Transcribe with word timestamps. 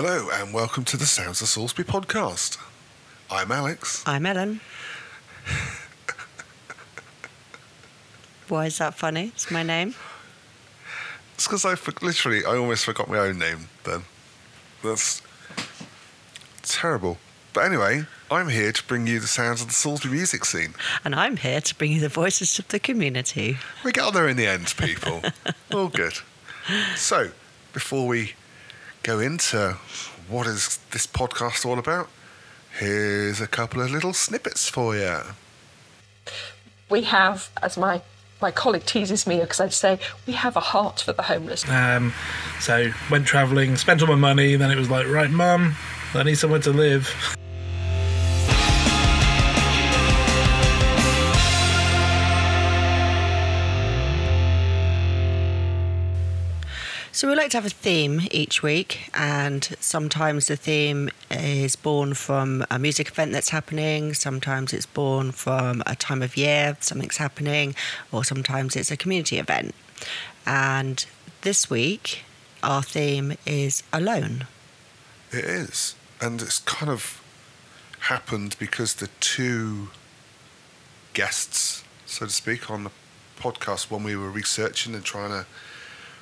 Hello, 0.00 0.28
and 0.32 0.54
welcome 0.54 0.84
to 0.84 0.96
the 0.96 1.06
Sounds 1.06 1.42
of 1.42 1.48
Salisbury 1.48 1.84
podcast. 1.84 2.56
I'm 3.32 3.50
Alex. 3.50 4.04
I'm 4.06 4.26
Ellen. 4.26 4.60
Why 8.46 8.66
is 8.66 8.78
that 8.78 8.94
funny? 8.94 9.32
It's 9.34 9.50
my 9.50 9.64
name. 9.64 9.96
It's 11.34 11.48
because 11.48 11.64
I 11.64 11.74
for- 11.74 11.94
literally, 12.00 12.44
I 12.44 12.56
almost 12.56 12.84
forgot 12.84 13.08
my 13.08 13.18
own 13.18 13.40
name 13.40 13.70
then. 13.82 14.04
That's 14.84 15.20
terrible. 16.62 17.18
But 17.52 17.64
anyway, 17.64 18.04
I'm 18.30 18.50
here 18.50 18.70
to 18.70 18.84
bring 18.84 19.08
you 19.08 19.18
the 19.18 19.26
sounds 19.26 19.62
of 19.62 19.66
the 19.66 19.74
Salisbury 19.74 20.14
music 20.14 20.44
scene. 20.44 20.74
And 21.04 21.12
I'm 21.12 21.38
here 21.38 21.60
to 21.60 21.74
bring 21.74 21.90
you 21.90 21.98
the 21.98 22.08
voices 22.08 22.56
of 22.60 22.68
the 22.68 22.78
community. 22.78 23.58
We 23.82 23.90
got 23.90 24.14
there 24.14 24.28
in 24.28 24.36
the 24.36 24.46
end, 24.46 24.72
people. 24.78 25.22
All 25.74 25.88
good. 25.88 26.20
So, 26.94 27.32
before 27.72 28.06
we 28.06 28.34
go 29.08 29.20
into 29.20 29.74
what 30.28 30.46
is 30.46 30.80
this 30.90 31.06
podcast 31.06 31.64
all 31.64 31.78
about, 31.78 32.10
here's 32.78 33.40
a 33.40 33.46
couple 33.46 33.80
of 33.80 33.90
little 33.90 34.12
snippets 34.12 34.68
for 34.68 34.94
you. 34.94 35.20
we 36.90 37.04
have, 37.04 37.48
as 37.62 37.78
my 37.78 38.02
my 38.42 38.50
colleague 38.50 38.84
teases 38.84 39.26
me 39.26 39.40
because 39.40 39.60
I'd 39.60 39.72
say 39.72 39.98
we 40.26 40.34
have 40.34 40.56
a 40.56 40.60
heart 40.60 41.00
for 41.00 41.14
the 41.14 41.22
homeless. 41.22 41.66
Um, 41.70 42.12
so 42.60 42.90
went 43.10 43.26
travelling, 43.26 43.76
spent 43.76 44.02
all 44.02 44.08
my 44.08 44.14
money. 44.14 44.56
Then 44.56 44.70
it 44.70 44.76
was 44.76 44.90
like, 44.90 45.08
right, 45.08 45.30
mum, 45.30 45.74
I 46.12 46.22
need 46.22 46.36
somewhere 46.36 46.60
to 46.60 46.70
live. 46.70 47.34
So 57.18 57.26
we 57.26 57.34
like 57.34 57.50
to 57.50 57.56
have 57.56 57.66
a 57.66 57.68
theme 57.68 58.28
each 58.30 58.62
week, 58.62 59.10
and 59.12 59.64
sometimes 59.80 60.46
the 60.46 60.54
theme 60.54 61.10
is 61.32 61.74
born 61.74 62.14
from 62.14 62.64
a 62.70 62.78
music 62.78 63.08
event 63.08 63.32
that's 63.32 63.48
happening, 63.48 64.14
sometimes 64.14 64.72
it's 64.72 64.86
born 64.86 65.32
from 65.32 65.82
a 65.84 65.96
time 65.96 66.22
of 66.22 66.36
year, 66.36 66.76
something's 66.78 67.16
happening, 67.16 67.74
or 68.12 68.22
sometimes 68.22 68.76
it's 68.76 68.92
a 68.92 68.96
community 68.96 69.40
event. 69.40 69.74
And 70.46 71.04
this 71.40 71.68
week, 71.68 72.22
our 72.62 72.84
theme 72.84 73.36
is 73.44 73.82
alone. 73.92 74.46
It 75.32 75.44
is. 75.44 75.96
And 76.20 76.40
it's 76.40 76.60
kind 76.60 76.88
of 76.88 77.20
happened 78.02 78.54
because 78.60 78.94
the 78.94 79.08
two 79.18 79.88
guests, 81.14 81.82
so 82.06 82.26
to 82.26 82.32
speak, 82.32 82.70
on 82.70 82.84
the 82.84 82.92
podcast 83.40 83.90
when 83.90 84.04
we 84.04 84.14
were 84.14 84.30
researching 84.30 84.94
and 84.94 85.02
trying 85.02 85.30
to 85.30 85.46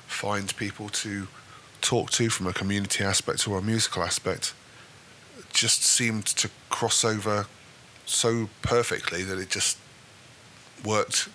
find 0.07 0.55
people 0.57 0.89
to 0.89 1.27
talk 1.81 2.09
to 2.11 2.29
from 2.29 2.47
a 2.47 2.53
community 2.53 3.03
aspect 3.03 3.47
or 3.47 3.59
a 3.59 3.61
musical 3.61 4.03
aspect, 4.03 4.53
just 5.53 5.83
seemed 5.83 6.25
to 6.25 6.49
cross 6.69 7.03
over 7.03 7.45
so 8.05 8.49
perfectly 8.61 9.23
that 9.23 9.37
it 9.37 9.49
just 9.49 9.77
worked 10.83 11.29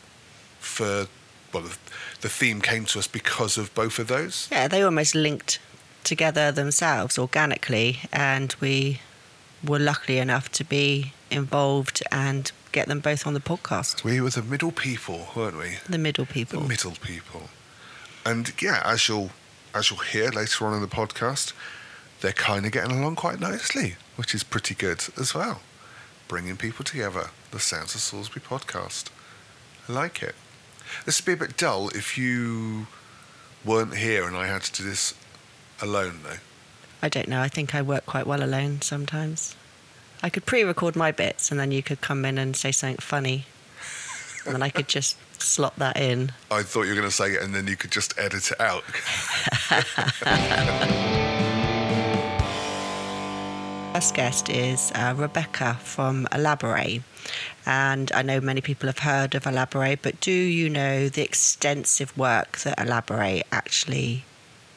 for. 0.59 1.07
Well, 1.53 1.65
the, 1.65 1.77
the 2.23 2.29
theme 2.31 2.63
came 2.63 2.87
to 2.87 2.99
us 2.99 3.07
because 3.07 3.59
of 3.59 3.75
both 3.75 3.99
of 3.99 4.09
those. 4.09 4.49
Yeah, 4.51 4.69
they 4.69 4.83
almost 4.83 5.15
linked 5.15 5.59
together 6.03 6.51
themselves 6.51 7.19
organically, 7.19 8.01
and 8.11 8.55
we 8.59 9.01
were 9.63 9.79
lucky 9.79 10.19
enough 10.19 10.51
to 10.53 10.65
be 10.65 11.13
involved 11.31 12.03
and 12.11 12.51
get 12.73 12.89
them 12.89 13.01
both 13.01 13.27
on 13.27 13.35
the 13.35 13.41
podcast. 13.41 14.03
We 14.03 14.21
were 14.21 14.31
the 14.31 14.43
middle 14.43 14.73
people, 14.73 15.29
weren't 15.37 15.59
we? 15.59 15.77
The 15.89 15.99
middle 15.99 16.27
people. 16.27 16.61
the 16.63 16.69
middle 16.69 16.93
people. 16.93 17.51
And 18.25 18.53
yeah, 18.61 18.83
as 18.85 19.09
you'll 19.09 19.31
as 19.75 19.91
you'll 19.91 20.01
hear 20.01 20.31
later 20.31 20.67
on 20.67 20.75
in 20.75 20.81
the 20.81 20.87
podcast, 20.87 21.53
they're 22.21 22.33
kind 22.33 22.67
of 22.67 22.73
getting 22.73 22.93
along 22.93 23.17
quite 23.17 23.41
nicely, 23.41 23.97
which 24.17 24.35
is 24.35 24.45
pretty 24.45 24.75
good 24.75 25.05
as 25.19 25.35
well. 25.35 25.61
Bringing 26.29 26.57
people 26.57 26.85
together, 26.85 27.31
the 27.51 27.59
Sounds 27.59 27.95
of 27.95 28.01
Salisbury 28.01 28.43
podcast. 28.45 29.11
I 29.89 29.93
like 29.93 30.23
it. 30.23 30.35
This 31.05 31.21
would 31.21 31.27
be 31.27 31.33
a 31.45 31.49
bit 31.49 31.57
dull 31.57 31.89
if 31.89 32.17
you 32.19 32.87
weren't 33.65 33.97
here 33.97 34.27
and 34.27 34.37
I 34.37 34.47
had 34.47 34.63
to 34.63 34.83
do 34.83 34.89
this 34.89 35.15
alone, 35.81 36.21
though. 36.23 36.39
I 37.03 37.09
don't 37.09 37.29
know. 37.29 37.41
I 37.41 37.49
think 37.49 37.75
I 37.75 37.83
work 37.83 38.07
quite 38.07 38.27
well 38.27 38.43
alone 38.43 38.81
sometimes. 38.83 39.57
I 40.23 40.31
could 40.31 40.47
pre-record 40.47 40.95
my 40.95 41.11
bits, 41.11 41.51
and 41.51 41.59
then 41.59 41.73
you 41.73 41.83
could 41.83 42.01
come 42.01 42.25
in 42.25 42.39
and 42.39 42.57
say 42.57 42.71
something 42.71 42.99
funny, 42.99 43.47
and 44.47 44.55
then 44.55 44.63
I 44.63 44.71
could 44.71 44.87
just 44.87 45.17
slot 45.43 45.77
that 45.77 45.99
in. 45.99 46.33
I 46.51 46.63
thought 46.63 46.83
you 46.83 46.91
were 46.91 46.97
going 46.97 47.09
to 47.09 47.15
say 47.15 47.33
it 47.33 47.43
and 47.43 47.55
then 47.55 47.67
you 47.67 47.77
could 47.77 47.91
just 47.91 48.19
edit 48.19 48.51
it 48.51 48.61
out. 48.61 48.85
First 53.95 54.15
guest 54.15 54.49
is 54.49 54.91
uh, 54.95 55.15
Rebecca 55.17 55.75
from 55.75 56.27
Alabare. 56.33 57.03
And 57.67 58.11
I 58.13 58.23
know 58.23 58.41
many 58.41 58.63
people 58.63 58.89
have 58.89 59.01
heard 59.01 59.35
of 59.35 59.45
Alabare, 59.45 59.99
but 60.01 60.19
do 60.21 60.33
you 60.33 60.71
know 60.71 61.11
the 61.11 61.23
extensive 61.23 62.17
work 62.17 62.59
that 62.61 62.79
Alabare 62.79 63.43
actually 63.53 64.25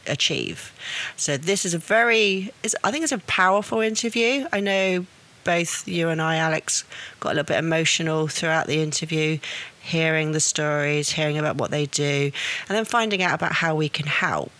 achieve? 0.06 0.74
So 1.16 1.38
this 1.38 1.64
is 1.64 1.74
a 1.74 1.78
very, 1.78 2.52
it's, 2.62 2.76
I 2.84 2.92
think 2.92 3.04
it's 3.04 3.14
a 3.14 3.20
powerful 3.20 3.80
interview. 3.80 4.48
I 4.52 4.60
know 4.60 5.06
both 5.46 5.88
you 5.88 6.10
and 6.10 6.22
I, 6.22 6.36
Alex, 6.36 6.84
got 7.22 7.30
a 7.30 7.36
little 7.36 7.46
bit 7.46 7.60
emotional 7.60 8.28
throughout 8.28 8.68
the 8.68 8.82
interview, 8.82 9.40
hearing 9.82 10.34
the 10.34 10.42
stories, 10.42 11.12
hearing 11.12 11.38
about 11.38 11.56
what 11.56 11.72
they 11.72 11.86
do, 11.86 12.32
and 12.68 12.78
then 12.78 12.84
finding 12.84 13.24
out 13.24 13.34
about 13.34 13.54
how 13.54 13.76
we 13.76 13.88
can 13.88 14.08
help. 14.08 14.52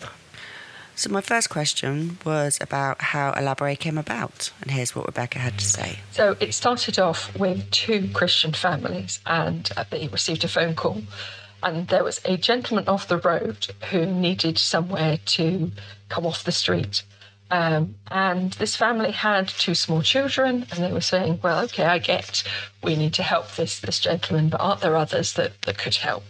So 0.98 1.10
my 1.10 1.20
first 1.20 1.50
question 1.50 2.20
was 2.26 2.58
about 2.62 3.02
how 3.02 3.34
Alabare 3.34 3.78
came 3.78 3.98
about, 3.98 4.52
and 4.62 4.72
here's 4.72 4.96
what 4.96 5.06
Rebecca 5.06 5.40
had 5.40 5.60
to 5.60 5.66
say. 5.66 6.00
So 6.12 6.38
it 6.40 6.54
started 6.54 6.98
off 7.00 7.38
with 7.38 7.70
two 7.72 8.10
Christian 8.14 8.54
families, 8.54 9.20
and 9.26 9.70
uh, 9.76 9.84
they 9.90 10.08
received 10.08 10.46
a 10.46 10.48
phone 10.48 10.74
call, 10.74 11.02
and 11.62 11.90
there 11.90 12.06
was 12.06 12.22
a 12.24 12.38
gentleman 12.38 12.88
off 12.88 13.10
the 13.10 13.18
road 13.18 13.68
who 13.92 14.06
needed 14.06 14.58
somewhere 14.58 15.20
to 15.26 15.72
come 16.08 16.26
off 16.26 16.46
the 16.46 16.54
street. 16.54 17.04
Um, 17.52 17.96
and 18.10 18.52
this 18.54 18.76
family 18.76 19.12
had 19.12 19.48
two 19.48 19.76
small 19.76 20.02
children, 20.02 20.66
and 20.72 20.84
they 20.84 20.92
were 20.92 21.02
saying, 21.02 21.40
"Well, 21.44 21.64
okay, 21.66 21.86
I 21.86 22.00
get 22.00 22.44
we 22.84 22.96
need 22.96 23.14
to 23.16 23.24
help 23.24 23.56
this 23.56 23.80
this 23.80 24.00
gentleman, 24.00 24.50
but 24.50 24.62
aren't 24.62 24.82
there 24.82 24.96
others 24.96 25.34
that 25.34 25.62
that 25.64 25.78
could 25.78 25.96
help?" 25.96 26.24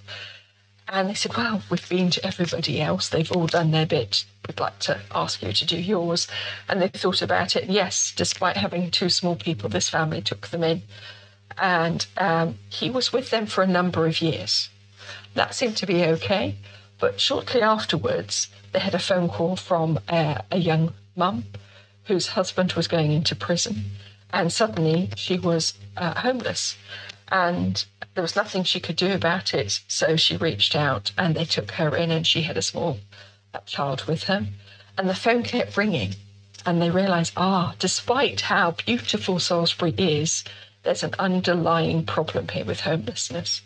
And 0.87 1.09
they 1.09 1.15
said, 1.15 1.35
Well, 1.35 1.63
we've 1.69 1.89
been 1.89 2.11
to 2.11 2.25
everybody 2.25 2.79
else. 2.79 3.09
They've 3.09 3.31
all 3.31 3.47
done 3.47 3.71
their 3.71 3.87
bit. 3.87 4.23
We'd 4.47 4.59
like 4.59 4.77
to 4.79 4.99
ask 5.13 5.41
you 5.41 5.51
to 5.51 5.65
do 5.65 5.77
yours. 5.77 6.27
And 6.69 6.79
they 6.81 6.89
thought 6.89 7.21
about 7.23 7.55
it. 7.55 7.69
Yes, 7.69 8.13
despite 8.15 8.57
having 8.57 8.91
two 8.91 9.09
small 9.09 9.35
people, 9.35 9.67
this 9.67 9.89
family 9.89 10.21
took 10.21 10.47
them 10.49 10.63
in. 10.63 10.83
And 11.57 12.05
um, 12.17 12.59
he 12.69 12.89
was 12.91 13.11
with 13.11 13.31
them 13.31 13.47
for 13.47 13.63
a 13.63 13.67
number 13.67 14.05
of 14.05 14.21
years. 14.21 14.69
That 15.33 15.55
seemed 15.55 15.77
to 15.77 15.87
be 15.87 16.05
okay. 16.05 16.55
But 16.99 17.19
shortly 17.19 17.61
afterwards, 17.61 18.49
they 18.71 18.79
had 18.79 18.93
a 18.93 18.99
phone 18.99 19.27
call 19.27 19.55
from 19.55 19.99
uh, 20.07 20.41
a 20.51 20.57
young 20.57 20.93
mum 21.15 21.45
whose 22.05 22.27
husband 22.27 22.73
was 22.73 22.87
going 22.87 23.11
into 23.11 23.35
prison. 23.35 23.85
And 24.31 24.51
suddenly 24.51 25.09
she 25.15 25.39
was 25.39 25.73
uh, 25.97 26.19
homeless. 26.19 26.77
And 27.29 27.83
there 28.13 28.21
was 28.21 28.35
nothing 28.35 28.63
she 28.63 28.79
could 28.79 28.95
do 28.95 29.13
about 29.13 29.53
it. 29.53 29.81
So 29.87 30.15
she 30.15 30.37
reached 30.37 30.75
out 30.75 31.11
and 31.17 31.35
they 31.35 31.45
took 31.45 31.71
her 31.71 31.95
in, 31.95 32.11
and 32.11 32.25
she 32.25 32.43
had 32.43 32.57
a 32.57 32.61
small 32.61 32.99
uh, 33.53 33.59
child 33.66 34.05
with 34.05 34.23
her. 34.23 34.45
And 34.97 35.09
the 35.09 35.16
phone 35.16 35.43
kept 35.43 35.78
ringing. 35.78 36.16
And 36.66 36.81
they 36.81 36.90
realised, 36.90 37.34
ah, 37.37 37.75
despite 37.79 38.41
how 38.41 38.72
beautiful 38.72 39.40
Salisbury 39.40 39.93
is, 39.97 40.43
there's 40.84 41.03
an 41.03 41.16
underlying 41.19 42.05
problem 42.05 42.47
here 42.47 42.66
with 42.66 42.81
homelessness. 42.81 43.61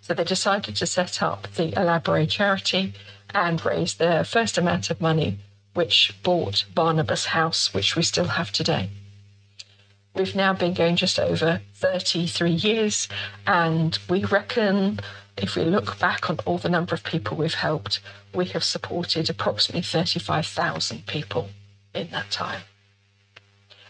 So 0.00 0.12
they 0.14 0.24
decided 0.24 0.76
to 0.76 0.86
set 0.86 1.22
up 1.22 1.48
the 1.54 1.72
Alabare 1.76 2.26
charity 2.28 2.94
and 3.32 3.64
raise 3.64 3.94
their 3.94 4.22
first 4.24 4.58
amount 4.58 4.90
of 4.90 5.00
money, 5.00 5.38
which 5.74 6.14
bought 6.22 6.64
Barnabas 6.74 7.26
House, 7.26 7.74
which 7.74 7.96
we 7.96 8.02
still 8.02 8.28
have 8.28 8.50
today. 8.52 8.90
We've 10.14 10.36
now 10.36 10.52
been 10.52 10.74
going 10.74 10.96
just 10.96 11.18
over 11.18 11.60
33 11.74 12.50
years, 12.50 13.08
and 13.46 13.98
we 14.08 14.24
reckon 14.24 15.00
if 15.36 15.56
we 15.56 15.64
look 15.64 15.98
back 15.98 16.30
on 16.30 16.38
all 16.44 16.58
the 16.58 16.68
number 16.68 16.94
of 16.94 17.02
people 17.02 17.36
we've 17.36 17.54
helped, 17.54 18.00
we 18.32 18.46
have 18.46 18.62
supported 18.62 19.28
approximately 19.28 19.82
35,000 19.82 21.06
people 21.06 21.50
in 21.92 22.10
that 22.10 22.30
time. 22.30 22.62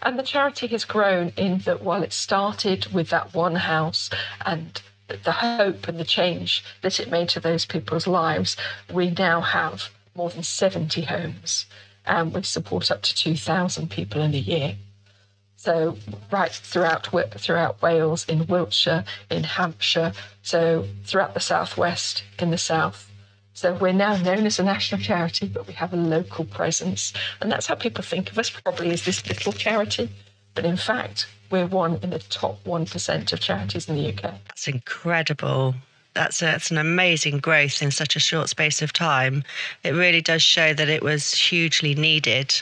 And 0.01 0.19
the 0.19 0.23
charity 0.23 0.67
has 0.69 0.85
grown 0.85 1.33
in 1.37 1.59
that 1.61 1.83
while 1.83 2.03
it 2.03 2.13
started 2.13 2.93
with 2.93 3.11
that 3.11 3.35
one 3.35 3.57
house 3.57 4.11
and 4.45 4.81
the 5.09 5.33
hope 5.33 5.87
and 5.89 5.99
the 5.99 6.05
change 6.05 6.65
that 6.81 6.99
it 6.99 7.11
made 7.11 7.29
to 7.31 7.41
those 7.41 7.67
people's 7.67 8.07
lives, 8.07 8.57
we 8.93 9.11
now 9.11 9.43
have 9.43 9.91
more 10.15 10.31
than 10.31 10.43
70 10.43 11.03
homes 11.03 11.67
um, 12.07 12.27
and 12.27 12.35
we 12.35 12.43
support 12.43 12.91
up 12.91 13.03
to 13.03 13.15
2,000 13.15 13.91
people 13.91 14.21
in 14.23 14.35
a 14.35 14.39
year. 14.39 14.77
So 15.57 15.97
right 16.31 16.53
throughout 16.53 17.07
throughout 17.39 17.81
Wales, 17.81 18.27
in 18.29 18.47
Wiltshire, 18.47 19.05
in 19.31 19.45
Hampshire, 19.45 20.13
so 20.43 20.87
throughout 21.05 21.33
the 21.33 21.41
southwest, 21.41 22.23
in 22.39 22.51
the 22.51 22.59
south, 22.59 23.11
So 23.55 23.73
we're 23.73 23.93
now 23.93 24.17
known 24.17 24.47
as 24.47 24.59
a 24.59 24.65
national 24.65 25.01
charity, 25.01 25.47
but 25.47 25.67
we 25.67 25.75
have 25.75 25.95
a 25.95 25.97
local 25.97 26.45
presence. 26.45 27.13
And 27.41 27.51
that's 27.51 27.67
how 27.67 27.77
people 27.77 28.03
think 28.03 28.31
of 28.31 28.39
us, 28.39 28.51
probably 28.51 28.91
as 28.91 29.05
this 29.05 29.27
little 29.27 29.53
charity. 29.53 30.11
But 30.55 30.65
in 30.65 30.77
fact, 30.77 31.29
we're 31.51 31.67
one 31.67 31.99
in 32.03 32.11
the 32.11 32.19
top 32.19 32.63
1% 32.65 33.33
of 33.33 33.41
charities 33.41 33.89
in 33.89 33.95
the 33.95 34.09
UK. 34.13 34.35
That's 34.49 34.69
incredible. 34.69 35.77
That's, 36.15 36.41
a, 36.43 36.47
that's 36.47 36.71
an 36.71 36.79
amazing 36.79 37.39
growth 37.39 37.83
in 37.83 37.91
such 37.91 38.17
a 38.17 38.21
short 38.21 38.49
space 38.49 38.83
of 38.83 38.93
time. 38.93 39.45
It 39.83 39.91
really 39.91 40.21
does 40.21 40.43
show 40.43 40.73
that 40.73 40.89
it 40.89 41.03
was 41.03 41.33
hugely 41.35 41.95
needed. 41.95 42.55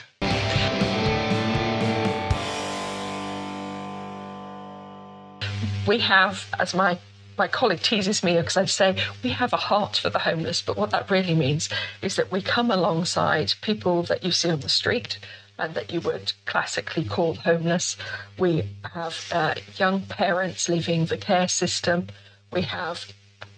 We 5.85 5.99
have, 5.99 6.45
as 6.59 6.73
my 6.73 6.97
my 7.37 7.47
colleague 7.47 7.81
teases 7.81 8.23
me 8.23 8.35
because 8.35 8.57
I'd 8.57 8.69
say 8.69 8.95
we 9.23 9.31
have 9.31 9.53
a 9.53 9.57
heart 9.57 9.97
for 9.97 10.09
the 10.09 10.19
homeless, 10.19 10.61
but 10.61 10.77
what 10.77 10.91
that 10.91 11.09
really 11.09 11.33
means 11.33 11.69
is 12.01 12.15
that 12.15 12.31
we 12.31 12.41
come 12.41 12.69
alongside 12.69 13.53
people 13.61 14.03
that 14.03 14.23
you 14.23 14.31
see 14.31 14.51
on 14.51 14.59
the 14.59 14.69
street 14.69 15.17
and 15.57 15.73
that 15.73 15.91
you 15.91 15.99
would 16.01 16.33
classically 16.45 17.03
call 17.03 17.35
homeless. 17.35 17.97
We 18.37 18.69
have 18.93 19.29
uh, 19.31 19.55
young 19.77 20.01
parents 20.01 20.69
leaving 20.69 21.05
the 21.05 21.17
care 21.17 21.47
system. 21.47 22.07
We 22.51 22.61
have 22.63 23.11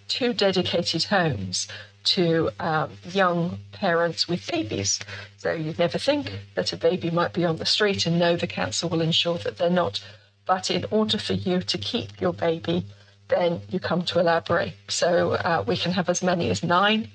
two 0.08 0.34
dedicated 0.34 1.06
homes 1.06 1.68
to 2.04 2.52
um, 2.60 2.92
young 3.12 3.60
parents 3.72 4.28
with 4.28 4.46
babies. 4.52 5.00
So 5.38 5.52
you'd 5.54 5.80
never 5.80 5.98
think 5.98 6.32
that 6.54 6.72
a 6.74 6.78
baby 6.78 7.10
might 7.10 7.34
be 7.34 7.46
on 7.46 7.58
the 7.58 7.66
street 7.66 8.06
and 8.06 8.20
know 8.20 8.36
the 8.36 8.48
council 8.48 8.90
will 8.90 9.02
ensure 9.02 9.40
that 9.40 9.58
they're 9.58 9.70
not. 9.70 10.04
But 10.46 10.70
in 10.70 10.86
order 10.92 11.18
for 11.18 11.34
you 11.34 11.62
to 11.62 11.78
keep 11.78 12.22
your 12.22 12.34
baby 12.34 12.86
then 13.28 13.62
you 13.70 13.80
come 13.80 14.04
to 14.04 14.22
library. 14.22 14.74
So 14.88 15.32
uh, 15.32 15.64
we 15.68 15.78
can 15.78 15.92
have 15.94 16.10
as 16.10 16.22
many 16.22 16.50
as 16.50 16.64
nine 16.64 17.10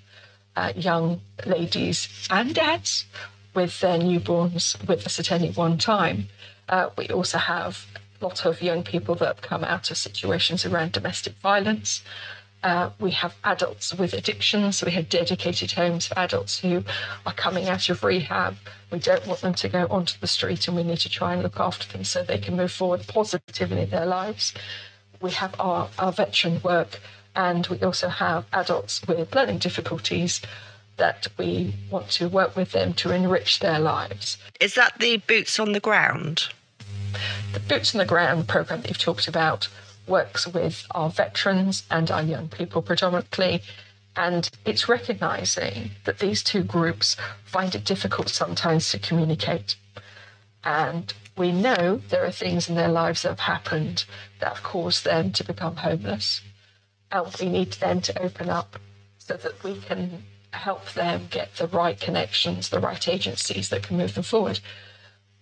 uh, 0.56 0.72
young 0.74 1.20
ladies 1.46 2.08
and 2.30 2.54
dads 2.54 3.04
with 3.54 3.80
their 3.80 3.98
newborns 3.98 4.76
with 4.86 5.06
us 5.06 5.18
at 5.20 5.32
any 5.32 5.50
one 5.52 5.78
time. 5.78 6.28
Uh, 6.68 6.90
we 6.96 7.08
also 7.08 7.38
have 7.38 7.86
a 8.20 8.24
lot 8.24 8.44
of 8.44 8.62
young 8.62 8.82
people 8.82 9.14
that 9.16 9.26
have 9.26 9.42
come 9.42 9.64
out 9.64 9.90
of 9.90 9.96
situations 9.96 10.66
around 10.66 10.92
domestic 10.92 11.34
violence. 11.34 12.02
Uh, 12.62 12.90
we 12.98 13.10
have 13.12 13.34
adults 13.44 13.94
with 13.94 14.12
addictions. 14.12 14.82
We 14.84 14.90
have 14.92 15.08
dedicated 15.08 15.72
homes 15.72 16.06
for 16.08 16.18
adults 16.18 16.60
who 16.60 16.84
are 17.24 17.32
coming 17.32 17.68
out 17.68 17.88
of 17.88 18.04
rehab. 18.04 18.56
We 18.90 18.98
don't 18.98 19.26
want 19.26 19.40
them 19.40 19.54
to 19.54 19.68
go 19.68 19.86
onto 19.88 20.18
the 20.20 20.26
street 20.26 20.68
and 20.68 20.76
we 20.76 20.82
need 20.82 20.98
to 20.98 21.08
try 21.08 21.32
and 21.32 21.42
look 21.42 21.58
after 21.58 21.90
them 21.90 22.04
so 22.04 22.22
they 22.22 22.38
can 22.38 22.56
move 22.56 22.72
forward 22.72 23.06
positively 23.06 23.82
in 23.82 23.90
their 23.90 24.04
lives 24.04 24.52
we 25.20 25.30
have 25.32 25.54
our, 25.60 25.88
our 25.98 26.12
veteran 26.12 26.60
work, 26.62 27.00
and 27.36 27.66
we 27.66 27.78
also 27.80 28.08
have 28.08 28.46
adults 28.52 29.06
with 29.06 29.34
learning 29.34 29.58
difficulties 29.58 30.40
that 30.96 31.28
we 31.38 31.74
want 31.90 32.10
to 32.10 32.28
work 32.28 32.56
with 32.56 32.72
them 32.72 32.92
to 32.94 33.10
enrich 33.12 33.60
their 33.60 33.78
lives. 33.78 34.36
Is 34.60 34.74
that 34.74 34.98
the 34.98 35.18
Boots 35.18 35.58
on 35.58 35.72
the 35.72 35.80
Ground? 35.80 36.48
The 37.52 37.60
Boots 37.60 37.94
on 37.94 37.98
the 37.98 38.04
Ground 38.04 38.48
program 38.48 38.82
that 38.82 38.88
you've 38.88 38.98
talked 38.98 39.28
about 39.28 39.68
works 40.10 40.46
with 40.46 40.86
our 40.90 41.08
veterans 41.08 41.84
and 41.90 42.10
our 42.10 42.22
young 42.22 42.48
people 42.48 42.82
predominantly. 42.82 43.62
And 44.16 44.50
it's 44.66 44.88
recognizing 44.88 45.92
that 46.04 46.18
these 46.18 46.42
two 46.42 46.64
groups 46.64 47.16
find 47.44 47.74
it 47.74 47.84
difficult 47.84 48.28
sometimes 48.28 48.90
to 48.90 48.98
communicate. 48.98 49.76
And 50.64 51.14
we 51.36 51.52
know 51.52 52.02
there 52.08 52.24
are 52.24 52.32
things 52.32 52.68
in 52.68 52.74
their 52.74 52.88
lives 52.88 53.22
that 53.22 53.30
have 53.30 53.40
happened 53.40 54.04
that 54.40 54.56
have 54.56 54.62
caused 54.62 55.04
them 55.04 55.32
to 55.32 55.44
become 55.44 55.76
homeless. 55.76 56.42
And 57.12 57.34
we 57.40 57.48
need 57.48 57.72
them 57.74 58.00
to 58.02 58.22
open 58.22 58.50
up 58.50 58.78
so 59.18 59.36
that 59.36 59.62
we 59.64 59.78
can 59.80 60.24
help 60.52 60.92
them 60.92 61.28
get 61.30 61.54
the 61.56 61.68
right 61.68 61.98
connections, 61.98 62.68
the 62.68 62.80
right 62.80 63.08
agencies 63.08 63.68
that 63.68 63.84
can 63.84 63.96
move 63.96 64.14
them 64.14 64.24
forward. 64.24 64.60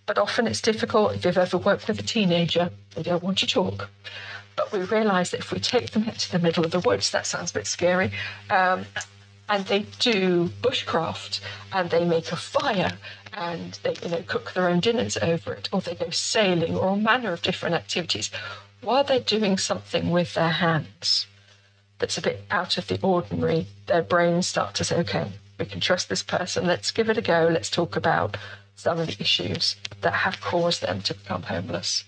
But 0.05 0.17
often 0.17 0.47
it's 0.47 0.61
difficult. 0.61 1.15
If 1.15 1.25
you've 1.25 1.37
ever 1.37 1.57
worked 1.57 1.87
with 1.87 1.99
a 1.99 2.03
teenager, 2.03 2.71
they 2.95 3.03
don't 3.03 3.23
want 3.23 3.39
to 3.39 3.47
talk. 3.47 3.89
But 4.59 4.73
we 4.73 4.83
realise 4.83 5.31
that 5.31 5.39
if 5.39 5.53
we 5.53 5.59
take 5.59 5.91
them 5.91 6.03
into 6.03 6.29
the 6.29 6.37
middle 6.37 6.65
of 6.65 6.71
the 6.71 6.81
woods, 6.81 7.11
that 7.11 7.25
sounds 7.25 7.51
a 7.51 7.53
bit 7.53 7.67
scary, 7.67 8.11
um, 8.49 8.85
and 9.47 9.65
they 9.65 9.85
do 9.99 10.49
bushcraft 10.61 11.39
and 11.71 11.89
they 11.89 12.03
make 12.03 12.31
a 12.33 12.35
fire 12.35 12.97
and 13.31 13.79
they 13.83 13.95
you 14.03 14.09
know 14.09 14.23
cook 14.27 14.51
their 14.53 14.67
own 14.67 14.81
dinners 14.81 15.15
over 15.17 15.53
it 15.53 15.69
or 15.71 15.79
they 15.81 15.95
go 15.95 16.09
sailing 16.09 16.75
or 16.75 16.89
all 16.89 16.95
manner 16.97 17.31
of 17.31 17.41
different 17.41 17.73
activities 17.73 18.29
while 18.81 19.03
they're 19.03 19.19
doing 19.19 19.57
something 19.57 20.09
with 20.09 20.33
their 20.33 20.49
hands 20.49 21.27
that's 21.99 22.17
a 22.17 22.21
bit 22.21 22.43
out 22.51 22.77
of 22.77 22.87
the 22.87 22.99
ordinary 23.01 23.65
their 23.85 24.01
brains 24.01 24.47
start 24.47 24.73
to 24.75 24.83
say 24.83 24.97
okay 24.97 25.31
we 25.59 25.65
can 25.65 25.81
trust 25.81 26.07
this 26.07 26.23
person. 26.23 26.65
Let's 26.65 26.91
give 26.91 27.09
it 27.09 27.17
a 27.17 27.21
go. 27.21 27.49
Let's 27.51 27.69
talk 27.69 27.95
about 27.95 28.37
some 28.75 28.97
of 28.97 29.07
the 29.07 29.17
issues 29.19 29.75
that 30.01 30.13
have 30.13 30.39
caused 30.39 30.81
them 30.81 31.01
to 31.01 31.13
become 31.13 31.43
homeless 31.43 32.05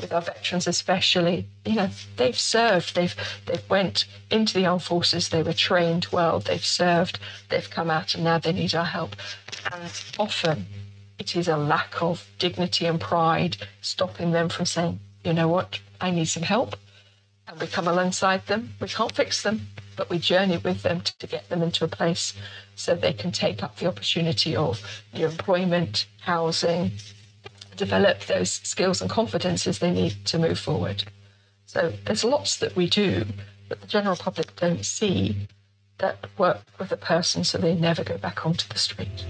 with 0.00 0.12
our 0.12 0.20
veterans 0.20 0.66
especially 0.66 1.46
you 1.64 1.74
know 1.74 1.88
they've 2.16 2.38
served 2.38 2.94
they've 2.94 3.14
they've 3.46 3.68
went 3.70 4.04
into 4.30 4.54
the 4.54 4.66
armed 4.66 4.82
forces 4.82 5.28
they 5.28 5.42
were 5.42 5.52
trained 5.52 6.06
well 6.12 6.40
they've 6.40 6.64
served 6.64 7.18
they've 7.48 7.70
come 7.70 7.90
out 7.90 8.14
and 8.14 8.24
now 8.24 8.38
they 8.38 8.52
need 8.52 8.74
our 8.74 8.84
help. 8.84 9.16
And 9.72 10.04
often 10.18 10.66
it 11.18 11.34
is 11.34 11.48
a 11.48 11.56
lack 11.56 12.02
of 12.02 12.26
dignity 12.38 12.86
and 12.86 13.00
pride 13.00 13.56
stopping 13.80 14.32
them 14.32 14.48
from 14.48 14.66
saying 14.66 15.00
you 15.24 15.32
know 15.32 15.48
what? 15.48 15.80
I 16.00 16.12
need 16.12 16.26
some 16.26 16.44
help. 16.44 16.76
And 17.48 17.58
we 17.60 17.66
come 17.66 17.88
alongside 17.88 18.46
them. 18.46 18.74
We 18.80 18.86
can't 18.86 19.10
fix 19.10 19.42
them 19.42 19.66
but 19.96 20.10
we 20.10 20.18
journey 20.18 20.58
with 20.58 20.82
them 20.82 21.00
to, 21.00 21.18
to 21.18 21.26
get 21.26 21.48
them 21.48 21.62
into 21.62 21.84
a 21.84 21.88
place 21.88 22.34
so 22.76 22.94
they 22.94 23.12
can 23.12 23.32
take 23.32 23.62
up 23.62 23.76
the 23.76 23.86
opportunity 23.86 24.54
of 24.54 25.02
new 25.14 25.26
employment 25.26 26.06
housing 26.20 26.92
develop 27.76 28.20
those 28.26 28.50
skills 28.50 29.00
and 29.00 29.10
confidences 29.10 29.78
they 29.78 29.90
need 29.90 30.24
to 30.26 30.38
move 30.38 30.58
forward. 30.58 31.04
So 31.66 31.92
there's 32.04 32.24
lots 32.24 32.56
that 32.58 32.74
we 32.76 32.88
do 32.88 33.24
that 33.68 33.80
the 33.80 33.86
general 33.86 34.16
public 34.16 34.54
don't 34.56 34.84
see 34.84 35.48
that 35.98 36.26
work 36.38 36.60
with 36.78 36.92
a 36.92 36.96
person 36.96 37.44
so 37.44 37.58
they 37.58 37.74
never 37.74 38.04
go 38.04 38.18
back 38.18 38.44
onto 38.46 38.68
the 38.68 38.78
street. 38.78 39.24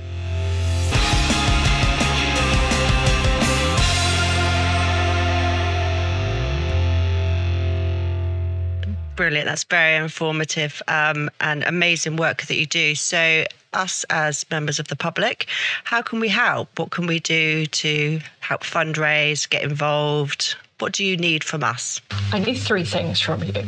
Brilliant. 9.16 9.46
That's 9.46 9.64
very 9.64 9.96
informative 9.96 10.82
um, 10.88 11.30
and 11.40 11.64
amazing 11.64 12.16
work 12.16 12.42
that 12.42 12.56
you 12.56 12.66
do. 12.66 12.94
So, 12.94 13.46
us 13.76 14.04
as 14.10 14.44
members 14.50 14.78
of 14.78 14.88
the 14.88 14.96
public, 14.96 15.46
how 15.84 16.02
can 16.02 16.20
we 16.20 16.28
help? 16.28 16.78
What 16.78 16.90
can 16.90 17.06
we 17.06 17.20
do 17.20 17.66
to 17.66 18.20
help 18.40 18.62
fundraise, 18.62 19.48
get 19.48 19.62
involved? 19.62 20.56
What 20.78 20.92
do 20.92 21.04
you 21.04 21.16
need 21.16 21.42
from 21.44 21.62
us? 21.62 22.00
I 22.32 22.38
need 22.38 22.56
three 22.56 22.84
things 22.84 23.20
from 23.20 23.42
you. 23.44 23.64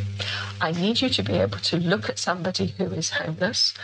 I 0.61 0.73
need 0.73 1.01
you 1.01 1.09
to 1.09 1.23
be 1.23 1.35
able 1.35 1.59
to 1.59 1.77
look 1.79 2.09
at 2.09 2.19
somebody 2.19 2.75
who 2.77 2.85
is 2.87 3.11
homeless 3.11 3.75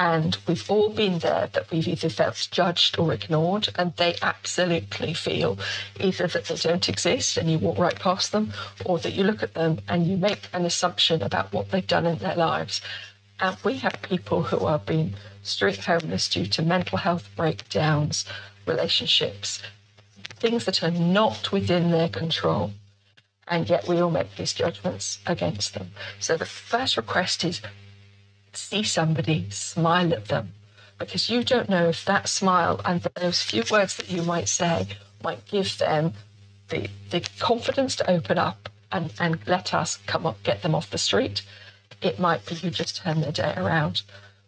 and 0.00 0.38
we've 0.46 0.70
all 0.70 0.88
been 0.88 1.18
there 1.18 1.48
that 1.52 1.70
we've 1.70 1.86
either 1.86 2.08
felt 2.08 2.48
judged 2.50 2.98
or 2.98 3.12
ignored, 3.12 3.68
and 3.76 3.94
they 3.96 4.16
absolutely 4.22 5.12
feel 5.12 5.58
either 6.00 6.26
that 6.26 6.46
they 6.46 6.56
don't 6.56 6.88
exist 6.88 7.36
and 7.36 7.50
you 7.50 7.58
walk 7.58 7.76
right 7.76 7.98
past 7.98 8.32
them, 8.32 8.54
or 8.86 8.98
that 8.98 9.12
you 9.12 9.24
look 9.24 9.42
at 9.42 9.52
them 9.52 9.78
and 9.88 10.06
you 10.06 10.16
make 10.16 10.48
an 10.54 10.64
assumption 10.64 11.22
about 11.22 11.52
what 11.52 11.70
they've 11.70 11.86
done 11.86 12.06
in 12.06 12.16
their 12.16 12.34
lives. 12.34 12.80
And 13.40 13.58
we 13.62 13.76
have 13.76 14.00
people 14.00 14.42
who 14.42 14.66
have 14.68 14.86
been 14.86 15.14
street 15.42 15.84
homeless 15.84 16.28
due 16.28 16.46
to 16.46 16.62
mental 16.62 16.98
health 16.98 17.28
breakdowns, 17.36 18.24
relationships, 18.66 19.62
things 20.36 20.64
that 20.64 20.82
are 20.82 20.90
not 20.90 21.52
within 21.52 21.90
their 21.90 22.08
control. 22.08 22.72
And 23.48 23.68
yet 23.68 23.88
we 23.88 24.00
all 24.00 24.10
make 24.10 24.36
these 24.36 24.52
judgments 24.52 25.18
against 25.26 25.74
them. 25.74 25.90
So 26.18 26.36
the 26.36 26.46
first 26.46 26.96
request 26.96 27.44
is 27.44 27.60
see 28.52 28.82
somebody, 28.82 29.48
smile 29.50 30.12
at 30.12 30.26
them, 30.26 30.52
because 30.98 31.30
you 31.30 31.42
don't 31.42 31.68
know 31.68 31.88
if 31.88 32.04
that 32.04 32.28
smile 32.28 32.80
and 32.84 33.02
those 33.14 33.42
few 33.42 33.64
words 33.70 33.96
that 33.96 34.10
you 34.10 34.22
might 34.22 34.48
say 34.48 34.86
might 35.22 35.44
give 35.46 35.78
them 35.78 36.12
the, 36.68 36.88
the 37.10 37.20
confidence 37.38 37.96
to 37.96 38.10
open 38.10 38.38
up 38.38 38.68
and, 38.92 39.12
and 39.18 39.38
let 39.46 39.74
us 39.74 39.98
come 40.06 40.26
up, 40.26 40.42
get 40.42 40.62
them 40.62 40.74
off 40.74 40.90
the 40.90 40.98
street. 40.98 41.42
It 42.02 42.18
might 42.18 42.46
be 42.46 42.54
you 42.56 42.70
just 42.70 42.96
turn 42.98 43.20
their 43.20 43.32
day 43.32 43.54
around. 43.56 44.02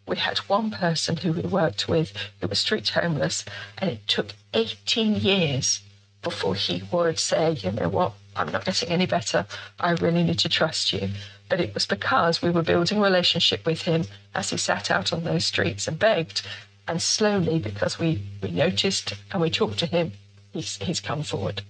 We 0.05 0.17
had 0.17 0.37
one 0.39 0.71
person 0.71 1.17
who 1.17 1.33
we 1.33 1.41
worked 1.41 1.87
with 1.87 2.13
who 2.41 2.47
was 2.47 2.59
street 2.59 2.89
homeless, 2.89 3.45
and 3.77 3.89
it 3.89 4.07
took 4.07 4.33
18 4.53 5.15
years 5.15 5.81
before 6.21 6.55
he 6.55 6.83
would 6.91 7.19
say, 7.19 7.51
you 7.51 7.71
know 7.71 7.89
what, 7.89 8.13
I'm 8.35 8.51
not 8.51 8.65
getting 8.65 8.89
any 8.89 9.05
better. 9.05 9.45
I 9.79 9.91
really 9.91 10.23
need 10.23 10.39
to 10.39 10.49
trust 10.49 10.93
you 10.93 11.09
but 11.53 11.61
it 11.61 11.75
was 11.75 11.85
because 11.85 12.41
we 12.41 12.49
were 12.49 12.63
building 12.63 12.97
a 12.97 13.01
relationship 13.01 13.63
with 13.63 13.83
him 13.83 14.05
as 14.33 14.49
he 14.49 14.57
sat 14.57 14.89
out 14.89 15.13
on 15.13 15.23
those 15.23 15.45
streets 15.45 15.87
and 15.87 15.99
begged. 15.99 16.41
And 16.87 16.99
slowly, 16.99 17.59
because 17.59 17.99
we, 17.99 18.23
we 18.41 18.49
noticed 18.49 19.13
and 19.31 19.39
we 19.39 19.51
talked 19.51 19.77
to 19.77 19.85
him, 19.85 20.13
he's, 20.51 20.77
he's 20.77 20.99
come 20.99 21.21
forward. 21.21 21.61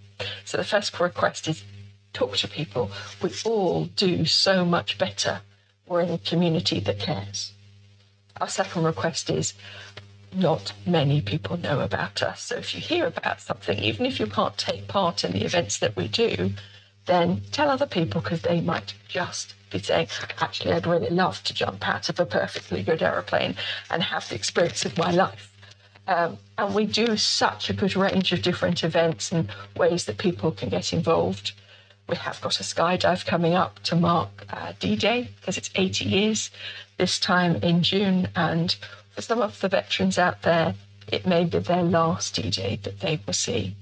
So 0.46 0.56
the 0.58 0.64
first 0.64 0.98
request 1.00 1.50
is 1.50 1.66
talk 2.14 2.38
to 2.38 2.48
people. 2.48 2.92
We 3.22 3.32
all 3.44 3.86
do 3.86 4.26
so 4.26 4.64
much 4.64 4.98
better. 4.98 5.42
We're 5.86 6.00
in 6.00 6.12
a 6.12 6.18
community 6.18 6.80
that 6.80 7.00
cares. 7.00 7.52
Our 8.42 8.50
second 8.50 8.84
request 8.84 9.30
is 9.30 9.54
not 10.36 10.74
many 10.86 11.22
people 11.22 11.58
know 11.58 11.80
about 11.82 12.22
us. 12.24 12.42
So 12.42 12.56
if 12.56 12.74
you 12.74 12.82
hear 12.82 13.06
about 13.06 13.42
something, 13.42 13.78
even 13.80 14.06
if 14.06 14.20
you 14.20 14.28
can't 14.28 14.58
take 14.58 14.88
part 14.88 15.24
in 15.24 15.32
the 15.32 15.46
events 15.46 15.78
that 15.80 15.96
we 15.96 16.08
do, 16.08 16.54
then 17.06 17.42
tell 17.52 17.70
other 17.70 17.86
people 17.86 18.22
because 18.22 18.42
they 18.42 18.62
might 18.62 18.94
just 19.08 19.56
be 19.70 19.80
saying, 19.80 20.08
actually, 20.40 20.74
I'd 20.74 20.88
really 20.88 21.10
love 21.10 21.44
to 21.44 21.54
jump 21.54 21.88
out 21.88 22.10
of 22.10 22.20
a 22.20 22.26
perfectly 22.26 22.84
good 22.84 23.02
aeroplane 23.02 23.56
and 23.90 24.04
have 24.04 24.28
the 24.30 24.36
experience 24.36 24.86
of 24.86 24.98
my 24.98 25.12
life. 25.12 25.52
Um, 26.08 26.38
and 26.58 26.76
we 26.76 26.86
do 26.86 27.16
such 27.18 27.70
a 27.70 27.74
good 27.74 27.96
range 27.96 28.32
of 28.34 28.42
different 28.42 28.84
events 28.84 29.32
and 29.32 29.50
ways 29.76 30.06
that 30.06 30.18
people 30.18 30.52
can 30.52 30.70
get 30.70 30.94
involved. 30.94 31.54
We 32.10 32.18
have 32.18 32.42
got 32.42 32.60
a 32.60 32.64
skydive 32.64 33.26
coming 33.26 33.54
up 33.54 33.80
to 33.84 33.96
mark 33.96 34.46
uh, 34.50 34.74
D 34.80 34.96
Day 34.96 35.30
because 35.40 35.58
it's 35.58 35.70
80 35.76 36.06
years 36.06 36.52
this 36.98 37.20
time 37.20 37.56
in 37.58 37.84
June. 37.84 38.30
And 38.36 38.76
for 39.12 39.22
some 39.22 39.42
of 39.42 39.60
the 39.60 39.70
veterans 39.70 40.18
out 40.18 40.42
there, 40.42 40.76
it 41.12 41.26
may 41.26 41.44
be 41.46 41.60
their 41.60 41.84
last 41.84 42.36
D 42.36 42.50
Day 42.50 42.80
that 42.84 43.00
they 43.00 43.20
will 43.26 43.34
see. 43.34 43.76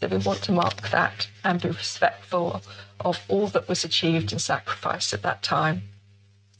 So 0.00 0.06
we 0.06 0.18
want 0.18 0.42
to 0.42 0.52
mark 0.52 0.90
that 0.90 1.28
and 1.42 1.60
be 1.60 1.68
respectful 1.68 2.62
of 3.00 3.20
all 3.28 3.48
that 3.48 3.68
was 3.68 3.84
achieved 3.84 4.30
and 4.32 4.40
sacrificed 4.40 5.12
at 5.12 5.22
that 5.22 5.42
time. 5.42 5.82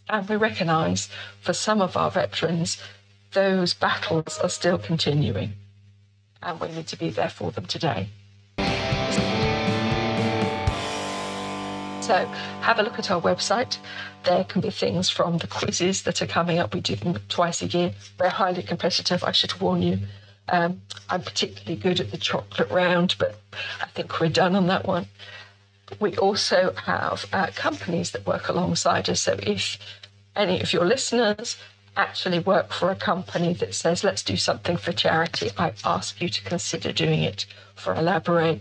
And 0.09 0.29
we 0.29 0.37
recognise 0.37 1.09
for 1.41 1.53
some 1.53 1.81
of 1.81 1.97
our 1.97 2.11
veterans, 2.11 2.79
those 3.33 3.75
battles 3.75 4.39
are 4.39 4.49
still 4.49 4.79
continuing. 4.79 5.53
And 6.43 6.59
we 6.61 6.69
need 6.69 6.89
to 6.89 6.97
be 6.97 7.11
there 7.11 7.29
for 7.29 7.53
them 7.53 7.67
today. 7.67 8.09
So 12.09 12.25
have 12.63 12.79
a 12.79 12.83
look 12.83 12.99
at 12.99 13.11
our 13.11 13.21
website. 13.21 13.77
There 14.25 14.43
can 14.43 14.63
be 14.63 14.71
things 14.71 15.11
from 15.11 15.37
the 15.37 15.47
quizzes 15.47 16.05
that 16.05 16.23
are 16.23 16.27
coming 16.27 16.59
up. 16.59 16.73
We 16.73 16.81
do 16.81 16.97
them 16.97 17.19
twice 17.29 17.61
a 17.61 17.67
year. 17.67 17.93
They're 18.17 18.31
highly 18.31 18.63
competitive, 18.63 19.23
I 19.23 19.33
should 19.33 19.61
warn 19.61 19.83
you. 19.83 19.99
Um, 20.49 20.81
I'm 21.11 21.21
particularly 21.21 21.77
good 21.77 22.01
at 22.01 22.11
the 22.11 22.17
chocolate 22.17 22.71
round, 22.71 23.17
but 23.19 23.39
I 23.83 23.89
think 23.89 24.21
we're 24.21 24.31
done 24.31 24.57
on 24.57 24.69
that 24.69 24.87
one. 24.87 25.05
We 26.01 26.17
also 26.17 26.73
have 26.87 27.27
uh, 27.31 27.49
companies 27.55 28.13
that 28.13 28.27
work 28.27 28.49
alongside 28.49 29.11
us. 29.11 29.21
So 29.21 29.39
if 29.43 29.77
any 30.35 30.63
of 30.63 30.73
your 30.73 30.87
listeners 30.87 31.59
actually 31.95 32.39
work 32.39 32.73
for 32.73 32.91
a 32.91 32.97
company 32.97 33.53
that 33.53 33.75
says, 33.75 34.03
let's 34.03 34.23
do 34.23 34.39
something 34.39 34.79
for 34.79 34.93
charity, 34.93 35.51
I 35.59 35.75
ask 35.85 36.23
you 36.23 36.31
to 36.31 36.43
consider 36.43 36.91
doing 36.91 37.23
it 37.23 37.45
for 37.75 37.95
Alabare. 37.95 38.61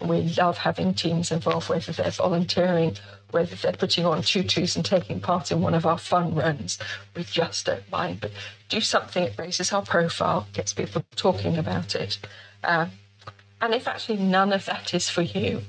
We 0.00 0.22
love 0.38 0.58
having 0.58 0.94
teams 0.94 1.32
involved, 1.32 1.68
whether 1.68 1.92
they're 1.92 2.10
volunteering, 2.12 2.96
whether 3.32 3.56
they're 3.56 3.72
putting 3.72 4.06
on 4.06 4.22
tutus 4.22 4.76
and 4.76 4.84
taking 4.84 5.20
part 5.20 5.50
in 5.50 5.60
one 5.60 5.74
of 5.74 5.86
our 5.86 5.98
fun 5.98 6.34
runs. 6.34 6.78
We 7.16 7.24
just 7.24 7.66
don't 7.66 7.90
mind. 7.90 8.20
But 8.20 8.30
do 8.68 8.80
something 8.80 9.24
that 9.24 9.38
raises 9.38 9.72
our 9.72 9.82
profile, 9.82 10.46
gets 10.52 10.72
people 10.72 11.04
talking 11.16 11.58
about 11.58 11.96
it. 11.96 12.18
Um, 12.62 12.92
and 13.60 13.74
if 13.74 13.88
actually 13.88 14.18
none 14.18 14.52
of 14.52 14.66
that 14.66 14.94
is 14.94 15.10
for 15.10 15.22
you, 15.22 15.62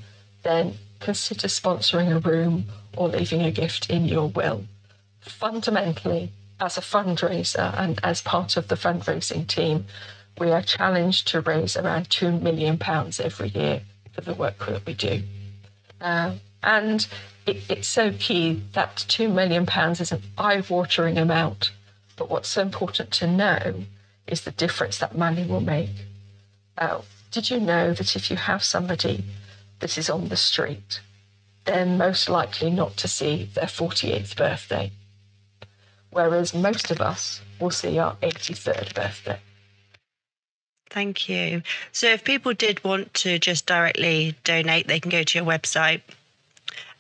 then 0.43 0.75
consider 0.99 1.47
sponsoring 1.47 2.15
a 2.15 2.19
room 2.19 2.65
or 2.95 3.07
leaving 3.07 3.41
a 3.41 3.51
gift 3.51 3.89
in 3.89 4.05
your 4.05 4.29
will. 4.29 4.65
Fundamentally, 5.21 6.31
as 6.59 6.77
a 6.77 6.81
fundraiser 6.81 7.73
and 7.79 7.99
as 8.03 8.21
part 8.21 8.57
of 8.57 8.67
the 8.67 8.75
fundraising 8.75 9.47
team, 9.47 9.85
we 10.37 10.51
are 10.51 10.61
challenged 10.61 11.27
to 11.29 11.41
raise 11.41 11.75
around 11.75 12.09
£2 12.09 12.41
million 12.41 12.79
every 13.19 13.49
year 13.49 13.81
for 14.19 14.31
the 14.31 14.37
work 14.37 14.65
that 14.67 14.85
we 14.85 14.93
do. 14.93 15.21
Uh, 16.01 16.35
and 16.61 17.07
it, 17.45 17.57
it's 17.69 17.87
so 17.87 18.11
key 18.11 18.61
that 18.73 18.97
£2 19.07 19.33
million 19.33 19.67
is 19.91 20.11
an 20.11 20.21
eye 20.37 20.63
watering 20.69 21.17
amount. 21.17 21.71
But 22.17 22.29
what's 22.29 22.49
so 22.49 22.61
important 22.61 23.11
to 23.11 23.27
know 23.27 23.83
is 24.27 24.41
the 24.41 24.51
difference 24.51 24.97
that 24.97 25.17
money 25.17 25.45
will 25.45 25.61
make. 25.61 25.89
Uh, 26.77 27.01
did 27.31 27.49
you 27.49 27.59
know 27.59 27.93
that 27.93 28.15
if 28.15 28.29
you 28.29 28.35
have 28.35 28.63
somebody 28.63 29.23
that 29.79 29.97
is 29.97 30.09
on 30.09 30.27
the 30.27 30.37
street, 30.37 30.99
they're 31.65 31.85
most 31.85 32.29
likely 32.29 32.69
not 32.69 32.97
to 32.97 33.07
see 33.07 33.49
their 33.53 33.65
48th 33.65 34.35
birthday? 34.35 34.91
Whereas 36.11 36.53
most 36.53 36.91
of 36.91 36.99
us 36.99 37.41
will 37.59 37.71
see 37.71 37.97
our 37.99 38.15
83rd 38.15 38.93
birthday. 38.93 39.39
Thank 40.89 41.29
you. 41.29 41.61
So, 41.91 42.07
if 42.07 42.23
people 42.23 42.53
did 42.53 42.83
want 42.83 43.13
to 43.15 43.37
just 43.37 43.65
directly 43.65 44.35
donate, 44.43 44.87
they 44.87 44.99
can 44.99 45.11
go 45.11 45.23
to 45.23 45.37
your 45.37 45.45
website. 45.45 46.01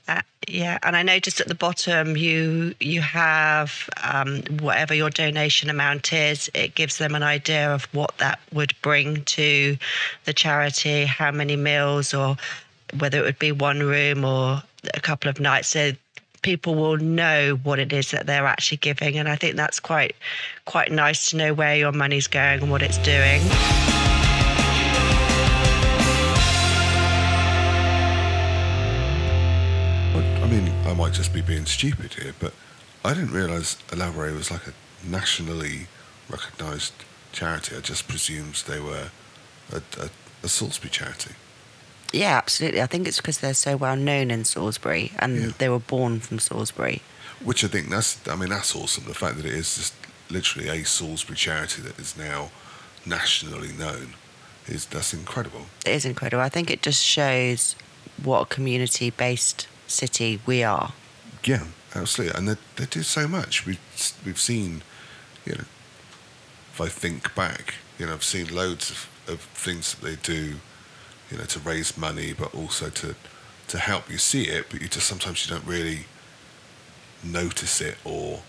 Uh, 0.07 0.21
yeah, 0.47 0.79
and 0.83 0.95
I 0.95 1.03
noticed 1.03 1.39
at 1.39 1.47
the 1.47 1.55
bottom 1.55 2.17
you 2.17 2.73
you 2.79 3.01
have 3.01 3.89
um, 4.03 4.41
whatever 4.59 4.93
your 4.93 5.09
donation 5.09 5.69
amount 5.69 6.13
is. 6.13 6.49
It 6.53 6.75
gives 6.75 6.97
them 6.97 7.15
an 7.15 7.23
idea 7.23 7.73
of 7.73 7.85
what 7.93 8.17
that 8.17 8.39
would 8.51 8.73
bring 8.81 9.23
to 9.25 9.77
the 10.25 10.33
charity, 10.33 11.05
how 11.05 11.31
many 11.31 11.55
meals, 11.55 12.13
or 12.13 12.37
whether 12.97 13.19
it 13.19 13.23
would 13.23 13.39
be 13.39 13.51
one 13.51 13.81
room 13.81 14.25
or 14.25 14.63
a 14.93 14.99
couple 14.99 15.29
of 15.29 15.39
nights. 15.39 15.69
So 15.69 15.91
people 16.41 16.75
will 16.75 16.97
know 16.97 17.59
what 17.63 17.79
it 17.79 17.93
is 17.93 18.11
that 18.11 18.25
they're 18.25 18.45
actually 18.45 18.77
giving 18.77 19.17
and 19.17 19.27
i 19.27 19.35
think 19.35 19.55
that's 19.55 19.79
quite 19.79 20.15
quite 20.65 20.91
nice 20.91 21.29
to 21.29 21.37
know 21.37 21.53
where 21.53 21.75
your 21.75 21.91
money's 21.91 22.27
going 22.27 22.61
and 22.61 22.71
what 22.71 22.81
it's 22.81 22.97
doing 22.99 23.41
I 30.49 30.51
mean, 30.51 30.73
I 30.87 30.95
might 30.95 31.13
just 31.13 31.31
be 31.31 31.41
being 31.41 31.67
stupid 31.67 32.15
here, 32.15 32.33
but 32.39 32.53
I 33.05 33.13
didn't 33.13 33.33
realise 33.33 33.77
Alabare 33.89 34.33
was 34.33 34.49
like 34.49 34.65
a 34.65 34.73
nationally 35.07 35.87
recognised 36.27 36.93
charity. 37.31 37.75
I 37.75 37.81
just 37.81 38.07
presumed 38.07 38.55
they 38.67 38.79
were 38.79 39.11
a, 39.71 39.81
a, 39.99 40.09
a 40.43 40.47
Salisbury 40.49 40.89
charity. 40.89 41.35
Yeah, 42.11 42.37
absolutely. 42.37 42.81
I 42.81 42.87
think 42.87 43.07
it's 43.07 43.17
because 43.17 43.37
they're 43.39 43.53
so 43.53 43.77
well 43.77 43.95
known 43.95 44.31
in 44.31 44.43
Salisbury 44.45 45.11
and 45.19 45.41
Yeah. 45.41 45.51
they 45.57 45.69
were 45.69 45.79
born 45.79 46.19
from 46.19 46.39
Salisbury. 46.39 47.01
Which 47.43 47.63
I 47.63 47.67
think 47.67 47.89
that's, 47.89 48.17
I 48.27 48.35
mean, 48.35 48.49
that's 48.49 48.75
awesome. 48.75 49.05
The 49.05 49.13
fact 49.13 49.37
that 49.37 49.45
it 49.45 49.53
is 49.53 49.75
just 49.75 49.93
literally 50.29 50.67
a 50.69 50.83
Salisbury 50.85 51.37
charity 51.37 51.81
that 51.83 51.97
is 51.99 52.17
now 52.17 52.51
nationally 53.05 53.71
known 53.71 54.13
is 54.67 54.85
that's 54.85 55.13
incredible. 55.13 55.67
It 55.85 55.91
is 55.91 56.05
incredible. 56.05 56.41
I 56.43 56.49
think 56.49 56.69
it 56.69 56.81
just 56.81 57.03
shows 57.03 57.75
what 58.21 58.41
a 58.41 58.45
community 58.45 59.09
based 59.11 59.67
city 59.87 60.41
we 60.45 60.63
are. 60.63 60.93
Yeah, 61.43 61.65
absolutely. 61.95 62.37
And 62.37 62.47
they, 62.49 62.55
they 62.75 62.85
do 62.85 63.03
so 63.03 63.27
much. 63.27 63.65
We've, 63.65 63.79
we've 64.25 64.39
seen, 64.39 64.81
you 65.45 65.53
know, 65.53 65.63
if 66.73 66.81
I 66.81 66.87
think 66.87 67.33
back, 67.35 67.75
you 67.97 68.05
know, 68.05 68.13
I've 68.13 68.23
seen 68.23 68.53
loads 68.53 68.89
of, 68.91 69.09
of 69.27 69.39
things 69.41 69.93
that 69.95 70.05
they 70.05 70.15
do, 70.15 70.55
you 71.31 71.37
know, 71.37 71.45
to 71.45 71.59
raise 71.59 71.97
money, 71.97 72.33
but 72.33 72.53
also 72.53 72.89
to, 72.89 73.15
to 73.67 73.77
help. 73.77 74.09
You 74.09 74.17
see 74.17 74.43
it, 74.43 74.67
but 74.69 74.81
you 74.81 74.87
just 74.87 75.07
sometimes 75.07 75.45
you 75.45 75.55
don't 75.55 75.65
really 75.65 76.05
notice 77.23 77.81
it 77.81 77.97
or, 78.03 78.41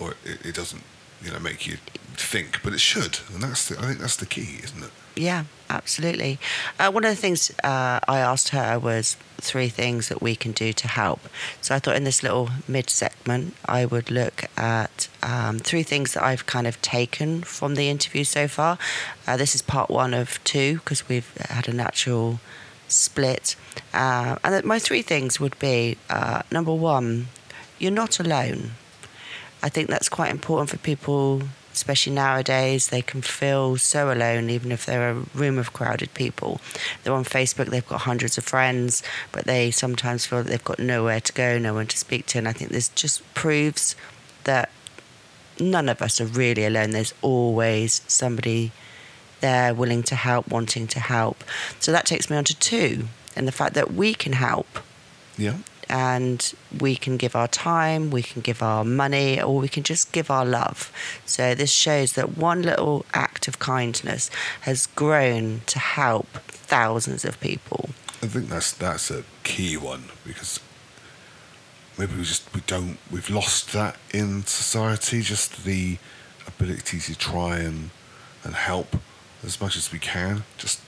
or 0.00 0.14
it, 0.24 0.46
it 0.46 0.54
doesn't, 0.54 0.82
you 1.22 1.30
know, 1.30 1.38
make 1.38 1.66
you 1.66 1.76
think, 2.14 2.62
but 2.62 2.72
it 2.72 2.80
should. 2.80 3.20
And 3.32 3.42
that's 3.42 3.68
the, 3.68 3.78
I 3.78 3.82
think 3.82 3.98
that's 3.98 4.16
the 4.16 4.26
key, 4.26 4.60
isn't 4.62 4.82
it? 4.82 4.90
Yeah, 5.14 5.44
absolutely. 5.68 6.38
Uh, 6.78 6.90
one 6.90 7.04
of 7.04 7.10
the 7.10 7.20
things 7.20 7.50
uh, 7.62 8.00
I 8.08 8.18
asked 8.18 8.50
her 8.50 8.78
was 8.78 9.16
three 9.38 9.68
things 9.68 10.08
that 10.08 10.22
we 10.22 10.34
can 10.34 10.52
do 10.52 10.72
to 10.72 10.88
help. 10.88 11.20
So 11.60 11.74
I 11.74 11.78
thought 11.80 11.96
in 11.96 12.04
this 12.04 12.22
little 12.22 12.50
mid 12.66 12.88
segment, 12.88 13.54
I 13.66 13.84
would 13.84 14.10
look 14.10 14.44
at 14.56 15.08
um, 15.22 15.58
three 15.58 15.82
things 15.82 16.14
that 16.14 16.22
I've 16.22 16.46
kind 16.46 16.66
of 16.66 16.80
taken 16.80 17.42
from 17.42 17.74
the 17.74 17.90
interview 17.90 18.24
so 18.24 18.48
far. 18.48 18.78
Uh, 19.26 19.36
this 19.36 19.54
is 19.54 19.60
part 19.60 19.90
one 19.90 20.14
of 20.14 20.42
two 20.44 20.76
because 20.76 21.08
we've 21.08 21.30
had 21.36 21.68
a 21.68 21.72
natural 21.72 22.40
split. 22.88 23.56
Uh, 23.92 24.36
and 24.44 24.64
my 24.64 24.78
three 24.78 25.02
things 25.02 25.40
would 25.40 25.58
be 25.58 25.98
uh, 26.08 26.42
number 26.50 26.72
one, 26.72 27.28
you're 27.78 27.90
not 27.90 28.18
alone. 28.20 28.72
I 29.62 29.68
think 29.68 29.88
that's 29.88 30.08
quite 30.08 30.30
important 30.30 30.70
for 30.70 30.78
people, 30.78 31.42
especially 31.72 32.12
nowadays. 32.12 32.88
They 32.88 33.02
can 33.02 33.22
feel 33.22 33.76
so 33.76 34.12
alone, 34.12 34.50
even 34.50 34.72
if 34.72 34.86
they're 34.86 35.10
a 35.10 35.24
room 35.34 35.58
of 35.58 35.72
crowded 35.72 36.12
people. 36.14 36.60
They're 37.02 37.14
on 37.14 37.24
Facebook, 37.24 37.66
they've 37.66 37.86
got 37.86 38.02
hundreds 38.02 38.38
of 38.38 38.44
friends, 38.44 39.02
but 39.30 39.44
they 39.44 39.70
sometimes 39.70 40.26
feel 40.26 40.42
that 40.42 40.50
they've 40.50 40.64
got 40.64 40.78
nowhere 40.78 41.20
to 41.20 41.32
go, 41.32 41.58
no 41.58 41.74
one 41.74 41.86
to 41.88 41.96
speak 41.96 42.26
to. 42.26 42.38
And 42.38 42.48
I 42.48 42.52
think 42.52 42.70
this 42.70 42.88
just 42.88 43.22
proves 43.34 43.96
that 44.44 44.70
none 45.60 45.88
of 45.88 46.02
us 46.02 46.20
are 46.20 46.26
really 46.26 46.64
alone. 46.64 46.90
There's 46.90 47.14
always 47.22 48.02
somebody 48.06 48.72
there 49.40 49.74
willing 49.74 50.02
to 50.04 50.14
help, 50.14 50.48
wanting 50.48 50.86
to 50.88 51.00
help. 51.00 51.44
So 51.80 51.92
that 51.92 52.06
takes 52.06 52.30
me 52.30 52.36
on 52.36 52.44
to 52.44 52.58
two, 52.58 53.08
and 53.36 53.46
the 53.48 53.52
fact 53.52 53.74
that 53.74 53.92
we 53.92 54.14
can 54.14 54.34
help 54.34 54.78
Yeah. 55.38 55.56
And 55.92 56.54
we 56.80 56.96
can 56.96 57.18
give 57.18 57.36
our 57.36 57.46
time, 57.46 58.10
we 58.10 58.22
can 58.22 58.40
give 58.40 58.62
our 58.62 58.82
money, 58.82 59.40
or 59.40 59.58
we 59.58 59.68
can 59.68 59.82
just 59.82 60.10
give 60.10 60.30
our 60.30 60.46
love. 60.46 60.90
So 61.26 61.54
this 61.54 61.70
shows 61.70 62.14
that 62.14 62.38
one 62.38 62.62
little 62.62 63.04
act 63.12 63.46
of 63.46 63.58
kindness 63.58 64.30
has 64.62 64.86
grown 64.86 65.60
to 65.66 65.78
help 65.78 66.28
thousands 66.48 67.26
of 67.26 67.38
people. 67.40 67.90
I 68.22 68.26
think 68.26 68.48
that's 68.48 68.72
that's 68.72 69.10
a 69.10 69.24
key 69.44 69.76
one 69.76 70.04
because 70.24 70.60
maybe 71.98 72.14
we 72.14 72.22
just 72.22 72.52
we 72.54 72.62
don't 72.66 72.96
we've 73.10 73.28
lost 73.28 73.74
that 73.74 73.96
in 74.14 74.46
society 74.46 75.20
just 75.20 75.64
the 75.64 75.98
ability 76.46 77.00
to 77.00 77.14
try 77.14 77.58
and 77.58 77.90
and 78.44 78.54
help 78.54 78.96
as 79.44 79.60
much 79.60 79.76
as 79.76 79.92
we 79.92 79.98
can. 79.98 80.44
Just 80.56 80.80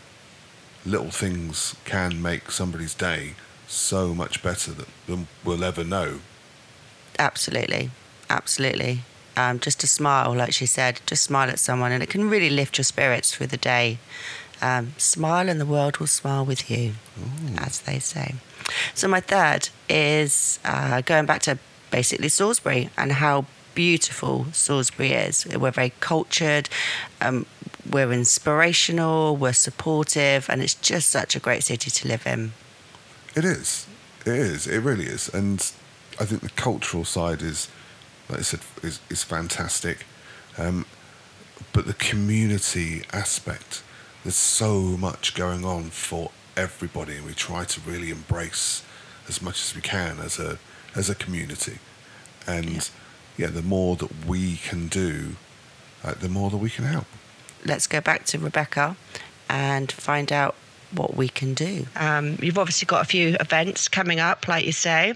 little 0.87 1.11
things 1.11 1.76
can 1.84 2.23
make 2.23 2.50
somebody's 2.50 2.94
day 2.94 3.34
so 3.75 4.14
much 4.14 4.43
better 4.43 4.73
than 5.07 5.28
we'll 5.45 5.64
ever 5.64 5.85
know. 5.85 6.21
Absolutely, 7.19 7.90
absolutely. 8.31 9.00
Um, 9.37 9.59
just 9.59 9.83
a 9.83 9.87
smile, 9.87 10.35
like 10.35 10.52
she 10.52 10.66
said, 10.66 11.00
just 11.07 11.25
smile 11.25 11.49
at 11.49 11.59
someone, 11.59 11.93
and 11.93 12.02
it 12.02 12.09
can 12.09 12.31
really 12.31 12.50
lift 12.50 12.78
your 12.78 12.85
spirits 12.85 13.35
through 13.35 13.49
the 13.49 13.57
day. 13.57 13.99
Um, 14.62 14.95
smile, 14.97 15.49
and 15.49 15.61
the 15.61 15.66
world 15.66 15.99
will 15.99 16.07
smile 16.07 16.45
with 16.45 16.71
you, 16.71 16.95
as 17.59 17.81
they 17.81 17.99
say. 17.99 18.35
So 18.95 19.09
my 19.09 19.21
third 19.21 19.69
is 19.88 20.59
uh, 20.64 21.00
going 21.02 21.26
back 21.26 21.43
to 21.43 21.59
basically 21.90 22.28
Salisbury 22.28 22.90
and 22.97 23.12
how 23.12 23.47
beautiful 23.75 24.47
Salisbury 24.52 25.12
is. 25.12 25.47
We're 25.47 25.73
very 25.73 25.93
cultured, 26.00 26.69
um, 27.21 27.47
we're 27.90 28.12
inspirational, 28.12 29.37
we're 29.37 29.52
supportive, 29.52 30.49
and 30.49 30.62
it's 30.62 30.75
just 30.75 31.11
such 31.11 31.37
a 31.37 31.40
great 31.40 31.64
city 31.64 31.90
to 31.90 32.09
live 32.09 32.26
in. 32.26 32.52
It 33.35 33.45
is. 33.45 33.87
It 34.26 34.35
is. 34.35 34.67
It 34.67 34.79
really 34.81 35.07
is. 35.07 35.29
And 35.33 35.61
I 36.21 36.25
think 36.25 36.43
the 36.43 36.50
cultural 36.50 37.05
side 37.05 37.43
is, 37.43 37.69
like 38.29 38.41
I 38.41 38.43
said, 38.43 38.61
is, 38.83 39.00
is 39.11 39.23
fantastic. 39.25 40.07
Um, 40.57 40.87
but 41.73 41.87
the 41.87 41.95
community 41.95 43.03
aspect, 43.12 43.83
there's 44.23 44.37
so 44.37 44.81
much 44.81 45.35
going 45.35 45.64
on 45.64 45.85
for 45.91 46.31
everybody, 46.57 47.17
and 47.17 47.26
we 47.26 47.35
try 47.35 47.64
to 47.64 47.81
really 47.81 48.11
embrace 48.11 48.83
as 49.29 49.43
much 49.43 49.62
as 49.62 49.75
we 49.75 49.81
can 49.81 50.19
as 50.21 50.38
a 50.38 50.59
as 50.95 51.11
a 51.11 51.14
community. 51.14 51.79
And 52.47 52.67
yeah, 52.71 52.81
Yeah. 53.37 53.47
the 53.49 53.62
more 53.62 53.97
that 53.97 54.25
we 54.26 54.57
can 54.59 54.87
do, 54.87 55.35
uh, 56.05 56.14
the 56.14 56.29
more 56.29 56.50
that 56.50 56.59
we 56.59 56.71
can 56.71 56.85
help. 56.85 57.07
let's 57.64 57.87
go 57.88 58.00
back 58.00 58.25
to 58.26 58.38
Rebecca 58.38 58.97
and 59.49 59.91
find 59.91 60.31
out 60.31 60.55
what 60.94 61.16
we 61.16 61.28
can 61.28 61.54
do. 61.54 61.86
Um, 61.96 62.38
you've 62.40 62.58
obviously 62.58 62.86
got 62.86 63.02
a 63.02 63.04
few 63.04 63.36
events 63.40 63.88
coming 63.88 64.20
up, 64.20 64.48
like 64.48 64.64
you 64.64 64.72
say. 64.72 65.14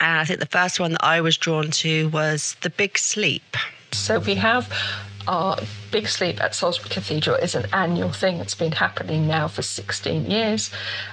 And 0.00 0.18
I 0.18 0.24
think 0.24 0.40
the 0.40 0.46
first 0.46 0.78
one 0.78 0.92
that 0.92 1.04
I 1.04 1.20
was 1.20 1.36
drawn 1.36 1.70
to 1.70 2.08
was 2.08 2.56
the 2.60 2.70
Big 2.70 2.98
Sleep. 2.98 3.56
So 3.92 4.18
we 4.18 4.34
have 4.34 4.70
our 5.26 5.58
Big 5.90 6.08
Sleep 6.08 6.40
at 6.40 6.54
Salisbury 6.54 6.90
Cathedral 6.90 7.36
is 7.36 7.54
an 7.54 7.66
annual 7.72 8.12
thing. 8.12 8.36
It's 8.36 8.54
been 8.54 8.72
happening 8.72 9.26
now 9.26 9.48
for 9.48 9.62
16 9.62 10.30
years, 10.30 10.70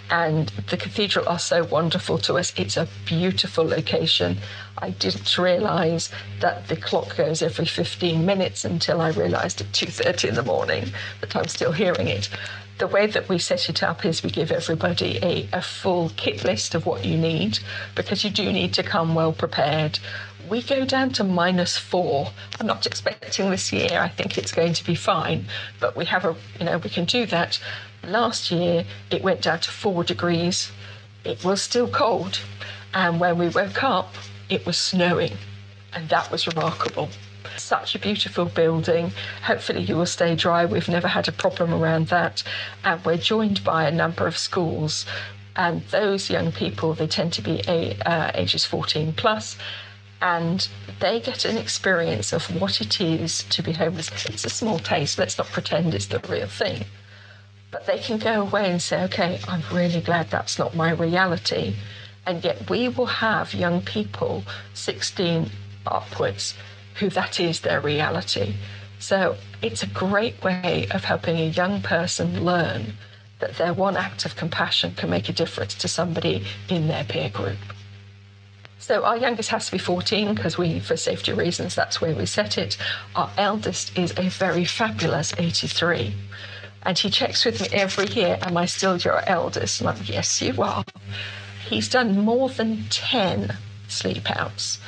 and 0.09 0.49
the 0.69 0.77
cathedral 0.77 1.27
are 1.27 1.39
so 1.39 1.63
wonderful 1.63 2.17
to 2.19 2.37
us. 2.37 2.53
It's 2.55 2.77
a 2.77 2.87
beautiful 3.05 3.65
location. 3.65 4.37
I 4.77 4.91
didn't 4.91 5.37
realise 5.37 6.11
that 6.41 6.67
the 6.67 6.75
clock 6.75 7.15
goes 7.15 7.41
every 7.41 7.65
15 7.65 8.25
minutes 8.25 8.65
until 8.65 9.01
I 9.01 9.09
realised 9.09 9.61
at 9.61 9.71
2:30 9.71 10.29
in 10.29 10.35
the 10.35 10.43
morning 10.43 10.93
that 11.21 11.35
I'm 11.35 11.47
still 11.47 11.71
hearing 11.71 12.07
it. 12.07 12.29
The 12.79 12.87
way 12.87 13.07
that 13.07 13.29
we 13.29 13.37
set 13.37 13.69
it 13.69 13.83
up 13.83 14.03
is 14.03 14.23
we 14.23 14.29
give 14.31 14.51
everybody 14.51 15.19
a, 15.21 15.47
a 15.53 15.61
full 15.61 16.11
kit 16.17 16.43
list 16.43 16.73
of 16.75 16.85
what 16.85 17.05
you 17.05 17.17
need 17.17 17.59
because 17.95 18.23
you 18.23 18.29
do 18.29 18.51
need 18.51 18.73
to 18.73 18.83
come 18.83 19.15
well 19.15 19.31
prepared 19.31 19.99
we 20.49 20.61
go 20.61 20.85
down 20.85 21.11
to 21.11 21.23
minus 21.23 21.77
four. 21.77 22.31
I'm 22.59 22.67
not 22.67 22.85
expecting 22.85 23.49
this 23.49 23.71
year. 23.71 23.99
I 23.99 24.09
think 24.09 24.37
it's 24.37 24.51
going 24.51 24.73
to 24.73 24.83
be 24.85 24.95
fine, 24.95 25.45
but 25.79 25.95
we 25.95 26.05
have 26.05 26.25
a, 26.25 26.35
you 26.59 26.65
know, 26.65 26.77
we 26.77 26.89
can 26.89 27.05
do 27.05 27.25
that. 27.27 27.59
Last 28.03 28.51
year 28.51 28.85
it 29.09 29.23
went 29.23 29.41
down 29.41 29.59
to 29.61 29.71
four 29.71 30.03
degrees. 30.03 30.71
It 31.23 31.43
was 31.43 31.61
still 31.61 31.87
cold, 31.87 32.39
and 32.93 33.19
when 33.19 33.37
we 33.37 33.47
woke 33.47 33.83
up, 33.83 34.13
it 34.49 34.65
was 34.65 34.77
snowing, 34.77 35.37
and 35.93 36.09
that 36.09 36.29
was 36.29 36.45
remarkable. 36.47 37.09
Such 37.57 37.95
a 37.95 37.99
beautiful 37.99 38.45
building. 38.45 39.11
Hopefully, 39.43 39.81
you 39.81 39.95
will 39.95 40.05
stay 40.05 40.35
dry. 40.35 40.65
We've 40.65 40.89
never 40.89 41.07
had 41.07 41.27
a 41.27 41.31
problem 41.31 41.73
around 41.73 42.07
that, 42.07 42.43
and 42.83 43.03
we're 43.05 43.17
joined 43.17 43.63
by 43.63 43.85
a 43.85 43.91
number 43.91 44.27
of 44.27 44.37
schools. 44.37 45.05
And 45.55 45.83
those 45.91 46.29
young 46.29 46.51
people, 46.51 46.93
they 46.93 47.07
tend 47.07 47.33
to 47.33 47.41
be 47.41 47.61
uh, 47.67 48.31
ages 48.33 48.65
14 48.65 49.13
plus, 49.13 49.55
and 50.21 50.67
they 50.99 51.19
get 51.19 51.45
an 51.45 51.57
experience 51.57 52.33
of 52.33 52.45
what 52.59 52.81
it 52.81 52.99
is 53.01 53.43
to 53.43 53.61
be 53.61 53.73
homeless. 53.73 54.09
It's 54.25 54.45
a 54.45 54.49
small 54.49 54.79
taste, 54.79 55.19
let's 55.19 55.37
not 55.37 55.47
pretend 55.47 55.93
it's 55.93 56.07
the 56.07 56.19
real 56.29 56.47
thing. 56.47 56.85
But 57.71 57.85
they 57.85 57.99
can 57.99 58.19
go 58.19 58.41
away 58.41 58.71
and 58.71 58.81
say, 58.81 59.03
okay, 59.03 59.39
I'm 59.47 59.63
really 59.71 59.99
glad 59.99 60.29
that's 60.29 60.57
not 60.57 60.75
my 60.75 60.91
reality. 60.91 61.75
And 62.25 62.43
yet 62.43 62.69
we 62.69 62.87
will 62.87 63.07
have 63.07 63.53
young 63.53 63.81
people, 63.81 64.43
16 64.73 65.49
upwards, 65.85 66.55
who 66.95 67.09
that 67.09 67.39
is 67.39 67.61
their 67.61 67.81
reality. 67.81 68.55
So 68.99 69.35
it's 69.61 69.83
a 69.83 69.87
great 69.87 70.41
way 70.43 70.87
of 70.91 71.03
helping 71.03 71.37
a 71.37 71.47
young 71.47 71.81
person 71.81 72.45
learn 72.45 72.93
that 73.39 73.57
their 73.57 73.73
one 73.73 73.97
act 73.97 74.25
of 74.25 74.35
compassion 74.35 74.93
can 74.95 75.09
make 75.09 75.27
a 75.27 75.33
difference 75.33 75.73
to 75.75 75.87
somebody 75.87 76.45
in 76.69 76.87
their 76.87 77.03
peer 77.03 77.29
group. 77.29 77.57
So 78.79 79.03
our 79.03 79.17
youngest 79.17 79.49
has 79.49 79.65
to 79.67 79.71
be 79.71 79.77
14 79.77 80.35
because 80.35 80.57
we, 80.57 80.79
for 80.79 80.97
safety 80.97 81.33
reasons, 81.33 81.75
that's 81.75 82.01
where 82.01 82.15
we 82.15 82.25
set 82.25 82.57
it. 82.57 82.77
Our 83.15 83.31
eldest 83.37 83.97
is 83.97 84.13
a 84.17 84.29
very 84.29 84.65
fabulous 84.65 85.33
83. 85.37 86.13
And 86.85 86.97
he 86.97 87.09
checks 87.09 87.45
with 87.45 87.61
me 87.61 87.67
every 87.71 88.07
year, 88.07 88.37
Am 88.41 88.57
I 88.57 88.65
still 88.65 88.97
your 88.97 89.21
eldest? 89.27 89.79
And 89.79 89.89
I'm, 89.89 89.97
Yes, 90.03 90.41
you 90.41 90.61
are. 90.61 90.83
He's 91.65 91.87
done 91.87 92.19
more 92.19 92.49
than 92.49 92.83
10 92.89 93.57
sleep 93.87 94.29
outs. 94.31 94.79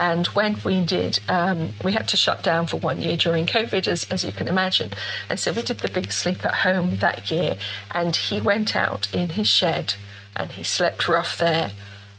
And 0.00 0.26
when 0.28 0.56
we 0.64 0.84
did, 0.84 1.20
um, 1.28 1.72
we 1.84 1.92
had 1.92 2.08
to 2.08 2.16
shut 2.16 2.42
down 2.42 2.66
for 2.66 2.78
one 2.78 3.00
year 3.00 3.16
during 3.16 3.46
COVID, 3.46 3.86
as, 3.86 4.04
as 4.10 4.24
you 4.24 4.32
can 4.32 4.48
imagine. 4.48 4.90
And 5.28 5.38
so 5.38 5.52
we 5.52 5.62
did 5.62 5.78
the 5.78 5.88
big 5.88 6.12
sleep 6.12 6.44
at 6.44 6.54
home 6.54 6.96
that 6.98 7.30
year. 7.30 7.56
And 7.92 8.14
he 8.14 8.40
went 8.40 8.74
out 8.74 9.12
in 9.14 9.30
his 9.30 9.48
shed 9.48 9.94
and 10.36 10.50
he 10.52 10.64
slept 10.64 11.08
rough 11.08 11.38
there 11.38 11.70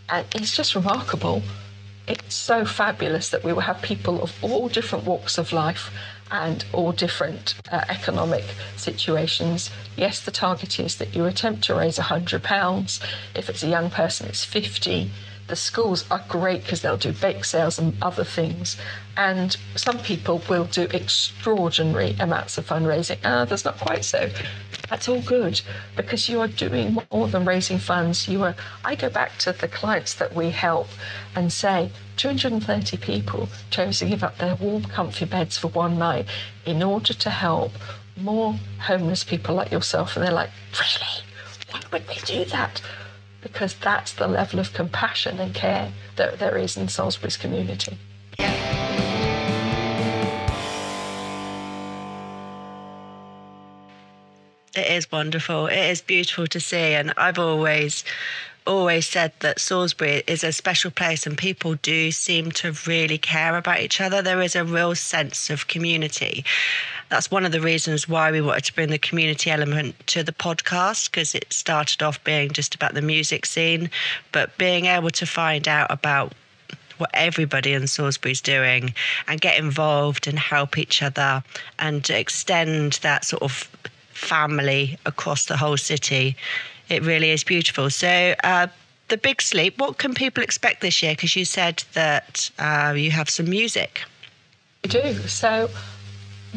and 0.09 0.25
it's 0.35 0.55
just 0.55 0.75
remarkable. 0.75 1.41
It's 2.07 2.35
so 2.35 2.65
fabulous 2.65 3.29
that 3.29 3.43
we 3.43 3.51
will 3.51 3.61
have 3.61 3.81
people 3.81 4.21
of 4.21 4.31
all 4.43 4.69
different 4.69 5.05
walks 5.05 5.37
of 5.37 5.51
life 5.51 5.91
and 6.31 6.63
all 6.73 6.91
different 6.91 7.55
uh, 7.71 7.83
economic 7.89 8.43
situations. 8.77 9.71
Yes, 9.95 10.19
the 10.19 10.31
target 10.31 10.79
is 10.79 10.97
that 10.97 11.15
you 11.15 11.25
attempt 11.25 11.63
to 11.65 11.75
raise 11.75 11.97
£100. 11.97 12.99
If 13.35 13.49
it's 13.49 13.63
a 13.63 13.67
young 13.67 13.89
person, 13.89 14.27
it's 14.27 14.45
50 14.45 15.09
the 15.47 15.55
schools 15.55 16.05
are 16.09 16.23
great 16.27 16.63
because 16.63 16.81
they'll 16.81 16.97
do 16.97 17.13
bake 17.13 17.45
sales 17.45 17.77
and 17.77 17.95
other 18.01 18.23
things. 18.23 18.77
And 19.15 19.55
some 19.75 19.99
people 19.99 20.41
will 20.49 20.65
do 20.65 20.83
extraordinary 20.91 22.15
amounts 22.19 22.57
of 22.57 22.67
fundraising. 22.67 23.17
Ah, 23.23 23.45
that's 23.45 23.63
not 23.63 23.77
quite 23.77 24.03
so. 24.03 24.29
That's 24.89 25.07
all 25.07 25.21
good 25.21 25.61
because 25.95 26.27
you 26.29 26.41
are 26.41 26.47
doing 26.47 26.97
more 27.11 27.27
than 27.27 27.45
raising 27.45 27.77
funds. 27.77 28.27
You 28.27 28.43
are. 28.43 28.55
I 28.83 28.95
go 28.95 29.09
back 29.09 29.37
to 29.39 29.51
the 29.51 29.67
clients 29.67 30.15
that 30.15 30.35
we 30.35 30.49
help 30.49 30.87
and 31.35 31.51
say 31.51 31.91
230 32.17 32.97
people 32.97 33.49
chose 33.69 33.99
to 33.99 34.05
give 34.05 34.23
up 34.23 34.37
their 34.37 34.55
warm, 34.55 34.83
comfy 34.83 35.25
beds 35.25 35.57
for 35.57 35.67
one 35.69 35.97
night 35.97 36.25
in 36.65 36.81
order 36.83 37.13
to 37.13 37.29
help 37.29 37.71
more 38.17 38.55
homeless 38.79 39.23
people 39.23 39.55
like 39.55 39.71
yourself. 39.71 40.15
And 40.15 40.25
they're 40.25 40.33
like, 40.33 40.51
really? 40.73 41.23
Why 41.71 41.81
would 41.91 42.07
they 42.07 42.19
do 42.25 42.45
that? 42.45 42.81
Because 43.45 43.75
that's 43.75 44.13
the 44.13 44.27
level 44.27 44.59
of 44.59 44.73
compassion 44.73 45.39
and 45.39 45.53
care 45.53 45.91
that 46.15 46.39
there 46.39 46.57
is 46.57 46.75
in 46.75 46.87
Salisbury's 46.87 47.37
community. 47.37 47.95
It 54.75 54.87
is 54.91 55.11
wonderful. 55.11 55.67
It 55.67 55.91
is 55.91 56.01
beautiful 56.01 56.47
to 56.47 56.59
see. 56.59 56.95
And 56.95 57.13
I've 57.17 57.37
always, 57.37 58.03
always 58.65 59.07
said 59.07 59.31
that 59.41 59.59
Salisbury 59.59 60.23
is 60.25 60.43
a 60.43 60.51
special 60.51 60.89
place 60.89 61.27
and 61.27 61.37
people 61.37 61.75
do 61.75 62.09
seem 62.09 62.51
to 62.53 62.75
really 62.87 63.19
care 63.19 63.57
about 63.57 63.79
each 63.79 64.01
other. 64.01 64.23
There 64.23 64.41
is 64.41 64.55
a 64.55 64.65
real 64.65 64.95
sense 64.95 65.51
of 65.51 65.67
community. 65.67 66.43
That's 67.09 67.29
one 67.29 67.45
of 67.45 67.51
the 67.51 67.61
reasons 67.61 68.09
why 68.09 68.31
we 68.31 68.41
wanted 68.41 68.65
to 68.65 68.73
bring 68.73 68.89
the 68.89 68.97
community 68.97 69.51
element 69.51 69.95
to 70.07 70.23
the 70.23 70.31
podcast 70.31 71.11
because 71.11 71.35
it 71.35 71.51
started 71.53 72.01
off 72.01 72.23
being 72.23 72.49
just 72.51 72.73
about 72.73 72.93
the 72.93 73.01
music 73.01 73.45
scene, 73.45 73.89
but 74.31 74.57
being 74.57 74.85
able 74.85 75.11
to 75.11 75.25
find 75.25 75.67
out 75.67 75.91
about 75.91 76.33
what 76.97 77.09
everybody 77.13 77.73
in 77.73 77.87
Salisbury's 77.87 78.41
doing 78.41 78.93
and 79.27 79.41
get 79.41 79.59
involved 79.59 80.27
and 80.27 80.39
help 80.39 80.77
each 80.77 81.03
other 81.03 81.43
and 81.79 82.09
extend 82.09 82.93
that 83.03 83.25
sort 83.25 83.43
of 83.43 83.69
family 84.13 84.97
across 85.05 85.45
the 85.45 85.57
whole 85.57 85.77
city. 85.77 86.35
It 86.89 87.03
really 87.03 87.31
is 87.31 87.43
beautiful. 87.43 87.89
So, 87.89 88.35
uh, 88.43 88.67
the 89.07 89.17
big 89.17 89.41
sleep, 89.41 89.77
what 89.77 89.99
can 89.99 90.13
people 90.13 90.43
expect 90.43 90.81
this 90.81 91.03
year? 91.03 91.13
Because 91.13 91.35
you 91.35 91.45
said 91.45 91.83
that 91.93 92.49
uh, 92.57 92.93
you 92.95 93.11
have 93.11 93.29
some 93.29 93.49
music. 93.49 94.01
We 94.83 94.89
do. 94.89 95.13
So, 95.27 95.69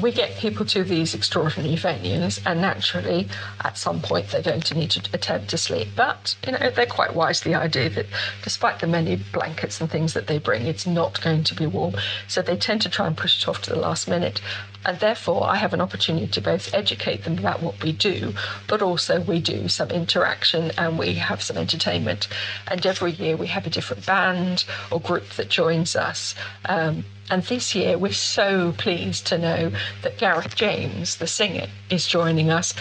we 0.01 0.13
get 0.13 0.37
people 0.37 0.65
to 0.67 0.85
these 0.85 1.15
extraordinary 1.15 1.77
venues, 1.77 2.41
and 2.47 2.61
naturally, 2.61 3.29
at 3.65 3.77
some 3.77 4.01
point, 4.01 4.29
they're 4.29 4.43
going 4.43 4.61
to 4.61 4.75
need 4.75 4.91
to 4.93 5.01
attempt 5.13 5.49
to 5.51 5.59
sleep. 5.59 5.89
But 5.97 6.37
you 6.47 6.53
know, 6.53 6.71
they're 6.71 6.87
quite 6.87 7.15
wise 7.15 7.41
the 7.41 7.55
idea 7.55 7.91
that, 7.91 8.07
despite 8.43 8.79
the 8.81 8.87
many 8.87 9.17
blankets 9.17 9.81
and 9.81 9.91
things 9.91 10.15
that 10.15 10.27
they 10.27 10.39
bring, 10.39 10.67
it's 10.67 10.87
not 10.87 11.21
going 11.23 11.45
to 11.45 11.55
be 11.55 11.67
warm. 11.67 11.95
So 12.29 12.43
they 12.43 12.57
tend 12.57 12.83
to 12.83 12.89
try 12.89 13.07
and 13.07 13.17
push 13.17 13.43
it 13.43 13.49
off 13.49 13.63
to 13.63 13.71
the 13.71 13.79
last 13.79 14.09
minute. 14.09 14.41
And 14.89 14.99
therefore, 15.01 15.47
I 15.47 15.57
have 15.57 15.75
an 15.75 15.83
opportunity 15.83 16.29
to 16.29 16.41
both 16.41 16.73
educate 16.73 17.25
them 17.25 17.37
about 17.37 17.63
what 17.63 17.83
we 17.83 17.93
do, 17.93 18.33
but 18.69 18.81
also 18.81 19.21
we 19.21 19.39
do 19.39 19.69
some 19.69 19.91
interaction 19.91 20.73
and 20.79 20.99
we 20.99 21.13
have 21.17 21.43
some 21.43 21.59
entertainment. 21.59 22.27
And 22.67 22.87
every 22.87 23.11
year 23.11 23.37
we 23.37 23.49
have 23.49 23.67
a 23.67 23.71
different 23.71 24.07
band 24.07 24.65
or 24.91 24.99
group 24.99 25.29
that 25.37 25.51
joins 25.51 25.95
us. 25.95 26.35
Um, 26.65 27.05
and 27.31 27.43
this 27.43 27.75
year, 27.75 27.99
we're 27.99 28.15
so 28.15 28.73
pleased 28.79 29.27
to 29.27 29.37
know 29.37 29.73
that 30.01 30.17
Gareth 30.17 30.57
James, 30.57 31.17
the 31.17 31.27
singer, 31.27 31.67
is 31.91 32.07
joining 32.07 32.49
us 32.49 32.73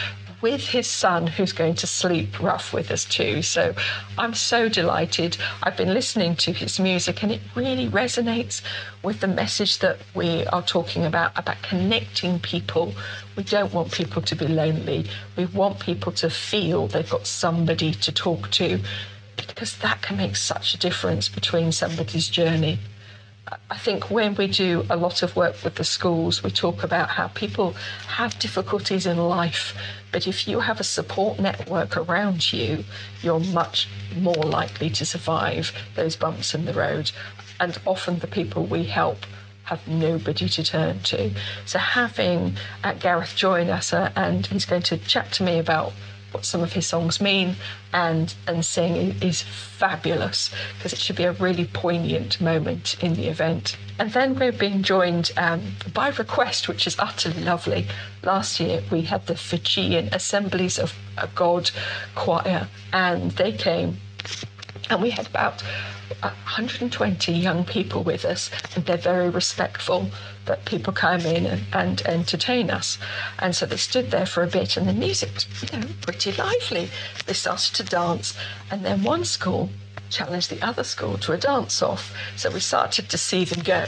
with 0.41 0.62
his 0.62 0.88
son, 0.88 1.28
who's 1.28 1.52
going 1.52 1.76
to 1.76 1.88
sleep 1.88 2.39
rough 2.39 2.73
with 2.73 2.91
us 2.91 3.06
too. 3.06 3.41
So 3.41 3.73
I'm 4.17 4.34
so 4.34 4.69
delighted. 4.69 5.38
I've 5.63 5.78
been 5.78 5.93
listening 5.93 6.36
to 6.38 6.54
his 6.54 6.80
music, 6.80 7.23
and 7.23 7.32
it 7.32 7.41
really 7.56 7.88
resonates 7.89 8.62
with 9.04 9.19
the 9.19 9.28
message 9.28 9.80
that 9.80 9.97
we 10.13 10.45
are 10.47 10.62
talking 10.62 11.06
about 11.06 11.32
about 11.38 11.62
connecting 11.63 12.39
people. 12.39 12.93
We 13.36 13.43
don't 13.43 13.73
want 13.73 13.91
people 13.91 14.21
to 14.21 14.36
be 14.36 14.47
lonely, 14.47 15.08
we 15.36 15.45
want 15.45 15.80
people 15.80 16.12
to 16.13 16.30
feel 16.30 16.88
they've 16.88 17.10
got 17.10 17.28
somebody 17.28 17.93
to 17.93 18.12
talk 18.12 18.52
to 18.52 18.80
because 19.36 19.78
that 19.78 20.02
can 20.02 20.17
make 20.17 20.36
such 20.36 20.73
a 20.73 20.78
difference 20.78 21.30
between 21.30 21.71
somebody's 21.71 22.28
journey. 22.28 22.80
I 23.70 23.78
think 23.78 24.10
when 24.10 24.36
we 24.36 24.48
do 24.48 24.86
a 24.90 24.96
lot 24.96 25.24
of 25.24 25.36
work 25.36 25.56
with 25.64 25.76
the 25.76 25.84
schools, 25.84 26.44
we 26.44 26.52
talk 26.52 26.84
about 26.84 27.10
how 27.10 27.28
people 27.30 27.74
have 28.08 28.38
difficulties 28.40 29.06
in 29.06 29.18
life, 29.18 29.76
but 30.12 30.28
if 30.28 30.48
you 30.48 30.60
have 30.60 30.80
a 30.80 30.84
support 30.84 31.40
network 31.40 31.96
around 31.98 32.52
you, 32.52 32.84
you're 33.22 33.40
much 33.40 33.88
more 34.18 34.36
likely 34.36 34.90
to 34.92 35.06
survive 35.06 35.72
those 35.96 36.16
bumps 36.16 36.54
in 36.54 36.66
the 36.66 36.74
road. 36.74 37.12
And 37.60 37.78
often 37.86 38.20
the 38.20 38.28
people 38.28 38.66
we 38.66 38.84
help 38.84 39.26
have 39.64 39.86
nobody 39.88 40.48
to 40.48 40.64
turn 40.64 41.00
to. 41.02 41.32
So 41.66 41.78
having 41.78 42.56
uh, 42.84 42.94
Gareth 42.94 43.36
join 43.36 43.70
us, 43.70 43.94
uh, 43.94 44.12
and 44.16 44.46
he's 44.46 44.66
going 44.66 44.84
to 44.84 44.98
chat 44.98 45.32
to 45.34 45.44
me 45.44 45.60
about 45.60 45.94
what 46.32 46.46
some 46.46 46.62
of 46.62 46.74
his 46.74 46.86
songs 46.86 47.22
mean 47.22 47.56
and 47.94 48.34
and 48.48 48.66
sing 48.66 49.16
is 49.22 49.42
fabulous 49.42 50.52
because 50.78 50.94
it 50.94 51.00
should 51.00 51.16
be 51.16 51.24
a 51.24 51.32
really 51.34 51.66
poignant 51.66 52.40
moment 52.42 53.02
in 53.02 53.13
the 53.13 53.28
event. 53.28 53.78
And 54.00 54.12
then 54.12 54.38
we're 54.38 54.52
being 54.52 54.84
joined 54.84 55.32
um, 55.38 55.62
by 55.94 56.10
request, 56.10 56.68
which 56.68 56.86
is 56.86 56.96
utterly 57.00 57.44
lovely. 57.44 57.88
Last 58.24 58.60
year 58.60 58.84
we 58.92 59.02
had 59.04 59.26
the 59.26 59.36
Fijian 59.36 60.10
Assemblies 60.13 60.78
of 60.78 60.94
God 61.34 61.72
choir, 62.13 62.68
and 62.94 63.32
they 63.32 63.52
came, 63.52 63.98
and 64.89 65.02
we 65.02 65.10
had 65.10 65.28
about 65.28 65.63
uh, 66.23 66.30
120 66.30 67.34
young 67.34 67.65
people 67.65 68.04
with 68.04 68.26
us, 68.26 68.50
and 68.76 68.86
they're 68.86 68.97
very 68.97 69.30
respectful 69.30 70.10
that 70.45 70.65
people 70.65 70.93
come 70.93 71.21
in 71.21 71.45
and, 71.45 71.63
and, 71.73 72.02
entertain 72.08 72.69
us. 72.69 72.97
And 73.39 73.56
so 73.56 73.65
they 73.65 73.78
stood 73.78 74.12
there 74.12 74.26
for 74.26 74.43
a 74.43 74.47
bit, 74.47 74.78
and 74.78 74.88
the 74.88 74.93
music 74.93 75.32
was 75.34 75.71
you 75.71 75.80
know, 75.80 75.88
pretty 76.02 76.32
lively. 76.32 76.89
They 77.26 77.34
started 77.34 77.76
to 77.76 77.84
dance, 77.84 78.34
and 78.71 78.86
then 78.86 79.04
one 79.04 79.26
school 79.26 79.69
challenged 80.10 80.50
the 80.50 80.65
other 80.65 80.84
school 80.84 81.17
to 81.17 81.34
a 81.34 81.38
dance 81.38 81.82
off. 81.82 82.13
So 82.38 82.50
we 82.50 82.60
started 82.62 83.10
to 83.10 83.17
see 83.17 83.43
them 83.43 83.63
go. 83.63 83.86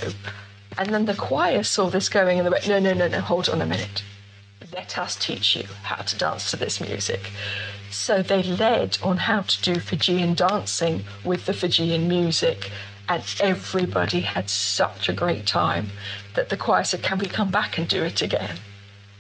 And 0.77 0.93
then 0.93 1.05
the 1.05 1.15
choir 1.15 1.63
saw 1.63 1.89
this 1.89 2.09
going, 2.09 2.39
and 2.39 2.45
they 2.45 2.51
went, 2.51 2.67
No, 2.67 2.79
no, 2.79 2.93
no, 2.93 3.07
no, 3.07 3.21
hold 3.21 3.49
on 3.49 3.61
a 3.61 3.65
minute. 3.65 4.03
Let 4.73 4.97
us 4.97 5.15
teach 5.15 5.55
you 5.55 5.63
how 5.83 6.03
to 6.03 6.17
dance 6.17 6.51
to 6.51 6.57
this 6.57 6.79
music. 6.79 7.31
So 7.91 8.21
they 8.21 8.43
led 8.43 8.97
on 9.01 9.17
how 9.17 9.41
to 9.41 9.61
do 9.61 9.79
Fijian 9.79 10.33
dancing 10.33 11.03
with 11.23 11.45
the 11.45 11.53
Fijian 11.53 12.07
music. 12.07 12.71
And 13.07 13.23
everybody 13.41 14.19
had 14.21 14.49
such 14.49 15.09
a 15.09 15.13
great 15.13 15.47
time 15.47 15.89
that 16.35 16.49
the 16.49 16.57
choir 16.57 16.83
said, 16.83 17.01
Can 17.01 17.17
we 17.17 17.25
come 17.25 17.49
back 17.49 17.77
and 17.77 17.87
do 17.87 18.03
it 18.03 18.21
again? 18.21 18.57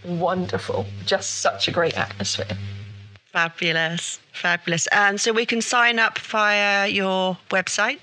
Wonderful. 0.05 0.85
Just 1.05 1.37
such 1.37 1.67
a 1.67 1.71
great 1.71 1.97
atmosphere. 1.97 2.57
Fabulous. 3.31 4.19
Fabulous. 4.31 4.87
And 4.87 5.19
so 5.19 5.33
we 5.33 5.45
can 5.45 5.61
sign 5.61 5.99
up 5.99 6.19
via 6.19 6.87
your 6.87 7.37
website? 7.49 7.99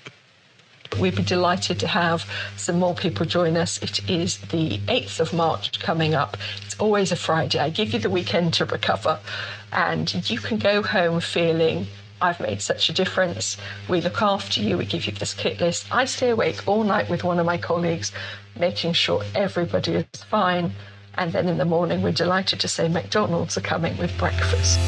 We'd 0.99 1.15
be 1.15 1.23
delighted 1.23 1.79
to 1.79 1.87
have 1.87 2.25
some 2.55 2.79
more 2.79 2.95
people 2.95 3.25
join 3.25 3.57
us. 3.57 3.81
It 3.81 4.09
is 4.09 4.37
the 4.37 4.79
8th 4.87 5.19
of 5.19 5.33
March 5.33 5.79
coming 5.79 6.15
up. 6.15 6.37
It's 6.65 6.79
always 6.79 7.11
a 7.11 7.15
Friday. 7.15 7.59
I 7.59 7.69
give 7.69 7.93
you 7.93 7.99
the 7.99 8.09
weekend 8.09 8.53
to 8.55 8.65
recover, 8.65 9.19
and 9.71 10.29
you 10.29 10.39
can 10.39 10.57
go 10.57 10.81
home 10.81 11.19
feeling 11.19 11.87
I've 12.19 12.39
made 12.39 12.61
such 12.61 12.89
a 12.89 12.93
difference. 12.93 13.57
We 13.87 14.01
look 14.01 14.21
after 14.21 14.61
you, 14.61 14.77
we 14.77 14.85
give 14.85 15.05
you 15.05 15.13
this 15.13 15.33
kit 15.35 15.59
list. 15.59 15.85
I 15.91 16.05
stay 16.05 16.31
awake 16.31 16.67
all 16.67 16.83
night 16.83 17.09
with 17.09 17.23
one 17.23 17.37
of 17.39 17.45
my 17.45 17.57
colleagues, 17.57 18.11
making 18.59 18.93
sure 18.93 19.23
everybody 19.35 19.93
is 19.93 20.23
fine. 20.23 20.71
And 21.15 21.31
then 21.31 21.47
in 21.47 21.57
the 21.57 21.65
morning, 21.65 22.01
we're 22.01 22.11
delighted 22.11 22.59
to 22.61 22.67
say 22.67 22.87
McDonald's 22.87 23.57
are 23.57 23.61
coming 23.61 23.97
with 23.97 24.17
breakfast. 24.17 24.79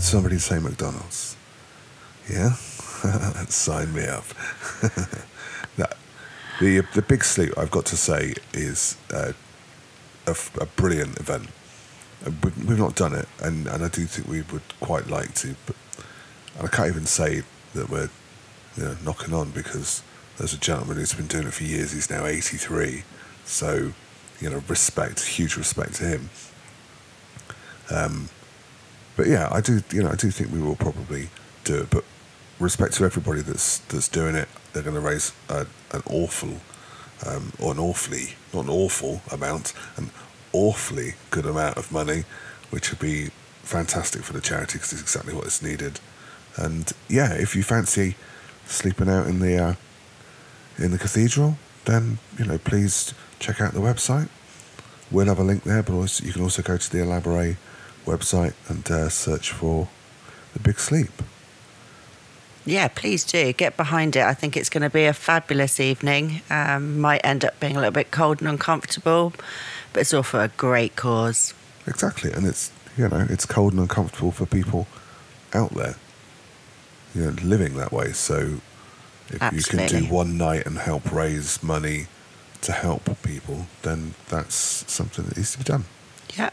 Did 0.00 0.06
somebody 0.06 0.38
say 0.38 0.58
McDonald's? 0.58 1.36
Yeah? 2.26 2.54
Sign 3.50 3.92
me 3.92 4.06
up. 4.06 4.24
that, 5.76 5.94
the, 6.58 6.80
the 6.94 7.02
Big 7.02 7.22
Sleep, 7.22 7.52
I've 7.58 7.70
got 7.70 7.84
to 7.84 7.98
say, 7.98 8.32
is 8.54 8.96
uh, 9.12 9.34
a, 10.26 10.36
a, 10.58 10.64
brilliant 10.64 11.20
event. 11.20 11.48
We've 12.24 12.78
not 12.78 12.94
done 12.94 13.12
it, 13.12 13.28
and, 13.42 13.66
and 13.66 13.84
I 13.84 13.88
do 13.88 14.06
think 14.06 14.26
we 14.26 14.40
would 14.50 14.62
quite 14.80 15.08
like 15.08 15.34
to, 15.34 15.54
but 15.66 15.76
I 16.58 16.68
can't 16.68 16.88
even 16.88 17.04
say 17.04 17.42
that 17.74 17.90
we're 17.90 18.08
you 18.78 18.84
know, 18.84 18.96
knocking 19.04 19.34
on 19.34 19.50
because 19.50 20.02
there's 20.38 20.54
a 20.54 20.58
gentleman 20.58 20.96
who's 20.96 21.12
been 21.12 21.26
doing 21.26 21.46
it 21.46 21.52
for 21.52 21.64
years. 21.64 21.92
He's 21.92 22.08
now 22.08 22.24
83, 22.24 23.02
so 23.44 23.92
you 24.40 24.48
know, 24.48 24.62
respect, 24.66 25.20
huge 25.26 25.58
respect 25.58 25.96
to 25.96 26.04
him. 26.04 26.30
Um, 27.90 28.30
but 29.20 29.28
yeah, 29.28 29.50
I 29.52 29.60
do. 29.60 29.82
You 29.92 30.02
know, 30.02 30.08
I 30.08 30.14
do 30.14 30.30
think 30.30 30.50
we 30.50 30.62
will 30.62 30.76
probably 30.76 31.28
do 31.64 31.82
it. 31.82 31.90
But 31.90 32.04
respect 32.58 32.94
to 32.94 33.04
everybody 33.04 33.42
that's 33.42 33.76
that's 33.76 34.08
doing 34.08 34.34
it. 34.34 34.48
They're 34.72 34.82
going 34.82 34.94
to 34.94 35.00
raise 35.00 35.34
a, 35.50 35.66
an 35.92 36.02
awful, 36.06 36.62
um, 37.26 37.52
or 37.60 37.72
an 37.72 37.78
awfully, 37.78 38.36
not 38.54 38.64
an 38.64 38.70
awful 38.70 39.20
amount, 39.30 39.74
an 39.98 40.08
awfully 40.54 41.16
good 41.28 41.44
amount 41.44 41.76
of 41.76 41.92
money, 41.92 42.24
which 42.70 42.90
would 42.90 42.98
be 42.98 43.28
fantastic 43.62 44.22
for 44.22 44.32
the 44.32 44.40
charity 44.40 44.78
because 44.78 44.94
it's 44.94 45.02
exactly 45.02 45.34
what 45.34 45.44
is 45.44 45.62
needed. 45.62 46.00
And 46.56 46.90
yeah, 47.06 47.34
if 47.34 47.54
you 47.54 47.62
fancy 47.62 48.16
sleeping 48.64 49.10
out 49.10 49.26
in 49.26 49.40
the 49.40 49.58
uh, 49.58 49.74
in 50.78 50.92
the 50.92 50.98
cathedral, 50.98 51.58
then 51.84 52.20
you 52.38 52.46
know 52.46 52.56
please 52.56 53.12
check 53.38 53.60
out 53.60 53.74
the 53.74 53.80
website. 53.80 54.30
We'll 55.10 55.26
have 55.26 55.38
a 55.38 55.44
link 55.44 55.64
there, 55.64 55.82
but 55.82 55.92
also, 55.92 56.24
you 56.24 56.32
can 56.32 56.40
also 56.40 56.62
go 56.62 56.78
to 56.78 56.90
the 56.90 57.02
Alabare 57.02 57.58
website 58.16 58.54
and 58.68 58.90
uh, 58.90 59.08
search 59.08 59.50
for 59.52 59.88
the 60.52 60.60
Big 60.60 60.78
Sleep. 60.78 61.10
Yeah, 62.66 62.88
please 62.88 63.24
do 63.24 63.52
get 63.52 63.76
behind 63.76 64.16
it. 64.16 64.22
I 64.22 64.34
think 64.34 64.56
it's 64.56 64.68
going 64.68 64.82
to 64.82 64.90
be 64.90 65.04
a 65.04 65.12
fabulous 65.14 65.80
evening. 65.80 66.42
Um, 66.50 67.00
might 67.00 67.20
end 67.24 67.44
up 67.44 67.58
being 67.58 67.76
a 67.76 67.80
little 67.80 67.92
bit 67.92 68.10
cold 68.10 68.40
and 68.40 68.48
uncomfortable, 68.48 69.32
but 69.92 70.00
it's 70.00 70.12
all 70.12 70.22
for 70.22 70.42
a 70.42 70.48
great 70.48 70.94
cause. 70.94 71.54
Exactly, 71.86 72.32
and 72.32 72.46
it's 72.46 72.70
you 72.96 73.08
know 73.08 73.26
it's 73.30 73.46
cold 73.46 73.72
and 73.72 73.80
uncomfortable 73.80 74.30
for 74.30 74.46
people 74.46 74.86
out 75.54 75.70
there, 75.70 75.96
you 77.14 77.22
know, 77.22 77.30
living 77.42 77.76
that 77.76 77.92
way. 77.92 78.12
So 78.12 78.60
if 79.30 79.42
Absolutely. 79.42 79.84
you 79.84 79.88
can 79.88 80.08
do 80.08 80.14
one 80.14 80.36
night 80.36 80.66
and 80.66 80.78
help 80.78 81.10
raise 81.10 81.62
money 81.62 82.06
to 82.62 82.72
help 82.72 83.08
people, 83.22 83.66
then 83.82 84.14
that's 84.28 84.84
something 84.86 85.24
that 85.24 85.36
needs 85.36 85.52
to 85.52 85.58
be 85.58 85.64
done. 85.64 85.84
Yeah. 86.36 86.50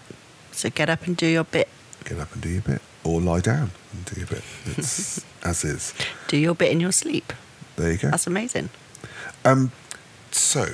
So 0.58 0.72
get 0.72 0.89
up 0.89 1.06
and 1.06 1.15
do 1.15 1.28
your 1.28 1.43
bit. 1.43 1.70
Get 2.04 2.17
up 2.17 2.34
and 2.34 2.41
do 2.41 2.50
your 2.50 2.63
bit, 2.63 2.82
or 3.04 3.22
lie 3.22 3.41
down 3.41 3.70
and 3.93 4.06
do 4.06 4.20
your 4.20 4.28
bit. 4.28 4.43
It's 4.65 5.24
as 5.43 5.63
is. 5.63 5.93
Do 6.30 6.36
your 6.36 6.56
bit 6.56 6.72
in 6.72 6.80
your 6.80 6.91
sleep. 6.91 7.32
There 7.76 7.91
you 7.91 8.00
go. 8.00 8.10
That's 8.10 8.26
amazing. 8.26 8.72
Um, 9.46 9.72
so 10.32 10.65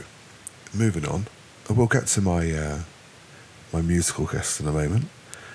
moving 0.73 1.05
on, 1.05 1.27
we'll 1.69 1.87
get 1.87 2.07
to 2.07 2.21
my 2.21 2.49
uh, 2.49 2.79
my 3.73 3.81
musical 3.81 4.25
guest 4.25 4.61
in 4.61 4.69
a 4.69 4.71
moment. 4.71 5.07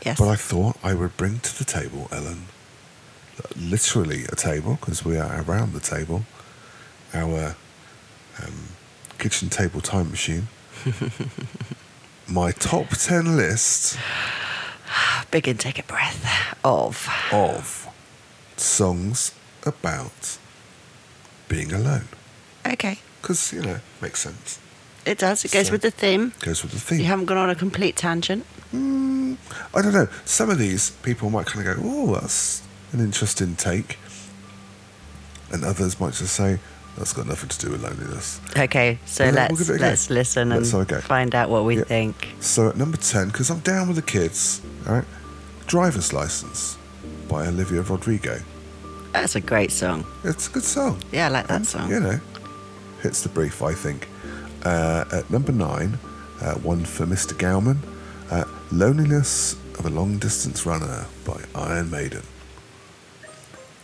Yes. 0.04 0.18
But 0.18 0.28
I 0.28 0.36
thought 0.36 0.76
I 0.82 0.92
would 0.92 1.16
bring 1.16 1.38
to 1.38 1.58
the 1.58 1.64
table, 1.64 2.08
Ellen, 2.12 2.48
literally 3.56 4.24
a 4.24 4.36
table 4.36 4.76
because 4.78 5.06
we 5.06 5.16
are 5.16 5.42
around 5.42 5.72
the 5.72 5.80
table, 5.80 6.24
our 7.14 7.56
um, 8.44 8.68
kitchen 9.18 9.48
table 9.48 9.80
time 9.80 10.10
machine. 10.10 10.48
my 12.28 12.52
top 12.52 12.88
10 12.90 13.36
list. 13.36 13.98
Begin, 15.30 15.56
take 15.58 15.78
a 15.78 15.82
breath 15.82 16.56
of. 16.64 17.08
Of 17.32 17.88
songs 18.56 19.32
about 19.64 20.38
being 21.48 21.72
alone. 21.72 22.08
Okay. 22.66 22.98
Because, 23.20 23.52
you 23.52 23.62
know, 23.62 23.78
makes 24.00 24.20
sense. 24.20 24.58
It 25.04 25.18
does. 25.18 25.44
It 25.44 25.52
goes 25.52 25.66
So- 25.66 25.72
with 25.72 25.82
the 25.82 25.90
theme. 25.90 26.32
Goes 26.40 26.62
with 26.62 26.72
the 26.72 26.80
theme. 26.80 27.00
You 27.00 27.06
haven't 27.06 27.26
gone 27.26 27.38
on 27.38 27.50
a 27.50 27.54
complete 27.54 27.96
tangent. 27.96 28.44
Hmm, 28.70 29.34
I 29.74 29.80
don't 29.82 29.92
know. 29.94 30.08
Some 30.24 30.50
of 30.50 30.58
these 30.58 30.90
people 31.02 31.30
might 31.30 31.46
kind 31.46 31.66
of 31.66 31.76
go, 31.76 31.82
"Oh, 31.84 32.14
that's 32.20 32.60
an 32.92 33.00
interesting 33.00 33.56
take," 33.56 33.98
and 35.50 35.64
others 35.64 35.98
might 35.98 36.12
just 36.12 36.34
say, 36.34 36.58
"That's 36.98 37.12
got 37.14 37.26
nothing 37.26 37.48
to 37.48 37.58
do 37.58 37.70
with 37.72 37.82
loneliness." 37.82 38.40
Okay, 38.56 38.98
so 39.06 39.24
Yeah, 39.24 39.30
let's 39.30 39.58
give 39.58 39.70
it 39.70 39.76
a 39.76 39.78
go. 39.78 39.84
let's 39.87 40.11
listen 40.11 40.48
Let's 40.50 40.72
and 40.72 40.88
have 40.88 40.98
a 40.98 41.00
go. 41.00 41.00
find 41.00 41.34
out 41.34 41.48
what 41.48 41.64
we 41.64 41.78
Yeah. 41.78 41.84
think. 41.84 42.28
So 42.40 42.68
at 42.68 42.76
number 42.76 42.96
ten, 42.98 43.28
because 43.28 43.48
I'm 43.50 43.61
down 43.61 43.87
with 43.88 43.96
the 43.96 44.02
kids, 44.02 44.61
all 44.87 44.94
right, 44.94 45.04
"Driver's 45.66 46.12
License" 46.12 46.76
by 47.28 47.46
Olivia 47.46 47.82
Rodrigo. 47.82 48.40
That's 49.12 49.34
a 49.37 49.40
great 49.40 49.72
song. 49.72 50.04
It's 50.24 50.48
a 50.48 50.50
good 50.50 50.64
song. 50.64 50.98
Yeah, 51.12 51.26
I 51.26 51.28
like 51.30 51.46
that 51.48 51.54
And, 51.56 51.66
song. 51.66 51.90
You 51.90 52.00
know, 52.00 52.20
hits 53.02 53.22
the 53.22 53.28
brief, 53.30 53.62
I 53.62 53.72
think. 53.74 54.06
Uh, 54.64 55.04
at 55.12 55.30
number 55.30 55.52
nine, 55.52 55.98
uh, 56.42 56.54
one 56.54 56.84
for 56.84 57.06
Mr. 57.06 57.37
Gowman, 57.38 57.78
uh, 58.30 58.44
"Loneliness 58.72 59.56
of 59.78 59.87
a 59.87 59.90
Long 59.90 60.18
Distance 60.18 60.66
Runner" 60.66 61.06
by 61.24 61.40
Iron 61.54 61.90
Maiden. 61.90 62.22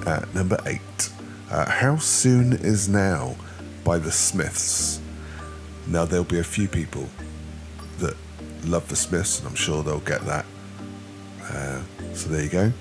At 0.07 0.35
number 0.35 0.59
eight, 0.67 1.09
uh, 1.55 1.71
"How 1.71 1.97
Soon 1.97 2.53
Is 2.53 2.89
Now" 2.89 3.37
by 3.85 3.99
the 3.99 4.11
Smiths. 4.11 5.01
Now 5.87 6.05
there'll 6.05 6.25
be 6.25 6.41
a 6.41 6.45
few 6.45 6.67
people 6.67 7.09
that 7.99 8.17
love 8.65 8.89
the 8.89 8.97
Smiths, 8.97 9.39
and 9.39 9.49
I'm 9.49 9.55
sure 9.55 9.83
they'll 9.83 10.01
get 10.01 10.23
that. 10.23 10.45
Uh, 11.43 11.81
so 12.13 12.29
there 12.29 12.43
you 12.43 12.49
go. 12.49 12.73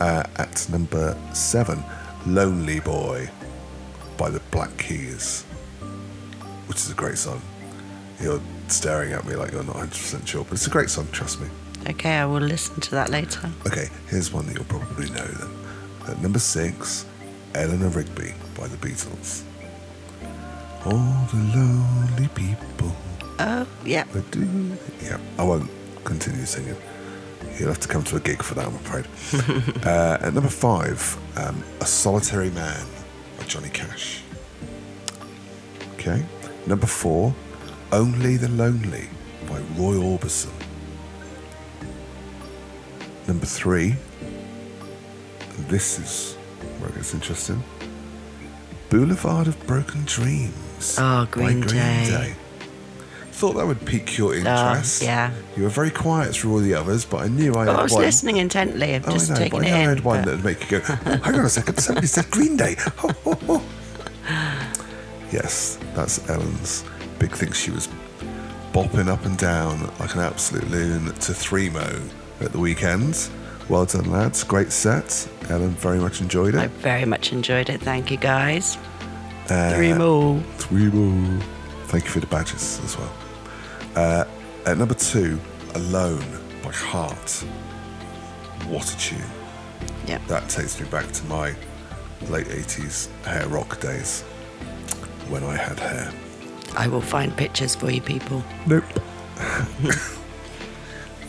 Uh, 0.00 0.22
at 0.36 0.66
number 0.70 1.16
seven, 1.34 1.82
"Lonely 2.26 2.80
Boy" 2.80 3.28
by 4.16 4.30
the 4.30 4.40
Black 4.50 4.74
Keys, 4.78 5.42
which 6.68 6.78
is 6.78 6.90
a 6.90 6.94
great 6.94 7.18
song. 7.18 7.42
You're 8.20 8.40
staring 8.68 9.12
at 9.12 9.26
me 9.26 9.36
like 9.36 9.52
you're 9.52 9.62
not 9.62 9.76
100% 9.76 10.26
sure, 10.26 10.44
but 10.44 10.54
it's 10.54 10.66
a 10.66 10.70
great 10.70 10.88
song, 10.88 11.06
trust 11.12 11.38
me. 11.38 11.48
Okay, 11.90 12.16
I 12.16 12.24
will 12.24 12.40
listen 12.40 12.80
to 12.80 12.90
that 12.92 13.10
later. 13.10 13.50
Okay, 13.66 13.90
here's 14.08 14.32
one 14.32 14.46
that 14.46 14.54
you'll 14.54 14.64
probably 14.64 15.10
know 15.10 15.26
then. 15.26 15.50
At 16.08 16.22
number 16.22 16.38
six, 16.38 17.04
Eleanor 17.56 17.88
Rigby 17.88 18.34
by 18.58 18.66
the 18.68 18.76
Beatles. 18.76 19.42
All 20.84 21.26
the 21.32 21.36
lonely 21.56 22.28
people. 22.34 22.94
Oh, 23.38 23.66
yeah. 23.84 24.04
do- 24.30 24.76
Yeah, 25.02 25.18
I 25.38 25.42
won't 25.42 25.70
continue 26.04 26.44
singing. 26.46 26.76
You'll 27.58 27.68
have 27.68 27.80
to 27.80 27.88
come 27.88 28.04
to 28.04 28.16
a 28.16 28.20
gig 28.20 28.42
for 28.42 28.54
that, 28.54 28.66
I'm 28.66 28.74
afraid. 28.74 29.06
uh, 29.86 30.18
at 30.20 30.34
number 30.34 30.50
five, 30.50 31.16
um, 31.36 31.62
A 31.80 31.86
Solitary 31.86 32.50
Man 32.50 32.86
by 33.38 33.44
Johnny 33.44 33.70
Cash. 33.70 34.22
Okay. 35.94 36.24
Number 36.66 36.86
four, 36.86 37.34
Only 37.92 38.36
the 38.36 38.48
Lonely 38.48 39.08
by 39.48 39.58
Roy 39.76 39.94
Orbison. 39.94 40.52
Number 43.26 43.46
three, 43.46 43.96
this 45.68 45.98
is 45.98 46.35
it 46.84 46.94
gets 46.94 47.14
interesting. 47.14 47.62
Boulevard 48.90 49.48
of 49.48 49.66
Broken 49.66 50.04
Dreams. 50.04 50.96
Oh, 50.98 51.24
by 51.26 51.26
Green 51.30 51.60
Day. 51.62 52.34
Thought 53.32 53.54
that 53.54 53.66
would 53.66 53.84
pique 53.84 54.16
your 54.16 54.32
Oh, 54.32 54.36
interest. 54.36 55.02
yeah. 55.02 55.30
You 55.56 55.64
were 55.64 55.68
very 55.68 55.90
quiet 55.90 56.34
through 56.34 56.52
all 56.52 56.58
the 56.60 56.72
others, 56.74 57.04
but 57.04 57.18
I 57.22 57.28
knew 57.28 57.52
I 57.54 57.64
Oh, 57.66 57.70
had 57.72 57.80
I 57.80 57.82
was 57.82 57.92
one. 57.92 58.02
listening 58.02 58.36
intently. 58.38 58.94
I'm 58.94 59.02
Oh, 59.06 59.12
just 59.12 59.30
I 59.30 59.34
know, 59.34 59.40
taking 59.40 59.58
but 59.60 59.66
I 59.66 59.70
in. 59.78 59.88
had 59.88 60.00
one 60.04 60.18
but- 60.20 60.24
that 60.26 60.36
would 60.36 60.44
make 60.44 60.70
you 60.70 60.78
go, 60.78 60.84
oh, 60.88 61.16
hang 61.22 61.34
on 61.34 61.44
a 61.44 61.48
second, 61.50 61.76
somebody 61.78 62.06
said 62.06 62.30
Green 62.30 62.56
Day. 62.56 62.76
Oh, 63.02 63.10
oh, 63.26 63.38
oh. 63.48 63.62
Yes, 65.32 65.78
that's 65.94 66.28
Ellen's 66.30 66.84
big 67.18 67.32
thing. 67.32 67.52
She 67.52 67.70
was 67.70 67.88
bopping 68.72 69.08
up 69.08 69.24
and 69.26 69.36
down 69.36 69.90
like 69.98 70.14
an 70.14 70.20
absolute 70.20 70.70
loon 70.70 71.06
to 71.06 71.34
Three 71.34 71.68
Mo 71.68 72.00
at 72.40 72.52
the 72.52 72.58
weekend. 72.58 73.28
Well 73.68 73.84
done, 73.84 74.10
lads. 74.10 74.44
Great 74.44 74.70
set. 74.70 75.28
Ellen 75.50 75.70
very 75.70 75.98
much 75.98 76.20
enjoyed 76.20 76.54
it. 76.54 76.60
I 76.60 76.66
very 76.68 77.04
much 77.04 77.32
enjoyed 77.32 77.68
it. 77.68 77.80
Thank 77.80 78.10
you, 78.10 78.16
guys. 78.16 78.78
Uh, 79.48 79.74
Three 79.74 79.92
more. 79.92 80.40
Threemo. 80.58 81.42
Thank 81.86 82.04
you 82.04 82.10
for 82.10 82.20
the 82.20 82.26
badges 82.26 82.80
as 82.84 82.96
well. 82.96 83.12
Uh, 83.96 84.24
at 84.66 84.78
number 84.78 84.94
two, 84.94 85.40
Alone 85.74 86.24
by 86.62 86.70
Heart. 86.72 87.30
What 88.68 88.92
a 88.92 88.98
tune. 88.98 89.22
Yep. 90.06 90.26
That 90.26 90.48
takes 90.48 90.80
me 90.80 90.86
back 90.88 91.10
to 91.12 91.24
my 91.26 91.54
late 92.28 92.46
80s 92.46 93.08
hair 93.24 93.46
rock 93.48 93.80
days 93.80 94.22
when 95.28 95.44
I 95.44 95.56
had 95.56 95.78
hair. 95.78 96.12
I 96.76 96.88
will 96.88 97.00
find 97.00 97.36
pictures 97.36 97.74
for 97.74 97.90
you 97.90 98.00
people. 98.00 98.42
Nope. 98.66 98.84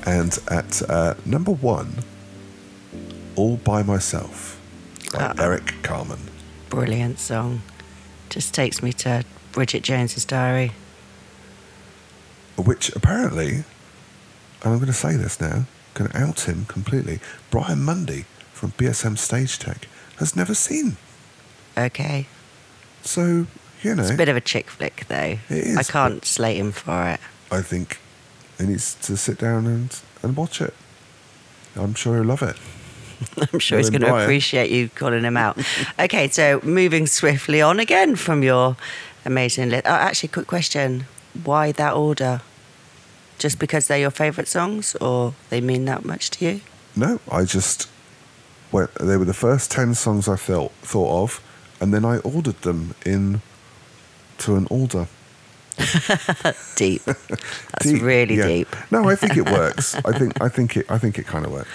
and 0.06 0.38
at 0.50 0.82
uh, 0.90 1.16
number 1.26 1.52
one, 1.52 1.94
All 3.38 3.58
by 3.58 3.84
Myself 3.84 4.60
by 5.14 5.28
Uh-oh. 5.28 5.44
Eric 5.44 5.74
Carmen. 5.84 6.20
Brilliant 6.70 7.20
song. 7.20 7.62
Just 8.30 8.54
takes 8.54 8.82
me 8.82 8.92
to 8.94 9.24
Bridget 9.52 9.84
Jones's 9.84 10.26
diary. 10.26 10.72
Which 12.58 12.90
apparently, 12.96 13.50
and 13.50 13.66
I'm 14.64 14.76
going 14.78 14.88
to 14.88 14.94
say 14.94 15.16
this 15.16 15.40
now, 15.40 15.66
going 15.94 16.10
to 16.10 16.18
out 16.18 16.42
him 16.42 16.66
completely. 16.66 17.20
Brian 17.52 17.84
Mundy 17.84 18.26
from 18.54 18.72
BSM 18.72 19.18
Stage 19.18 19.60
Tech 19.60 19.88
has 20.18 20.36
never 20.36 20.56
seen. 20.56 20.98
Okay. 21.78 22.26
So, 23.04 23.46
you 23.84 23.96
know, 23.96 24.02
It's 24.02 24.12
a 24.12 24.18
bit 24.18 24.30
of 24.30 24.36
a 24.36 24.42
chick 24.42 24.70
flick, 24.70 25.06
though. 25.08 25.38
It 25.50 25.52
is, 25.52 25.78
I 25.78 25.84
can't 25.84 26.26
slate 26.26 26.58
him 26.58 26.72
for 26.72 27.08
it. 27.08 27.20
I 27.52 27.62
think 27.62 28.00
he 28.58 28.66
needs 28.66 28.96
to 28.96 29.16
sit 29.16 29.38
down 29.38 29.68
and, 29.68 29.96
and 30.24 30.36
watch 30.36 30.60
it. 30.60 30.74
I'm 31.76 31.94
sure 31.94 32.16
he'll 32.16 32.26
love 32.26 32.42
it. 32.42 32.58
I'm 33.54 33.60
sure 33.60 33.78
he's 33.78 33.90
going 33.90 34.02
to 34.02 34.16
appreciate 34.16 34.72
you 34.72 34.90
calling 34.90 35.24
him 35.24 35.38
out. 35.38 35.58
okay, 36.00 36.28
so 36.28 36.60
moving 36.64 37.08
swiftly 37.08 37.62
on 37.62 37.80
again 37.80 38.16
from 38.16 38.44
your 38.44 38.76
amazing 39.26 39.70
list. 39.70 39.86
Oh, 39.86 39.92
actually, 39.92 40.30
quick 40.30 40.48
question. 40.48 41.06
Why 41.44 41.72
that 41.74 41.94
order? 41.94 42.42
Just 43.40 43.60
because 43.60 43.88
they're 43.88 44.00
your 44.00 44.12
favourite 44.12 44.48
songs 44.48 44.96
or 44.96 45.36
they 45.50 45.62
mean 45.62 45.86
that 45.86 46.06
much 46.06 46.32
to 46.32 46.46
you? 46.46 46.62
No, 46.96 47.20
I 47.32 47.44
just 47.46 47.88
went, 48.72 48.94
they 48.96 49.18
were 49.18 49.26
the 49.26 49.34
first 49.34 49.72
10 49.72 49.94
songs 49.94 50.28
I 50.28 50.36
felt, 50.36 50.72
thought 50.82 51.24
of, 51.24 51.44
and 51.80 51.94
then 51.94 52.04
I 52.04 52.18
ordered 52.20 52.62
them 52.62 52.96
in 53.06 53.42
to 54.40 54.56
an 54.56 54.68
order. 54.70 55.08
Deep. 56.76 57.04
That's 57.04 57.84
Deep, 57.84 58.02
really 58.02 58.36
yeah. 58.36 58.48
deep. 58.48 58.76
No, 58.90 59.08
I 59.08 59.16
think 59.16 59.38
it 59.38 59.46
works. 59.48 59.94
I 59.94 60.18
think 60.18 60.42
I 60.42 60.50
think 60.50 60.76
it 60.76 60.90
I 60.90 60.98
think 60.98 61.20
it 61.20 61.28
kind 61.28 61.46
of 61.46 61.52
works. 61.52 61.70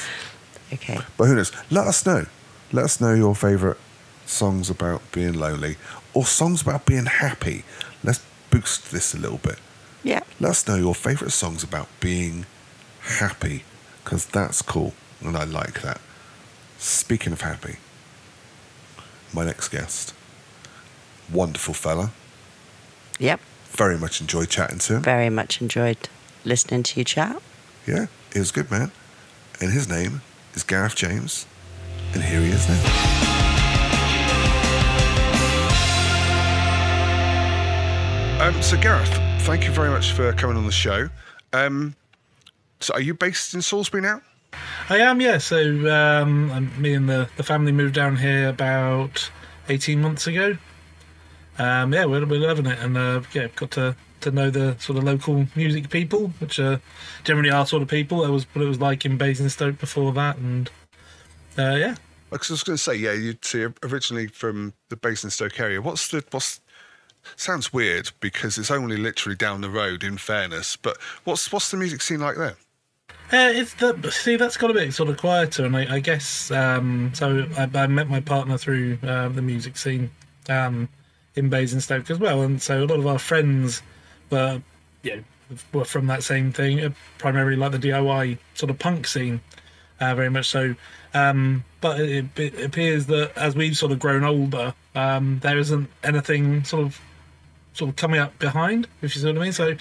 Okay. 0.72 0.98
But 1.16 1.24
who 1.26 1.34
knows? 1.36 1.52
Let 1.70 1.86
us 1.86 2.04
know. 2.06 2.26
Let 2.72 2.84
us 2.84 3.00
know 3.00 3.14
your 3.14 3.34
favourite 3.34 3.78
songs 4.26 4.70
about 4.70 5.02
being 5.12 5.34
lonely 5.34 5.76
or 6.14 6.24
songs 6.24 6.62
about 6.62 6.86
being 6.86 7.06
happy. 7.06 7.64
Let's 8.02 8.24
boost 8.50 8.90
this 8.90 9.14
a 9.14 9.18
little 9.18 9.38
bit. 9.38 9.58
Yeah. 10.02 10.20
Let 10.40 10.50
us 10.50 10.66
know 10.66 10.76
your 10.76 10.94
favourite 10.94 11.32
songs 11.32 11.62
about 11.62 11.88
being 12.00 12.46
happy 13.00 13.64
because 14.02 14.26
that's 14.26 14.62
cool 14.62 14.94
and 15.20 15.36
I 15.36 15.44
like 15.44 15.82
that. 15.82 16.00
Speaking 16.78 17.32
of 17.32 17.42
happy, 17.42 17.76
my 19.32 19.44
next 19.44 19.68
guest, 19.68 20.14
wonderful 21.32 21.74
fella. 21.74 22.10
Yep. 23.18 23.40
Very 23.70 23.98
much 23.98 24.20
enjoyed 24.20 24.48
chatting 24.48 24.78
to 24.80 24.96
him. 24.96 25.02
Very 25.02 25.30
much 25.30 25.60
enjoyed 25.60 26.08
listening 26.44 26.82
to 26.82 27.00
you 27.00 27.04
chat. 27.04 27.40
Yeah, 27.86 28.06
he 28.32 28.38
was 28.38 28.50
good 28.50 28.70
man. 28.70 28.90
And 29.60 29.72
his 29.72 29.88
name 29.88 30.22
is 30.54 30.62
Gareth 30.62 30.94
James. 30.94 31.46
And 32.14 32.22
here 32.22 32.40
he 32.40 32.50
is 32.50 32.68
now. 32.68 33.28
Um, 38.40 38.60
so, 38.60 38.76
Gareth, 38.76 39.08
thank 39.42 39.64
you 39.64 39.70
very 39.70 39.90
much 39.90 40.12
for 40.12 40.32
coming 40.32 40.56
on 40.56 40.66
the 40.66 40.72
show. 40.72 41.08
Um, 41.52 41.94
so, 42.80 42.94
are 42.94 43.00
you 43.00 43.14
based 43.14 43.54
in 43.54 43.62
Salisbury 43.62 44.02
now? 44.02 44.20
I 44.88 44.98
am, 44.98 45.20
yeah. 45.20 45.38
So 45.38 45.90
um, 45.90 46.70
me 46.80 46.94
and 46.94 47.08
the, 47.08 47.28
the 47.36 47.42
family 47.42 47.72
moved 47.72 47.94
down 47.94 48.16
here 48.16 48.48
about 48.48 49.30
18 49.68 50.00
months 50.00 50.26
ago. 50.26 50.56
Um, 51.58 51.92
yeah, 51.92 52.04
we're, 52.04 52.26
we're 52.26 52.40
loving 52.40 52.66
it. 52.66 52.78
And 52.78 52.96
uh, 52.96 53.22
yeah, 53.32 53.48
got 53.56 53.70
to, 53.72 53.96
to 54.22 54.30
know 54.30 54.50
the 54.50 54.76
sort 54.78 54.98
of 54.98 55.04
local 55.04 55.46
music 55.54 55.90
people, 55.90 56.32
which 56.38 56.58
are 56.58 56.80
generally 57.24 57.50
our 57.50 57.66
sort 57.66 57.82
of 57.82 57.88
people. 57.88 58.22
That 58.22 58.32
was 58.32 58.44
what 58.54 58.62
it 58.62 58.68
was 58.68 58.80
like 58.80 59.04
in 59.04 59.16
Basingstoke 59.16 59.78
before 59.78 60.12
that. 60.12 60.36
And 60.38 60.70
uh, 61.58 61.74
yeah, 61.74 61.96
I 62.30 62.36
was 62.36 62.62
going 62.62 62.76
to 62.76 62.82
say, 62.82 62.94
yeah, 62.94 63.12
you'd 63.12 63.44
see 63.44 63.66
originally 63.82 64.28
from 64.28 64.72
the 64.88 64.96
Basingstoke 64.96 65.58
area. 65.60 65.82
What's 65.82 66.08
the 66.08 66.24
what's 66.30 66.60
sounds 67.36 67.72
weird 67.72 68.10
because 68.20 68.58
it's 68.58 68.70
only 68.70 68.96
literally 68.96 69.36
down 69.36 69.60
the 69.60 69.70
road. 69.70 70.02
In 70.02 70.16
fairness, 70.18 70.76
but 70.76 70.96
what's 71.24 71.52
what's 71.52 71.70
the 71.70 71.76
music 71.76 72.02
scene 72.02 72.20
like 72.20 72.36
there? 72.36 72.56
Uh, 73.32 73.50
it's 73.50 73.74
the 73.74 74.10
see 74.10 74.36
that's 74.36 74.56
got 74.56 74.70
a 74.70 74.74
bit 74.74 74.92
sort 74.92 75.08
of 75.08 75.16
quieter, 75.16 75.64
and 75.64 75.76
I, 75.76 75.96
I 75.96 76.00
guess 76.00 76.50
um, 76.50 77.12
so. 77.14 77.46
I, 77.56 77.68
I 77.74 77.86
met 77.86 78.08
my 78.08 78.20
partner 78.20 78.58
through 78.58 78.98
uh, 79.02 79.28
the 79.28 79.42
music 79.42 79.76
scene 79.76 80.10
um, 80.48 80.88
in 81.34 81.48
Basingstoke 81.48 82.10
as 82.10 82.18
well, 82.18 82.42
and 82.42 82.60
so 82.60 82.82
a 82.82 82.86
lot 82.86 82.98
of 82.98 83.06
our 83.06 83.18
friends 83.18 83.82
you 84.32 85.16
know, 85.16 85.22
were 85.72 85.84
from 85.84 86.06
that 86.06 86.22
same 86.22 86.52
thing, 86.52 86.80
uh, 86.80 86.90
primarily 87.18 87.56
like 87.56 87.72
the 87.72 87.78
DIY 87.78 88.38
sort 88.54 88.70
of 88.70 88.78
punk 88.78 89.06
scene, 89.06 89.40
uh, 90.00 90.14
very 90.14 90.30
much 90.30 90.48
so. 90.48 90.74
Um, 91.14 91.64
but 91.80 92.00
it, 92.00 92.38
it 92.38 92.64
appears 92.64 93.06
that 93.06 93.36
as 93.36 93.54
we've 93.54 93.76
sort 93.76 93.92
of 93.92 93.98
grown 93.98 94.24
older, 94.24 94.74
um, 94.94 95.40
there 95.42 95.58
isn't 95.58 95.88
anything 96.02 96.64
sort 96.64 96.86
of 96.86 97.00
sort 97.74 97.90
of 97.90 97.96
coming 97.96 98.20
up 98.20 98.38
behind, 98.38 98.86
if 99.00 99.14
you 99.14 99.20
see 99.20 99.26
what 99.26 99.36
I 99.36 99.40
mean. 99.40 99.52
So 99.52 99.76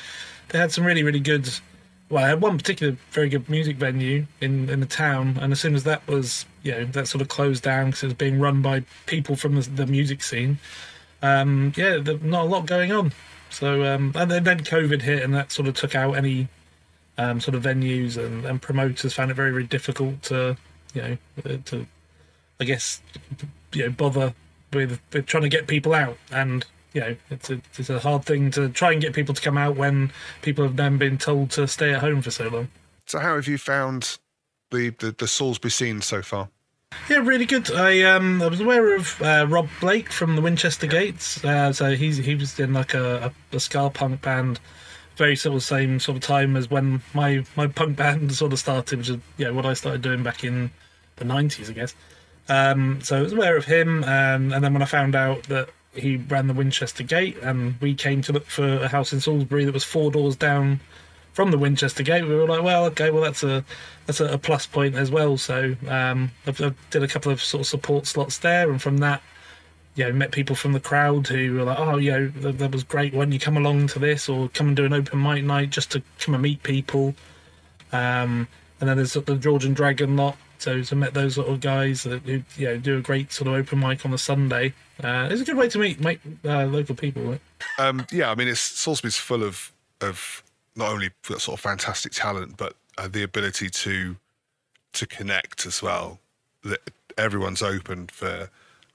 they 0.49 0.57
had 0.57 0.71
some 0.71 0.85
really, 0.85 1.03
really 1.03 1.19
good. 1.19 1.49
Well, 2.09 2.25
I 2.25 2.27
had 2.27 2.41
one 2.41 2.57
particular 2.57 2.97
very 3.11 3.29
good 3.29 3.49
music 3.49 3.77
venue 3.77 4.25
in 4.41 4.69
in 4.69 4.79
the 4.79 4.85
town, 4.85 5.37
and 5.41 5.51
as 5.51 5.59
soon 5.59 5.75
as 5.75 5.83
that 5.85 6.05
was, 6.07 6.45
you 6.63 6.71
know, 6.71 6.85
that 6.85 7.07
sort 7.07 7.21
of 7.21 7.29
closed 7.29 7.63
down 7.63 7.87
because 7.87 8.03
it 8.03 8.07
was 8.07 8.13
being 8.15 8.39
run 8.39 8.61
by 8.61 8.83
people 9.05 9.35
from 9.35 9.55
the, 9.55 9.61
the 9.61 9.85
music 9.85 10.23
scene. 10.23 10.59
Um, 11.21 11.71
yeah, 11.75 11.97
the, 11.97 12.17
not 12.21 12.45
a 12.45 12.49
lot 12.49 12.65
going 12.65 12.91
on. 12.91 13.13
So 13.51 13.83
um, 13.83 14.13
and 14.15 14.31
then, 14.31 14.43
COVID 14.45 15.01
hit, 15.01 15.23
and 15.23 15.33
that 15.33 15.51
sort 15.51 15.67
of 15.67 15.75
took 15.75 15.93
out 15.93 16.13
any 16.13 16.47
um, 17.17 17.39
sort 17.39 17.53
of 17.53 17.63
venues 17.63 18.17
and, 18.17 18.45
and 18.45 18.61
promoters 18.61 19.13
found 19.13 19.29
it 19.29 19.35
very, 19.35 19.51
very 19.51 19.65
difficult 19.65 20.23
to, 20.23 20.57
you 20.93 21.01
know, 21.01 21.17
uh, 21.45 21.57
to, 21.65 21.85
I 22.59 22.63
guess, 22.63 23.01
you 23.73 23.83
know, 23.83 23.89
bother 23.91 24.33
with, 24.73 24.99
with 25.11 25.25
trying 25.25 25.43
to 25.43 25.49
get 25.49 25.67
people 25.67 25.93
out 25.93 26.17
and 26.31 26.65
you 26.93 27.01
know, 27.01 27.15
it's 27.29 27.49
a 27.49 27.61
it's 27.77 27.89
a 27.89 27.99
hard 27.99 28.25
thing 28.25 28.51
to 28.51 28.67
try 28.69 28.91
and 28.91 29.01
get 29.01 29.13
people 29.13 29.33
to 29.33 29.41
come 29.41 29.57
out 29.57 29.77
when 29.77 30.11
people 30.41 30.65
have 30.65 30.75
then 30.75 30.97
been 30.97 31.17
told 31.17 31.51
to 31.51 31.67
stay 31.67 31.93
at 31.93 32.01
home 32.01 32.21
for 32.21 32.31
so 32.31 32.49
long. 32.49 32.67
So, 33.05 33.19
how 33.19 33.35
have 33.35 33.47
you 33.47 33.57
found 33.57 34.17
the 34.71 34.89
the, 34.89 35.15
the 35.17 35.27
Salisbury 35.27 35.71
scene 35.71 36.01
so 36.01 36.21
far? 36.21 36.49
Yeah, 37.11 37.17
really 37.17 37.45
good. 37.45 37.69
I 37.71 38.03
um 38.03 38.41
I 38.41 38.47
was 38.47 38.61
aware 38.61 38.95
of 38.95 39.21
uh, 39.21 39.45
Rob 39.49 39.67
Blake 39.81 40.11
from 40.11 40.37
the 40.37 40.41
Winchester 40.41 40.87
Gates. 40.87 41.43
Uh, 41.43 41.73
so 41.73 41.95
he's 41.95 42.17
he 42.17 42.35
was 42.35 42.57
in 42.57 42.73
like 42.73 42.93
a, 42.93 43.33
a, 43.51 43.55
a 43.55 43.59
ska 43.59 43.89
punk 43.89 44.21
band, 44.21 44.61
very 45.17 45.35
sort 45.35 45.55
of 45.55 45.61
same 45.63 45.99
sort 45.99 46.15
of 46.15 46.23
time 46.23 46.55
as 46.55 46.69
when 46.69 47.01
my 47.13 47.43
my 47.57 47.67
punk 47.67 47.97
band 47.97 48.33
sort 48.33 48.53
of 48.53 48.59
started, 48.59 48.97
which 48.99 49.09
is 49.09 49.17
yeah 49.37 49.49
what 49.49 49.65
I 49.65 49.73
started 49.73 50.01
doing 50.01 50.23
back 50.23 50.45
in 50.45 50.71
the 51.17 51.25
nineties, 51.25 51.69
I 51.69 51.73
guess. 51.73 51.95
Um, 52.47 53.01
so 53.01 53.17
I 53.17 53.21
was 53.21 53.33
aware 53.33 53.57
of 53.57 53.65
him, 53.65 54.03
um, 54.05 54.53
and 54.53 54.63
then 54.63 54.73
when 54.73 54.81
I 54.81 54.85
found 54.85 55.13
out 55.13 55.43
that 55.43 55.69
he 55.93 56.15
ran 56.15 56.47
the 56.47 56.53
Winchester 56.53 57.03
Gate, 57.03 57.37
and 57.41 57.75
we 57.81 57.93
came 57.93 58.21
to 58.21 58.31
look 58.31 58.45
for 58.45 58.65
a 58.65 58.87
house 58.87 59.11
in 59.11 59.19
Salisbury 59.19 59.65
that 59.65 59.73
was 59.73 59.83
four 59.83 60.11
doors 60.11 60.37
down 60.37 60.79
from 61.33 61.51
the 61.51 61.57
Winchester 61.57 62.03
Gate. 62.03 62.23
We 62.23 62.35
were 62.35 62.47
like, 62.47 62.63
well, 62.63 62.85
okay, 62.85 63.11
well 63.11 63.23
that's 63.23 63.43
a 63.43 63.63
that's 64.05 64.19
a, 64.19 64.37
plus 64.37 64.65
point 64.65 64.95
as 64.95 65.11
well. 65.11 65.37
So 65.37 65.75
um, 65.87 66.31
I, 66.45 66.51
I 66.59 66.73
did 66.89 67.03
a 67.03 67.07
couple 67.07 67.31
of 67.31 67.41
sort 67.41 67.61
of 67.61 67.67
support 67.67 68.07
slots 68.07 68.39
there, 68.39 68.69
and 68.69 68.81
from 68.81 68.97
that, 68.97 69.21
you 69.95 70.05
know, 70.05 70.13
met 70.13 70.31
people 70.31 70.55
from 70.55 70.73
the 70.73 70.79
crowd 70.79 71.27
who 71.27 71.55
were 71.55 71.63
like, 71.63 71.79
oh, 71.79 71.97
you 71.97 72.11
know, 72.11 72.27
that, 72.41 72.57
that 72.57 72.71
was 72.71 72.83
great. 72.83 73.13
When 73.13 73.31
you 73.31 73.39
come 73.39 73.57
along 73.57 73.87
to 73.87 73.99
this 73.99 74.27
or 74.27 74.49
come 74.49 74.67
and 74.67 74.75
do 74.75 74.85
an 74.85 74.93
open 74.93 75.21
mic 75.21 75.43
night 75.43 75.69
just 75.69 75.91
to 75.91 76.01
come 76.19 76.33
and 76.33 76.43
meet 76.43 76.63
people? 76.63 77.15
Um, 77.91 78.47
and 78.79 78.89
then 78.89 78.97
there's 78.97 79.13
the 79.13 79.35
Georgian 79.35 79.73
Dragon 79.73 80.15
lot. 80.15 80.37
So 80.57 80.83
to 80.83 80.95
met 80.95 81.15
those 81.15 81.39
of 81.39 81.59
guys 81.59 82.03
that 82.03 82.21
who 82.21 82.43
you 82.55 82.67
know 82.67 82.77
do 82.77 82.97
a 82.97 83.01
great 83.01 83.31
sort 83.31 83.47
of 83.47 83.55
open 83.55 83.79
mic 83.79 84.05
on 84.05 84.13
a 84.13 84.17
Sunday. 84.17 84.73
Uh, 85.03 85.27
it's 85.31 85.41
a 85.41 85.45
good 85.45 85.57
way 85.57 85.67
to 85.69 85.79
meet 85.79 85.99
meet 85.99 86.19
uh, 86.45 86.65
local 86.65 86.93
people. 86.93 87.23
Right? 87.23 87.41
Um, 87.79 88.05
yeah, 88.11 88.29
I 88.29 88.35
mean, 88.35 88.47
it's 88.47 88.59
Salisbury's 88.59 89.17
full 89.17 89.43
of 89.43 89.71
of 90.01 90.43
not 90.75 90.89
only 90.89 91.11
sort 91.23 91.49
of 91.49 91.59
fantastic 91.59 92.11
talent, 92.13 92.57
but 92.57 92.75
uh, 92.97 93.07
the 93.07 93.23
ability 93.23 93.69
to 93.69 94.17
to 94.93 95.07
connect 95.07 95.65
as 95.65 95.81
well. 95.81 96.19
That 96.63 96.91
everyone's 97.17 97.61
open 97.61 98.07
for 98.07 98.49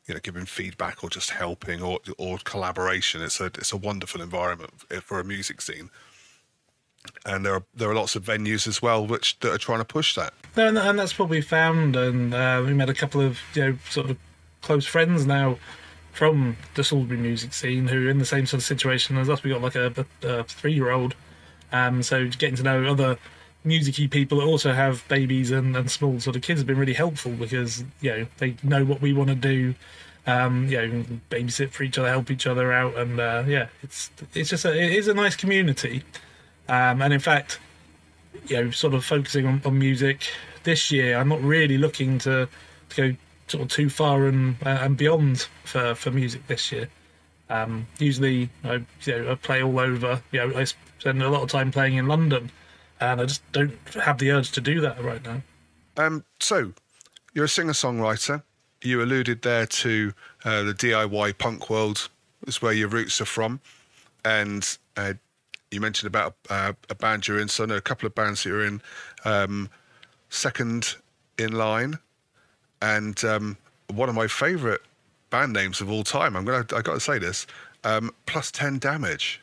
you 0.06 0.14
know 0.14 0.20
giving 0.20 0.46
feedback 0.46 1.02
or 1.02 1.10
just 1.10 1.30
helping 1.30 1.82
or 1.82 2.00
or 2.18 2.38
collaboration. 2.44 3.22
It's 3.22 3.40
a 3.40 3.46
it's 3.46 3.72
a 3.72 3.76
wonderful 3.76 4.20
environment 4.20 4.72
for 5.02 5.20
a 5.20 5.24
music 5.24 5.60
scene 5.60 5.90
and 7.24 7.44
there 7.44 7.54
are 7.54 7.62
there 7.74 7.90
are 7.90 7.94
lots 7.94 8.16
of 8.16 8.24
venues 8.24 8.66
as 8.66 8.82
well 8.82 9.06
which 9.06 9.38
that 9.40 9.52
are 9.52 9.58
trying 9.58 9.78
to 9.78 9.84
push 9.84 10.14
that. 10.14 10.32
And, 10.56 10.78
and 10.78 10.98
that's 10.98 11.18
what 11.18 11.28
we 11.28 11.40
found, 11.40 11.96
and 11.96 12.32
uh, 12.32 12.62
we 12.64 12.72
met 12.72 12.88
a 12.88 12.94
couple 12.94 13.20
of 13.20 13.40
you 13.54 13.64
know 13.64 13.78
sort 13.90 14.10
of 14.10 14.18
close 14.62 14.86
friends 14.86 15.26
now 15.26 15.58
from 16.12 16.56
the 16.74 16.82
Salisbury 16.82 17.18
music 17.18 17.52
scene 17.52 17.88
who 17.88 18.06
are 18.06 18.10
in 18.10 18.18
the 18.18 18.24
same 18.24 18.46
sort 18.46 18.60
of 18.60 18.64
situation 18.64 19.18
as 19.18 19.28
us. 19.28 19.42
We 19.42 19.50
got 19.50 19.60
like 19.60 19.74
a, 19.74 20.06
a, 20.22 20.28
a 20.28 20.44
three 20.44 20.72
year 20.72 20.90
old, 20.90 21.14
um, 21.72 22.02
so 22.02 22.28
getting 22.28 22.56
to 22.56 22.62
know 22.62 22.84
other 22.84 23.18
musicy 23.64 24.06
people 24.06 24.38
that 24.38 24.44
also 24.44 24.72
have 24.72 25.06
babies 25.08 25.50
and, 25.50 25.76
and 25.76 25.90
small 25.90 26.20
sort 26.20 26.36
of 26.36 26.42
kids 26.42 26.60
has 26.60 26.64
been 26.64 26.78
really 26.78 26.94
helpful 26.94 27.32
because 27.32 27.84
you 28.00 28.10
know 28.10 28.26
they 28.38 28.56
know 28.62 28.84
what 28.84 29.00
we 29.00 29.12
want 29.12 29.28
to 29.28 29.34
do. 29.34 29.74
Um, 30.28 30.66
you 30.66 30.76
know, 30.76 31.04
babysit 31.30 31.70
for 31.70 31.84
each 31.84 31.98
other, 31.98 32.08
help 32.08 32.32
each 32.32 32.48
other 32.48 32.72
out, 32.72 32.96
and 32.96 33.20
uh, 33.20 33.44
yeah, 33.46 33.68
it's 33.82 34.10
it's 34.34 34.50
just 34.50 34.64
a, 34.64 34.74
it 34.74 34.92
is 34.92 35.06
a 35.06 35.14
nice 35.14 35.36
community. 35.36 36.02
Um, 36.68 37.00
and 37.00 37.12
in 37.12 37.20
fact, 37.20 37.60
you 38.48 38.56
know, 38.56 38.70
sort 38.72 38.94
of 38.94 39.04
focusing 39.04 39.46
on, 39.46 39.62
on 39.64 39.78
music 39.78 40.28
this 40.64 40.90
year, 40.90 41.16
I'm 41.16 41.28
not 41.28 41.40
really 41.42 41.78
looking 41.78 42.18
to, 42.18 42.48
to 42.88 42.96
go 42.96 43.16
sort 43.46 43.62
of 43.62 43.68
too 43.68 43.88
far 43.88 44.26
and 44.26 44.56
uh, 44.64 44.80
and 44.80 44.96
beyond 44.96 45.46
for, 45.64 45.94
for 45.94 46.10
music 46.10 46.46
this 46.48 46.72
year. 46.72 46.88
Um, 47.48 47.86
usually, 47.98 48.50
I, 48.64 48.84
you 49.02 49.18
know, 49.22 49.30
I 49.30 49.34
play 49.36 49.62
all 49.62 49.78
over. 49.78 50.20
You 50.32 50.48
know, 50.48 50.58
I 50.58 50.66
spend 50.98 51.22
a 51.22 51.28
lot 51.28 51.42
of 51.42 51.48
time 51.48 51.70
playing 51.70 51.94
in 51.94 52.06
London, 52.06 52.50
and 53.00 53.20
I 53.20 53.26
just 53.26 53.42
don't 53.52 53.76
have 53.94 54.18
the 54.18 54.30
urge 54.30 54.52
to 54.52 54.60
do 54.60 54.80
that 54.80 55.02
right 55.02 55.24
now. 55.24 55.42
Um, 55.96 56.24
so, 56.40 56.72
you're 57.34 57.44
a 57.44 57.48
singer-songwriter. 57.48 58.42
You 58.82 59.02
alluded 59.02 59.42
there 59.42 59.66
to 59.66 60.12
uh, 60.44 60.62
the 60.62 60.74
DIY 60.74 61.38
punk 61.38 61.70
world, 61.70 62.08
is 62.46 62.60
where 62.60 62.72
your 62.72 62.88
roots 62.88 63.20
are 63.20 63.26
from, 63.26 63.60
and 64.24 64.78
uh, 64.96 65.14
you 65.70 65.80
mentioned 65.80 66.08
about 66.08 66.36
uh, 66.48 66.72
a 66.88 66.94
band 66.94 67.26
you're 67.26 67.40
in. 67.40 67.48
So 67.48 67.64
I 67.64 67.66
know 67.66 67.76
a 67.76 67.80
couple 67.80 68.06
of 68.06 68.14
bands 68.14 68.42
that 68.42 68.48
you're 68.50 68.64
in. 68.64 68.80
Um, 69.24 69.68
second 70.28 70.96
in 71.38 71.52
line, 71.52 71.98
and 72.82 73.22
um, 73.24 73.56
one 73.92 74.08
of 74.08 74.14
my 74.14 74.26
favourite 74.26 74.80
band 75.30 75.52
names 75.52 75.80
of 75.80 75.90
all 75.90 76.04
time. 76.04 76.36
I'm 76.36 76.44
gonna 76.44 76.66
I 76.74 76.82
got 76.82 76.94
to 76.94 77.00
say 77.00 77.18
this. 77.18 77.46
Um, 77.84 78.12
plus 78.26 78.50
ten 78.50 78.78
damage. 78.78 79.40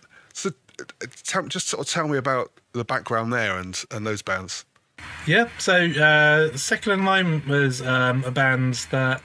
Tell, 1.25 1.43
just 1.47 1.67
sort 1.67 1.85
of 1.85 1.91
tell 1.91 2.07
me 2.07 2.17
about 2.17 2.51
the 2.73 2.83
background 2.83 3.33
there 3.33 3.57
and 3.57 3.81
and 3.91 4.05
those 4.05 4.21
bands. 4.21 4.65
Yeah, 5.25 5.49
so 5.57 5.75
uh, 5.75 6.55
Second 6.55 6.93
in 6.93 7.05
Line 7.05 7.47
was 7.47 7.81
um, 7.81 8.23
a 8.23 8.31
band 8.31 8.75
that 8.91 9.21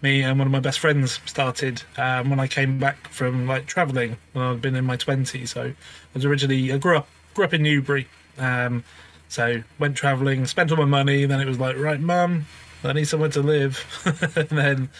me 0.00 0.22
and 0.22 0.38
one 0.38 0.46
of 0.46 0.52
my 0.52 0.60
best 0.60 0.80
friends 0.80 1.20
started 1.26 1.82
um, 1.96 2.30
when 2.30 2.40
I 2.40 2.48
came 2.48 2.78
back 2.78 3.08
from 3.08 3.46
like 3.46 3.66
traveling 3.66 4.16
when 4.32 4.44
I'd 4.44 4.60
been 4.60 4.74
in 4.74 4.84
my 4.84 4.96
twenties. 4.96 5.52
So 5.52 5.62
I 5.62 5.74
was 6.14 6.24
originally 6.24 6.72
I 6.72 6.78
grew 6.78 6.96
up 6.96 7.08
grew 7.34 7.44
up 7.44 7.54
in 7.54 7.62
Newbury, 7.62 8.08
um, 8.38 8.84
so 9.28 9.62
went 9.78 9.96
traveling, 9.96 10.46
spent 10.46 10.70
all 10.70 10.78
my 10.78 10.84
money. 10.84 11.24
Then 11.24 11.40
it 11.40 11.46
was 11.46 11.58
like, 11.58 11.76
right, 11.78 12.00
mum, 12.00 12.46
I 12.84 12.92
need 12.92 13.06
somewhere 13.06 13.30
to 13.30 13.42
live. 13.42 13.84
and 14.36 14.48
then 14.48 14.90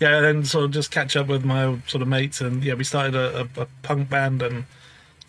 yeah, 0.00 0.20
then 0.20 0.44
sort 0.44 0.64
of 0.64 0.70
just 0.72 0.90
catch 0.90 1.16
up 1.16 1.28
with 1.28 1.44
my 1.44 1.78
sort 1.86 2.02
of 2.02 2.08
mates, 2.08 2.40
and 2.40 2.64
yeah, 2.64 2.74
we 2.74 2.82
started 2.82 3.14
a, 3.14 3.42
a, 3.42 3.62
a 3.62 3.66
punk 3.82 4.10
band, 4.10 4.42
and 4.42 4.64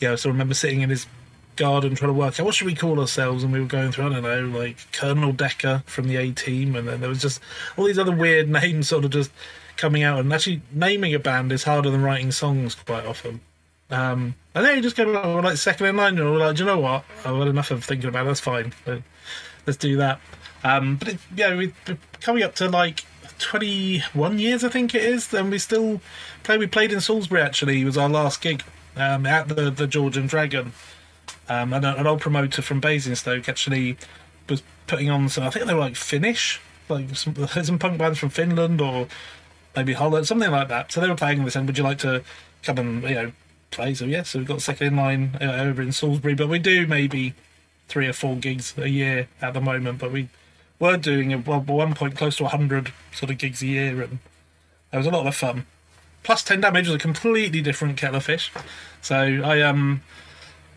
yeah, 0.04 0.16
so 0.16 0.30
I 0.30 0.32
remember 0.32 0.54
sitting 0.54 0.82
in 0.82 0.90
his 0.90 1.08
garden 1.56 1.96
trying 1.96 2.10
to 2.10 2.14
work 2.14 2.40
out 2.40 2.46
what 2.46 2.56
should 2.56 2.68
we 2.68 2.76
call 2.76 3.00
ourselves, 3.00 3.44
and 3.44 3.54
we 3.54 3.60
were 3.60 3.66
going 3.66 3.92
through 3.92 4.08
I 4.08 4.10
don't 4.10 4.24
know 4.24 4.60
like 4.60 4.92
Colonel 4.92 5.32
Decker 5.32 5.84
from 5.86 6.08
the 6.08 6.18
A 6.18 6.32
Team, 6.32 6.76
and 6.76 6.88
then 6.88 7.00
there 7.00 7.10
was 7.10 7.22
just 7.22 7.42
all 7.78 7.86
these 7.86 7.98
other 7.98 8.12
weird 8.12 8.50
names 8.62 8.90
sort 8.90 9.06
of 9.06 9.12
just 9.12 9.32
coming 9.78 10.04
out. 10.04 10.20
And 10.20 10.32
actually, 10.34 10.62
naming 10.72 11.14
a 11.14 11.20
band 11.20 11.52
is 11.52 11.64
harder 11.64 11.90
than 11.90 12.04
writing 12.04 12.32
songs 12.32 12.76
quite 12.76 13.06
often. 13.06 13.40
Um, 13.90 14.36
and 14.56 14.66
then 14.66 14.76
you 14.76 14.82
just 14.82 14.96
came 14.96 15.16
up 15.16 15.26
with 15.36 15.46
like 15.46 15.58
second 15.58 15.88
in 15.88 15.96
line, 15.96 16.18
and 16.18 16.32
we're 16.32 16.38
like, 16.38 16.58
do 16.58 16.64
you 16.64 16.68
know 16.68 16.80
what? 16.80 17.06
I've 17.26 17.38
had 17.38 17.48
enough 17.48 17.72
of 17.72 17.84
thinking 17.84 18.10
about 18.10 18.26
it. 18.26 18.28
That's 18.28 18.40
fine. 18.42 18.74
Let's 19.66 19.78
do 19.78 19.96
that. 19.98 20.20
Um, 20.66 20.98
but 20.98 21.10
it, 21.10 21.20
yeah, 21.36 21.56
we're 21.56 21.74
coming 22.20 22.44
up 22.44 22.56
to 22.56 22.70
like 22.70 23.06
21 23.40 24.40
years, 24.40 24.64
I 24.64 24.70
think 24.70 24.96
it 24.96 25.04
is. 25.04 25.28
Then 25.28 25.50
we 25.50 25.60
still 25.60 26.02
play. 26.44 26.58
We 26.58 26.68
played 26.68 26.92
in 26.92 27.00
Salisbury. 27.00 27.42
Actually, 27.42 27.82
it 27.82 27.86
was 27.86 27.98
our 27.98 28.10
last 28.10 28.42
gig 28.42 28.64
um, 28.96 29.26
at 29.26 29.48
the 29.48 29.70
the 29.70 29.88
Georgian 29.88 30.28
Dragon. 30.28 30.74
Um, 31.50 31.74
and 31.74 31.86
an 31.86 32.08
old 32.08 32.22
promoter 32.22 32.62
from 32.62 32.80
Basingstoke 32.80 33.50
actually 33.50 33.98
was 34.50 34.64
putting 34.88 35.10
on 35.10 35.30
some. 35.30 35.44
I 35.44 35.50
think 35.50 35.66
they 35.66 35.74
were 35.74 35.80
like 35.80 35.96
Finnish, 35.96 36.62
like 36.90 37.16
some, 37.16 37.36
some 37.64 37.80
punk 37.80 37.98
bands 37.98 38.20
from 38.20 38.30
Finland 38.30 38.82
or 38.82 39.08
maybe 39.76 39.94
Holland, 39.94 40.28
something 40.28 40.52
like 40.52 40.70
that. 40.70 40.92
So 40.92 41.02
they 41.02 41.10
were 41.10 41.16
playing 41.16 41.40
and 41.40 41.68
would 41.68 41.78
you 41.78 41.84
like 41.84 41.98
to 42.00 42.24
come 42.64 42.78
and 42.78 43.04
you 43.04 43.16
know 43.16 43.32
play? 43.72 43.94
So 43.94 44.06
yes, 44.06 44.30
so 44.30 44.40
we've 44.40 44.48
got 44.48 44.62
second 44.62 44.88
in 44.88 44.96
line 44.96 45.38
uh, 45.42 45.46
over 45.46 45.82
in 45.82 45.92
Salisbury, 45.92 46.36
but 46.36 46.48
we 46.48 46.60
do 46.60 46.88
maybe 46.88 47.34
three 47.88 48.08
or 48.08 48.14
four 48.14 48.36
gigs 48.36 48.74
a 48.78 48.90
year 48.90 49.28
at 49.42 49.54
the 49.54 49.62
moment. 49.62 50.00
But 50.00 50.12
we 50.12 50.30
were 50.80 50.98
doing 50.98 51.34
at 51.34 51.46
one 51.46 51.94
point 51.94 52.16
close 52.16 52.38
to 52.38 52.48
hundred 52.48 52.94
sort 53.14 53.32
of 53.32 53.38
gigs 53.38 53.62
a 53.62 53.68
year, 53.68 54.02
and 54.02 54.20
it 54.92 54.98
was 54.98 55.08
a 55.08 55.12
lot 55.12 55.28
of 55.28 55.36
fun. 55.36 55.66
Plus 56.24 56.44
ten 56.44 56.62
damage 56.62 56.88
was 56.88 56.96
a 56.96 57.00
completely 57.00 57.62
different 57.62 57.98
kettle 57.98 58.16
of 58.16 58.26
fish. 58.26 58.52
So 59.02 59.16
I 59.16 59.62
um 59.62 60.02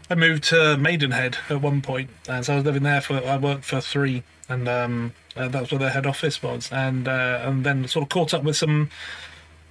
I 0.08 0.14
moved 0.14 0.44
to 0.44 0.76
Maidenhead 0.76 1.38
at 1.48 1.60
one 1.60 1.82
point, 1.82 2.10
and 2.28 2.44
so 2.44 2.52
I 2.52 2.56
was 2.56 2.64
living 2.64 2.84
there 2.84 3.00
for. 3.00 3.16
I 3.16 3.36
worked 3.36 3.64
for 3.64 3.80
three, 3.80 4.22
and 4.48 4.68
um, 4.68 5.14
uh, 5.34 5.48
that's 5.48 5.72
where 5.72 5.80
their 5.80 5.90
head 5.90 6.06
office 6.06 6.42
was, 6.42 6.70
and 6.70 7.08
uh, 7.08 7.40
and 7.42 7.64
then 7.64 7.88
sort 7.88 8.04
of 8.04 8.08
caught 8.08 8.32
up 8.32 8.44
with 8.44 8.56
some 8.56 8.90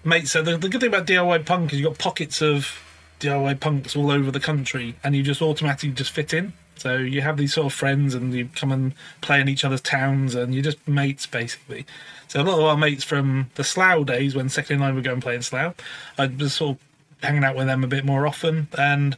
mates. 0.04 0.32
So 0.32 0.42
the, 0.42 0.58
the 0.58 0.68
good 0.68 0.82
thing 0.82 0.90
about 0.90 1.08
DIY 1.08 1.46
punk 1.46 1.72
is 1.72 1.80
you've 1.80 1.88
got 1.88 1.98
pockets 2.00 2.42
of 2.42 2.82
DIY 3.22 3.62
punks 3.62 3.96
all 3.96 4.12
over 4.12 4.30
the 4.30 4.42
country, 4.42 4.96
and 5.04 5.16
you 5.16 5.24
just 5.24 5.42
automatically 5.42 5.92
just 5.92 6.12
fit 6.12 6.34
in. 6.34 6.52
So 6.78 6.98
you 6.98 7.22
have 7.22 7.38
these 7.38 7.54
sort 7.54 7.68
of 7.68 7.74
friends, 7.74 8.14
and 8.14 8.34
you 8.34 8.50
come 8.56 8.72
and 8.72 8.94
play 9.22 9.42
in 9.42 9.50
each 9.50 9.64
other's 9.64 9.82
towns, 9.82 10.36
and 10.36 10.54
you're 10.54 10.64
just 10.64 10.88
mates 10.88 11.26
basically. 11.26 11.86
So 12.28 12.42
a 12.42 12.44
lot 12.44 12.60
of 12.60 12.66
our 12.66 12.78
mates 12.78 13.04
from 13.04 13.50
the 13.56 13.64
Slough 13.64 14.06
days, 14.06 14.36
when 14.36 14.50
Second 14.50 14.76
in 14.76 14.82
Line 14.82 14.96
were 14.96 15.02
going 15.02 15.22
playing 15.22 15.42
Slough, 15.44 15.76
I 16.18 16.28
was 16.28 16.54
sort 16.54 16.78
of 16.78 17.24
hanging 17.24 17.44
out 17.44 17.56
with 17.56 17.68
them 17.68 17.84
a 17.84 17.88
bit 17.88 18.06
more 18.06 18.28
often, 18.28 18.68
and 18.78 19.18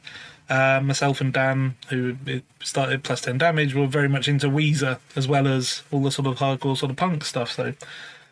uh, 0.50 0.80
myself 0.84 1.20
and 1.20 1.34
Dan, 1.34 1.76
who 1.90 2.16
started 2.62 3.04
Plus 3.04 3.22
10 3.22 3.38
Damage, 3.38 3.74
were 3.74 3.88
very 3.88 4.08
much 4.08 4.28
into 4.28 4.48
Weezer 4.48 5.00
as 5.16 5.28
well 5.28 5.48
as 5.48 5.84
all 5.92 6.02
the 6.02 6.12
sort 6.12 6.28
of 6.28 6.38
hardcore 6.38 6.78
sort 6.78 6.92
of 6.92 6.98
punk 6.98 7.26
stuff. 7.26 7.52
So 7.52 7.66
it 7.66 7.76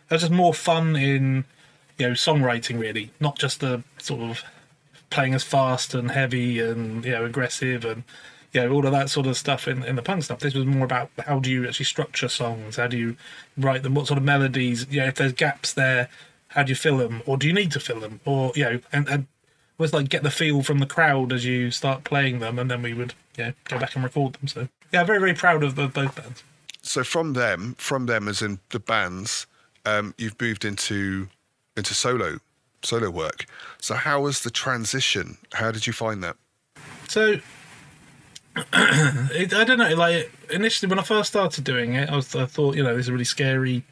was 0.09 0.21
just 0.21 0.31
more 0.31 0.53
fun 0.53 0.95
in, 0.95 1.43
you 1.97 2.07
know, 2.07 2.13
songwriting 2.13 2.79
really, 2.79 3.11
not 3.19 3.37
just 3.37 3.59
the 3.59 3.83
sort 3.97 4.21
of 4.21 4.43
playing 5.09 5.33
as 5.33 5.43
fast 5.43 5.93
and 5.93 6.11
heavy 6.11 6.59
and, 6.59 7.03
you 7.03 7.11
know, 7.11 7.25
aggressive 7.25 7.83
and, 7.83 8.03
you 8.55 8.61
know, 8.61 8.71
all 8.71 8.85
of 8.85 8.91
that 8.91 9.09
sort 9.09 9.27
of 9.27 9.37
stuff 9.37 9.67
in, 9.67 9.83
in 9.83 9.95
the 9.95 10.01
punk 10.01 10.23
stuff. 10.23 10.39
This 10.39 10.53
was 10.53 10.65
more 10.65 10.85
about 10.85 11.11
how 11.25 11.39
do 11.39 11.51
you 11.51 11.67
actually 11.67 11.85
structure 11.85 12.29
songs? 12.29 12.77
How 12.77 12.87
do 12.87 12.97
you 12.97 13.17
write 13.57 13.83
them? 13.83 13.93
What 13.93 14.07
sort 14.07 14.17
of 14.17 14.23
melodies? 14.23 14.87
You 14.89 15.01
know, 15.01 15.07
if 15.07 15.15
there's 15.15 15.33
gaps 15.33 15.73
there, 15.73 16.09
how 16.49 16.63
do 16.63 16.69
you 16.69 16.75
fill 16.75 16.97
them? 16.97 17.21
Or 17.25 17.37
do 17.37 17.47
you 17.47 17.53
need 17.53 17.71
to 17.71 17.79
fill 17.79 17.99
them? 17.99 18.21
Or, 18.25 18.51
you 18.55 18.63
know, 18.63 18.79
and, 18.91 19.07
and 19.09 19.27
was 19.77 19.93
like 19.93 20.09
get 20.09 20.23
the 20.23 20.31
feel 20.31 20.63
from 20.63 20.79
the 20.79 20.85
crowd 20.85 21.33
as 21.33 21.45
you 21.45 21.71
start 21.71 22.03
playing 22.03 22.39
them, 22.39 22.57
and 22.59 22.69
then 22.69 22.81
we 22.81 22.93
would 22.93 23.13
yeah 23.37 23.51
go 23.65 23.79
back 23.79 23.95
and 23.95 24.03
record 24.03 24.33
them. 24.33 24.47
So 24.47 24.67
yeah, 24.91 25.03
very 25.03 25.19
very 25.19 25.33
proud 25.33 25.63
of, 25.63 25.77
of 25.77 25.93
both 25.93 26.15
bands. 26.15 26.43
So 26.81 27.03
from 27.03 27.33
them, 27.33 27.75
from 27.77 28.05
them 28.05 28.27
as 28.27 28.41
in 28.41 28.59
the 28.69 28.79
bands, 28.79 29.47
um, 29.85 30.13
you've 30.17 30.39
moved 30.39 30.65
into 30.65 31.27
into 31.75 31.93
solo 31.93 32.39
solo 32.83 33.09
work. 33.09 33.45
So 33.81 33.95
how 33.95 34.21
was 34.21 34.41
the 34.41 34.51
transition? 34.51 35.37
How 35.53 35.71
did 35.71 35.87
you 35.87 35.93
find 35.93 36.23
that? 36.23 36.37
So 37.07 37.39
it, 38.73 39.53
I 39.53 39.63
don't 39.65 39.77
know. 39.77 39.93
Like 39.95 40.31
initially, 40.49 40.89
when 40.89 40.99
I 40.99 41.03
first 41.03 41.29
started 41.29 41.63
doing 41.63 41.95
it, 41.95 42.09
I 42.09 42.15
was 42.15 42.35
I 42.35 42.45
thought 42.45 42.75
you 42.75 42.83
know 42.83 42.95
this 42.95 43.07
is 43.07 43.11
really 43.11 43.25
scary, 43.25 43.83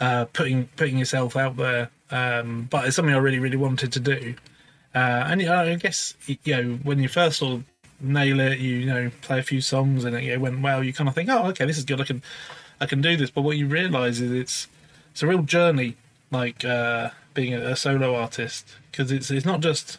uh, 0.00 0.24
putting 0.26 0.66
putting 0.76 0.98
yourself 0.98 1.36
out 1.36 1.56
there. 1.56 1.90
Um, 2.10 2.66
but 2.68 2.84
it's 2.84 2.96
something 2.96 3.14
I 3.14 3.18
really 3.18 3.38
really 3.38 3.56
wanted 3.56 3.92
to 3.92 4.00
do. 4.00 4.34
Uh, 4.94 5.24
and 5.28 5.42
I 5.42 5.74
guess 5.76 6.14
you 6.26 6.36
know 6.46 6.78
when 6.82 6.98
you 6.98 7.08
first 7.08 7.38
sort 7.38 7.54
of 7.54 7.64
nail 8.00 8.40
it, 8.40 8.58
you, 8.58 8.76
you 8.78 8.86
know 8.86 9.10
play 9.20 9.38
a 9.38 9.42
few 9.42 9.60
songs 9.60 10.04
and 10.04 10.16
it 10.16 10.24
you 10.24 10.34
know, 10.34 10.40
went 10.40 10.60
well. 10.62 10.82
You 10.82 10.92
kind 10.92 11.08
of 11.08 11.14
think, 11.14 11.28
oh, 11.30 11.46
okay, 11.50 11.64
this 11.64 11.78
is 11.78 11.84
good. 11.84 12.00
I 12.00 12.04
can 12.04 12.22
I 12.80 12.86
can 12.86 13.00
do 13.00 13.16
this. 13.16 13.30
But 13.30 13.42
what 13.42 13.56
you 13.56 13.68
realise 13.68 14.18
is 14.18 14.32
it's 14.32 14.66
it's 15.12 15.22
a 15.22 15.28
real 15.28 15.42
journey, 15.42 15.96
like 16.32 16.64
uh, 16.64 17.10
being 17.34 17.54
a, 17.54 17.60
a 17.60 17.76
solo 17.76 18.16
artist, 18.16 18.66
because 18.90 19.12
it's 19.12 19.30
it's 19.30 19.46
not 19.46 19.60
just 19.60 19.98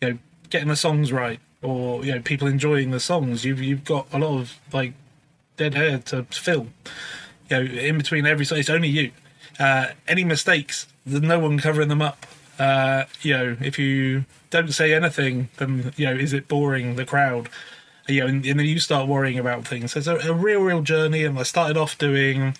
you 0.00 0.12
know 0.12 0.18
getting 0.48 0.68
the 0.68 0.76
songs 0.76 1.12
right 1.12 1.38
or 1.62 2.04
you 2.04 2.12
know 2.12 2.20
people 2.20 2.48
enjoying 2.48 2.90
the 2.90 3.00
songs. 3.00 3.44
You've 3.44 3.60
you've 3.60 3.84
got 3.84 4.06
a 4.12 4.18
lot 4.18 4.40
of 4.40 4.58
like 4.72 4.94
dead 5.56 5.74
air 5.74 5.98
to 5.98 6.24
fill. 6.24 6.68
You 7.48 7.56
know, 7.56 7.60
in 7.60 7.98
between 7.98 8.26
every 8.26 8.44
song, 8.44 8.58
it's 8.58 8.70
only 8.70 8.88
you. 8.88 9.12
Uh, 9.58 9.88
any 10.08 10.24
mistakes, 10.24 10.86
there's 11.04 11.22
no 11.22 11.38
one 11.38 11.58
covering 11.58 11.88
them 11.88 12.00
up 12.00 12.26
uh, 12.60 13.06
you 13.22 13.32
know, 13.32 13.56
if 13.62 13.78
you 13.78 14.26
don't 14.50 14.72
say 14.72 14.92
anything, 14.92 15.48
then 15.56 15.92
you 15.96 16.04
know, 16.04 16.12
is 16.12 16.34
it 16.34 16.46
boring 16.46 16.96
the 16.96 17.06
crowd? 17.06 17.48
You 18.06 18.20
know, 18.20 18.26
and, 18.26 18.44
and 18.44 18.60
then 18.60 18.66
you 18.66 18.78
start 18.78 19.08
worrying 19.08 19.38
about 19.38 19.66
things. 19.66 19.92
So 19.92 19.98
it's 19.98 20.06
a, 20.06 20.16
a, 20.30 20.34
real, 20.34 20.60
real 20.60 20.82
journey. 20.82 21.24
And 21.24 21.38
I 21.38 21.42
started 21.44 21.78
off 21.78 21.96
doing 21.96 22.54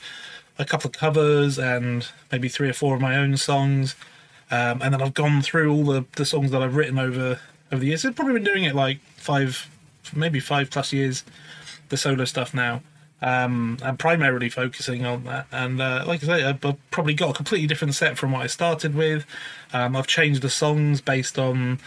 a 0.59 0.65
couple 0.65 0.89
of 0.89 0.97
covers 0.97 1.59
and 1.59 2.09
maybe 2.33 2.49
three 2.49 2.71
or 2.71 2.73
four 2.73 2.95
of 2.95 3.03
my 3.03 3.17
own 3.17 3.37
songs, 3.37 3.95
um, 4.51 4.81
and 4.83 4.95
then 4.95 5.03
I've 5.03 5.15
gone 5.15 5.43
through 5.43 5.71
all 5.71 5.85
the, 5.85 6.07
the 6.17 6.25
songs 6.25 6.51
that 6.51 6.63
I've 6.63 6.77
written 6.77 6.99
over 6.99 7.39
over 7.73 7.81
the 7.81 7.89
years. 7.89 8.05
I've 8.05 8.17
probably 8.17 8.35
been 8.35 8.45
doing 8.45 8.65
it 8.65 8.75
like 8.75 8.99
five, 9.17 9.69
maybe 10.15 10.41
five 10.41 10.71
plus 10.71 10.93
years, 10.93 11.25
the 11.89 11.97
solo 11.97 12.25
stuff 12.25 12.55
now 12.55 12.83
um, 13.23 13.79
and 13.83 13.99
primarily 13.99 14.49
focusing 14.49 15.05
on 15.05 15.25
that. 15.25 15.47
And 15.53 15.81
uh, 15.81 16.05
like 16.07 16.23
I 16.25 16.27
say, 16.27 16.45
I've 16.45 16.61
probably 16.91 17.15
got 17.15 17.31
a 17.31 17.35
completely 17.35 17.67
different 17.67 17.95
set 17.95 18.17
from 18.17 18.33
what 18.33 18.43
I 18.43 18.47
started 18.47 18.95
with. 18.95 19.27
Um, 19.73 19.95
I've 19.97 20.07
changed 20.07 20.43
the 20.43 20.51
songs 20.51 21.01
based 21.01 21.39
on 21.39 21.79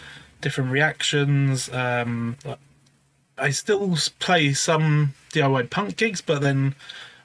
different 0.41 0.71
reactions. 0.71 1.69
Um, 1.73 2.37
I 3.37 3.49
still 3.49 3.97
play 4.19 4.53
some 4.53 5.13
DIY 5.31 5.69
punk 5.69 5.97
gigs, 5.97 6.21
but 6.21 6.41
then 6.41 6.75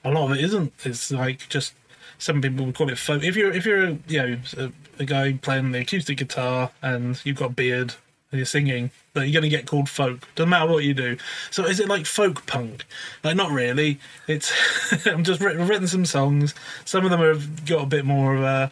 a 0.05 0.11
lot 0.11 0.31
of 0.31 0.39
it 0.39 0.45
isn't. 0.45 0.73
It's 0.85 1.11
like 1.11 1.49
just 1.49 1.75
some 2.17 2.41
people 2.41 2.65
would 2.65 2.75
call 2.75 2.91
it 2.91 2.99
folk. 2.99 3.23
If 3.23 3.37
you're 3.37 3.53
if 3.53 3.67
you're 3.67 3.99
you 4.09 4.23
know 4.23 4.71
a, 4.99 5.05
guy 5.05 5.35
playing 5.35 5.73
the 5.73 5.81
acoustic 5.81 6.17
guitar 6.19 6.71
and 6.83 7.21
you've 7.25 7.37
got 7.37 7.55
beard 7.55 7.95
you're 8.37 8.45
singing, 8.45 8.91
that 9.15 9.27
you're 9.27 9.41
going 9.41 9.51
to 9.51 9.57
get 9.57 9.67
called 9.67 9.89
folk. 9.89 10.29
Doesn't 10.35 10.51
matter 10.51 10.71
what 10.71 10.85
you 10.85 10.93
do. 10.93 11.17
So 11.51 11.65
is 11.65 11.81
it 11.81 11.89
like 11.89 12.07
folk 12.07 12.47
punk? 12.47 12.85
Like 13.25 13.37
not 13.37 13.51
really. 13.51 13.99
It's 14.27 14.53
I'm 15.07 15.25
just 15.25 15.41
written, 15.41 15.67
written 15.67 15.87
some 15.87 16.05
songs. 16.05 16.55
Some 16.85 17.05
of 17.05 17.11
them 17.11 17.21
have 17.21 17.65
got 17.65 17.85
a 17.85 17.87
bit 17.87 18.05
more 18.05 18.37
of 18.37 18.43
a, 18.43 18.71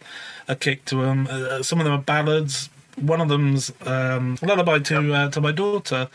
a 0.48 0.56
kick 0.56 0.84
to 0.86 1.02
them. 1.02 1.26
Uh, 1.30 1.62
some 1.62 1.80
of 1.80 1.84
them 1.84 1.94
are 1.94 2.02
ballads. 2.02 2.68
One 2.96 3.20
of 3.20 3.28
them's 3.28 3.72
um, 3.86 4.38
lullaby 4.42 4.78
to 4.80 5.12
uh, 5.12 5.30
to 5.30 5.40
my 5.40 5.52
daughter. 5.52 6.08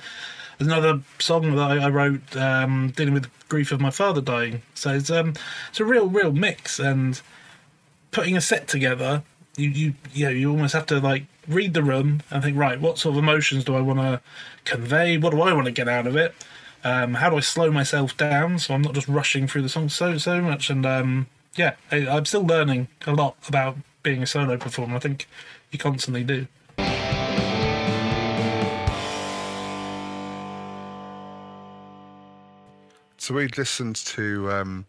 There's 0.57 0.71
another 0.71 1.01
song 1.19 1.55
that 1.55 1.71
I, 1.71 1.85
I 1.85 1.89
wrote 1.89 2.35
um, 2.35 2.91
dealing 2.95 3.13
with 3.13 3.23
the 3.23 3.29
grief 3.49 3.71
of 3.71 3.81
my 3.81 3.89
father 3.91 4.21
dying. 4.21 4.61
So 4.75 4.93
it's 4.93 5.09
um 5.09 5.33
it's 5.69 5.79
a 5.79 5.85
real 5.85 6.07
real 6.07 6.31
mix 6.31 6.79
and 6.79 7.21
putting 8.11 8.35
a 8.35 8.41
set 8.41 8.67
together 8.67 9.23
you 9.57 9.69
you 9.69 9.93
you 10.13 10.25
know 10.25 10.31
you 10.31 10.49
almost 10.49 10.73
have 10.73 10.85
to 10.87 10.99
like 10.99 11.23
read 11.47 11.73
the 11.73 11.83
room 11.83 12.21
and 12.29 12.43
think 12.43 12.57
right 12.57 12.79
what 12.79 12.97
sort 12.97 13.15
of 13.15 13.23
emotions 13.23 13.63
do 13.63 13.75
I 13.75 13.81
want 13.81 13.99
to 13.99 14.21
convey 14.65 15.17
what 15.17 15.31
do 15.31 15.41
I 15.41 15.53
want 15.53 15.65
to 15.65 15.71
get 15.71 15.87
out 15.87 16.07
of 16.07 16.15
it 16.15 16.33
um, 16.83 17.15
how 17.15 17.29
do 17.29 17.37
I 17.37 17.41
slow 17.41 17.71
myself 17.71 18.15
down 18.17 18.59
so 18.59 18.73
I'm 18.73 18.81
not 18.81 18.93
just 18.93 19.07
rushing 19.07 19.47
through 19.47 19.63
the 19.63 19.69
song 19.69 19.89
so 19.89 20.17
so 20.17 20.41
much 20.41 20.69
and 20.69 20.85
um, 20.85 21.27
yeah 21.55 21.75
I, 21.91 21.97
am 21.97 22.25
still 22.25 22.45
learning 22.45 22.87
a 23.05 23.13
lot 23.13 23.35
about 23.47 23.77
being 24.03 24.23
a 24.23 24.27
solo 24.27 24.57
performer 24.57 24.95
I 24.95 24.99
think 24.99 25.27
you 25.71 25.79
constantly 25.79 26.23
do. 26.23 26.47
So 33.21 33.35
we 33.35 33.47
listened 33.49 33.97
to 33.97 34.51
um, 34.51 34.85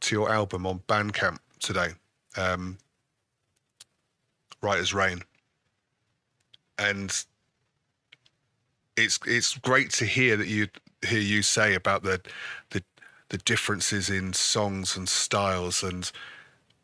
to 0.00 0.14
your 0.14 0.30
album 0.30 0.66
on 0.66 0.80
Bandcamp 0.86 1.38
today. 1.58 1.88
Um, 2.36 2.76
right 4.64 4.80
as 4.80 4.92
rain. 4.92 5.22
And 6.78 7.14
it's 8.96 9.18
it's 9.26 9.56
great 9.58 9.90
to 9.90 10.04
hear 10.04 10.36
that 10.36 10.48
you 10.48 10.68
hear 11.06 11.20
you 11.20 11.42
say 11.42 11.74
about 11.74 12.02
the 12.02 12.20
the 12.70 12.82
the 13.28 13.38
differences 13.38 14.10
in 14.10 14.32
songs 14.32 14.96
and 14.96 15.08
styles 15.08 15.82
and 15.82 16.10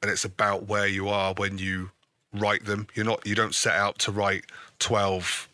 and 0.03 0.11
it's 0.11 0.25
about 0.25 0.67
where 0.67 0.87
you 0.87 1.09
are 1.09 1.35
when 1.35 1.59
you 1.59 1.91
write 2.33 2.65
them. 2.65 2.87
You're 2.95 3.07
not 3.07 3.27
you 3.27 3.35
don't 3.35 3.55
set 3.55 3.75
out 3.75 3.99
to 4.01 4.13
write 4.13 4.45
twelve 4.79 5.49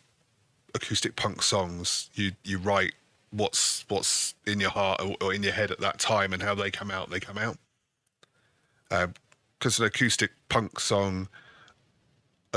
acoustic 0.75 1.15
punk 1.15 1.41
songs. 1.41 2.09
You 2.13 2.31
you 2.43 2.57
write 2.57 2.93
what's 3.31 3.85
what's 3.89 4.35
in 4.45 4.59
your 4.59 4.69
heart 4.69 5.01
or, 5.01 5.15
or 5.21 5.33
in 5.33 5.43
your 5.43 5.53
head 5.53 5.71
at 5.71 5.79
that 5.79 5.99
time 5.99 6.33
and 6.33 6.41
how 6.41 6.55
they 6.55 6.71
come 6.71 6.91
out. 6.91 7.09
They 7.09 7.19
come 7.19 7.37
out. 7.37 7.57
Because 8.89 9.79
uh, 9.79 9.83
an 9.83 9.87
acoustic 9.87 10.31
punk 10.49 10.79
song 10.79 11.27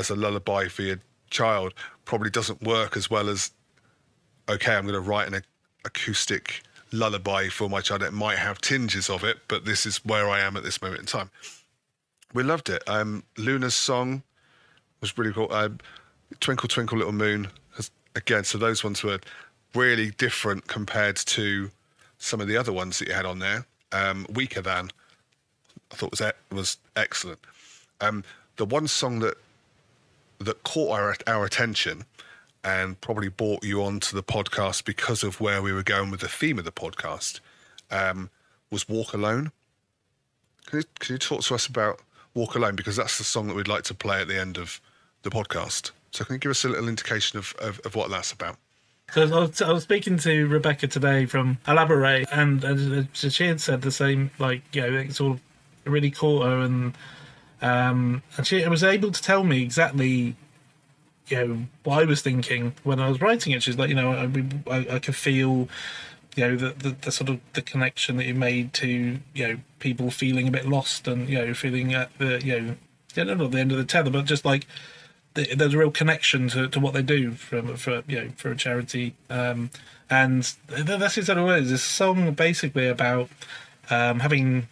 as 0.01 0.11
a 0.11 0.17
lullaby 0.17 0.67
for 0.67 0.83
your 0.83 0.99
child 1.31 1.73
probably 2.05 2.31
doesn't 2.31 2.61
work 2.63 2.97
as 2.97 3.09
well 3.09 3.29
as 3.29 3.53
okay 4.49 4.75
i'm 4.75 4.85
going 4.85 4.95
to 4.95 5.01
write 5.01 5.33
an 5.33 5.43
acoustic 5.85 6.63
lullaby 6.93 7.49
for 7.49 7.71
my 7.71 7.81
child. 7.81 8.03
It 8.03 8.13
might 8.13 8.39
have 8.39 8.61
tinges 8.61 9.09
of 9.09 9.23
it 9.23 9.39
but 9.47 9.65
this 9.65 9.87
is 9.87 10.05
where 10.05 10.29
i 10.29 10.41
am 10.41 10.57
at 10.57 10.65
this 10.65 10.83
moment 10.83 11.01
in 11.01 11.07
time. 11.07 11.31
We 12.33 12.43
loved 12.43 12.69
it. 12.69 12.83
Um, 12.89 13.25
luna's 13.37 13.75
song 13.75 14.23
was 15.01 15.17
really 15.17 15.33
cool. 15.33 15.49
Uh, 15.51 15.71
twinkle 16.41 16.69
twinkle 16.69 16.99
little 16.99 17.13
moon 17.13 17.49
has, 17.77 17.91
again 18.17 18.45
so 18.45 18.59
those 18.59 18.83
ones 18.83 19.03
were 19.03 19.21
really 19.75 20.11
different 20.11 20.67
compared 20.67 21.17
to 21.17 21.71
some 22.19 22.41
of 22.41 22.49
the 22.49 22.57
other 22.57 22.73
ones 22.73 22.99
that 22.99 23.09
you 23.09 23.15
had 23.15 23.27
on 23.27 23.39
there. 23.39 23.67
Um, 23.93 24.27
weaker 24.31 24.63
than 24.63 24.91
i 25.93 25.97
thought 25.97 26.11
was 26.11 26.23
was 26.53 26.79
excellent. 26.97 27.41
Um, 28.01 28.25
the 28.57 28.65
one 28.65 28.89
song 28.89 29.21
that 29.21 29.37
that 30.41 30.63
caught 30.65 30.99
our, 30.99 31.17
our 31.27 31.45
attention 31.45 32.05
and 32.65 33.01
probably 33.01 33.29
brought 33.29 33.65
you 33.65 33.83
onto 33.83 34.15
the 34.15 34.23
podcast 34.23 34.85
because 34.85 35.23
of 35.23 35.41
where 35.41 35.63
we 35.63 35.73
were 35.73 35.83
going 35.83 36.11
with 36.11 36.21
the 36.21 36.29
theme 36.29 36.59
of 36.59 36.65
the 36.65 36.73
podcast 36.73 37.41
um, 37.91 38.31
was 38.71 38.89
Walk 38.89 39.13
Alone. 39.13 39.53
Can 40.67 40.81
you, 40.81 40.85
can 40.99 41.15
you 41.15 41.19
talk 41.19 41.43
to 41.43 41.55
us 41.55 41.67
about 41.67 42.01
Walk 42.35 42.55
Alone? 42.55 42.77
Because 42.77 42.97
that's 42.97 43.19
the 43.19 43.25
song 43.25 43.49
that 43.49 43.57
we'd 43.57 43.69
like 43.69 43.85
to 43.85 43.95
play 43.95 44.21
at 44.21 44.29
the 44.29 44.39
end 44.39 44.59
of 44.59 44.81
the 45.23 45.31
podcast. 45.31 45.91
So 46.11 46.25
can 46.25 46.35
you 46.35 46.39
give 46.39 46.51
us 46.51 46.65
a 46.65 46.69
little 46.69 46.89
indication 46.89 47.39
of, 47.39 47.55
of, 47.59 47.81
of 47.85 47.95
what 47.95 48.11
that's 48.11 48.33
about? 48.33 48.57
So 49.13 49.23
I 49.23 49.41
was, 49.41 49.61
I 49.61 49.73
was 49.73 49.83
speaking 49.83 50.19
to 50.19 50.47
Rebecca 50.47 50.87
today 50.87 51.27
from 51.27 51.59
Alabare, 51.67 52.27
and, 52.31 52.63
and 52.63 53.09
she 53.13 53.47
had 53.47 53.61
said 53.61 53.83
the 53.83 53.91
same. 53.91 54.31
Like, 54.39 54.63
you 54.73 54.83
know, 54.83 54.99
it 54.99 55.15
sort 55.15 55.35
of 55.35 55.41
really 55.85 56.13
caught 56.13 56.45
her, 56.45 56.61
and 56.61 56.95
um, 57.63 58.23
and 58.37 58.47
she 58.47 58.67
was 58.67 58.83
able 58.83 59.11
to 59.13 59.23
tell 59.23 59.45
me 59.45 59.63
exactly, 59.63 60.37
you 61.29 61.37
know, 61.37 61.59
what 61.85 62.03
I 62.03 62.05
was 62.05 62.23
thinking 62.23 62.75
when 62.83 63.01
I 63.01 63.09
was 63.09 63.21
writing 63.21 63.53
it. 63.53 63.63
She's 63.63 63.79
like, 63.79 63.89
you 63.89 63.95
know, 63.95 64.13
I, 64.13 64.75
I, 64.75 64.95
I 64.95 64.99
could 64.99 65.17
feel, 65.17 65.69
you 66.37 66.49
know, 66.49 66.57
the, 66.57 66.71
the 66.71 66.97
the 67.01 67.13
sort 67.13 67.31
of 67.31 67.41
the 67.53 67.63
connection 67.63 68.17
that 68.17 68.27
you 68.27 68.35
made 68.35 68.73
to, 68.75 69.19
you 69.35 69.49
know, 69.49 69.57
people 69.79 70.11
feeling 70.11 70.49
a 70.49 70.51
bit 70.51 70.69
lost 70.69 71.07
and 71.07 71.29
you 71.29 71.39
know 71.39 71.55
feeling 71.55 71.95
at 71.95 72.17
the, 72.19 72.41
you 72.45 72.61
know, 72.61 72.77
I 73.17 73.25
don't 73.25 73.39
know, 73.39 73.49
the 73.49 73.61
end 73.61 73.73
of 73.73 73.79
the 73.79 73.85
tether, 73.85 74.11
but 74.11 74.25
just 74.25 74.45
like 74.45 74.67
there's 75.35 75.75
a 75.75 75.79
real 75.79 75.91
connection 75.91 76.49
to, 76.49 76.69
to 76.69 76.81
what 76.81 76.95
they 76.95 77.03
do 77.03 77.33
for 77.33 77.63
for 77.77 78.03
you 78.09 78.21
know 78.21 78.31
for 78.37 78.51
a 78.51 78.57
charity, 78.57 79.15
um, 79.29 79.71
and 80.09 80.55
that's 80.69 81.17
exactly 81.17 81.45
what 81.45 81.59
it 81.59 81.63
is. 81.65 81.71
This 81.71 81.83
song 81.83 82.33
basically 82.35 82.89
about 82.89 83.29
um, 83.91 84.21
having 84.21 84.69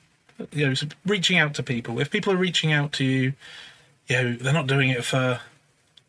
you 0.53 0.68
know 0.68 0.74
reaching 1.07 1.39
out 1.39 1.55
to 1.55 1.62
people. 1.62 2.01
If 2.01 2.11
people 2.11 2.32
are 2.32 2.36
reaching 2.36 2.72
out 2.72 2.93
to 2.93 3.05
you, 3.05 3.32
you 4.07 4.16
know 4.16 4.32
they're 4.34 4.53
not 4.53 4.66
doing 4.66 4.91
it 4.91 5.05
for 5.05 5.41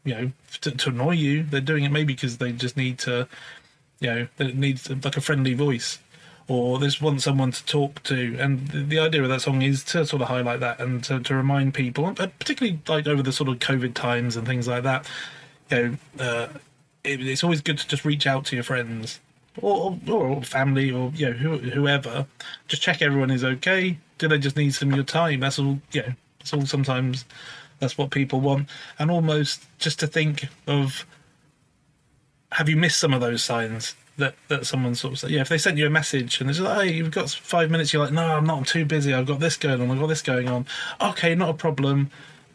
you 0.04 0.14
know 0.14 0.32
to, 0.62 0.72
to 0.72 0.90
annoy 0.90 1.12
you. 1.12 1.44
They're 1.44 1.62
doing 1.62 1.84
it 1.84 1.92
maybe 1.92 2.14
because 2.14 2.38
they 2.38 2.52
just 2.52 2.78
need 2.78 3.00
to 3.00 3.28
you 4.00 4.10
know 4.10 4.28
it 4.38 4.56
needs 4.56 4.90
like 4.90 5.18
a 5.18 5.22
friendly 5.22 5.54
voice 5.54 6.00
or 6.50 6.80
they 6.80 6.88
just 6.88 7.02
want 7.02 7.22
someone 7.22 7.52
to 7.52 7.64
talk 7.66 8.02
to. 8.04 8.36
And 8.40 8.68
the, 8.70 8.84
the 8.84 9.00
idea 9.00 9.22
of 9.22 9.30
that 9.30 9.42
song 9.42 9.62
is 9.62 9.84
to 9.86 10.06
sort 10.06 10.24
of 10.24 10.28
highlight 10.28 10.60
that 10.62 10.82
and 10.82 11.04
to, 11.06 11.20
to 11.20 11.36
remind 11.36 11.76
people, 11.76 12.12
particularly 12.14 12.80
like 12.88 13.08
over 13.08 13.22
the 13.22 13.32
sort 13.32 13.50
of 13.50 13.60
COVID 13.60 13.94
times 13.94 14.36
and 14.36 14.48
things 14.48 14.68
like 14.68 14.84
that. 14.84 15.08
You 15.70 15.98
know, 16.18 16.24
uh, 16.24 16.48
it, 17.04 17.26
it's 17.26 17.44
always 17.44 17.62
good 17.62 17.78
to 17.78 17.88
just 17.88 18.04
reach 18.04 18.26
out 18.26 18.46
to 18.46 18.56
your 18.56 18.64
friends 18.64 19.20
or, 19.62 19.98
or, 20.08 20.26
or 20.26 20.42
family 20.42 20.92
or 20.92 21.12
you 21.16 21.28
know 21.28 21.34
who, 21.34 21.58
whoever. 21.58 22.26
Just 22.68 22.82
check 22.82 23.02
everyone 23.02 23.30
is 23.30 23.44
okay. 23.44 24.00
Do 24.20 24.28
they 24.28 24.38
just 24.38 24.55
need 24.55 24.74
some 24.74 24.89
of 24.89 24.95
your 24.95 25.03
time? 25.03 25.39
That's 25.39 25.57
all. 25.57 25.80
You 25.91 26.03
know, 26.03 26.13
that's 26.39 26.53
all. 26.53 26.65
Sometimes 26.65 27.26
that's 27.80 27.97
what 27.97 28.11
people 28.11 28.39
want, 28.39 28.70
and 28.99 29.09
almost 29.09 29.65
just 29.80 29.99
to 30.01 30.07
think 30.07 30.47
of 30.67 31.05
have 32.51 32.70
you 32.70 32.78
missed 32.78 32.99
some 32.99 33.13
of 33.13 33.22
those 33.22 33.43
signs? 33.43 33.95
that 34.20 34.36
that 34.49 34.65
someone 34.65 34.95
sort 34.95 35.13
of 35.13 35.20
said, 35.20 35.32
yeah, 35.32 35.41
if 35.41 35.49
they 35.49 35.57
sent 35.57 35.78
you 35.78 35.88
a 35.88 35.89
message 35.89 36.39
and 36.39 36.49
they're 36.49 36.63
like, 36.63 36.88
hey, 36.88 36.93
you've 36.93 37.11
got 37.11 37.30
five 37.30 37.72
minutes, 37.72 37.91
you're 37.91 38.03
like, 38.03 38.13
no, 38.13 38.36
I'm 38.36 38.45
not, 38.45 38.57
I'm 38.57 38.63
too 38.63 38.86
busy, 38.86 39.13
I've 39.13 39.26
got 39.26 39.39
this 39.39 39.57
going 39.57 39.82
on, 39.82 39.89
I've 39.89 39.99
got 39.99 40.07
this 40.07 40.22
going 40.22 40.47
on. 40.47 40.65
Okay, 41.01 41.34
not 41.36 41.49
a 41.49 41.53
problem. 41.53 42.11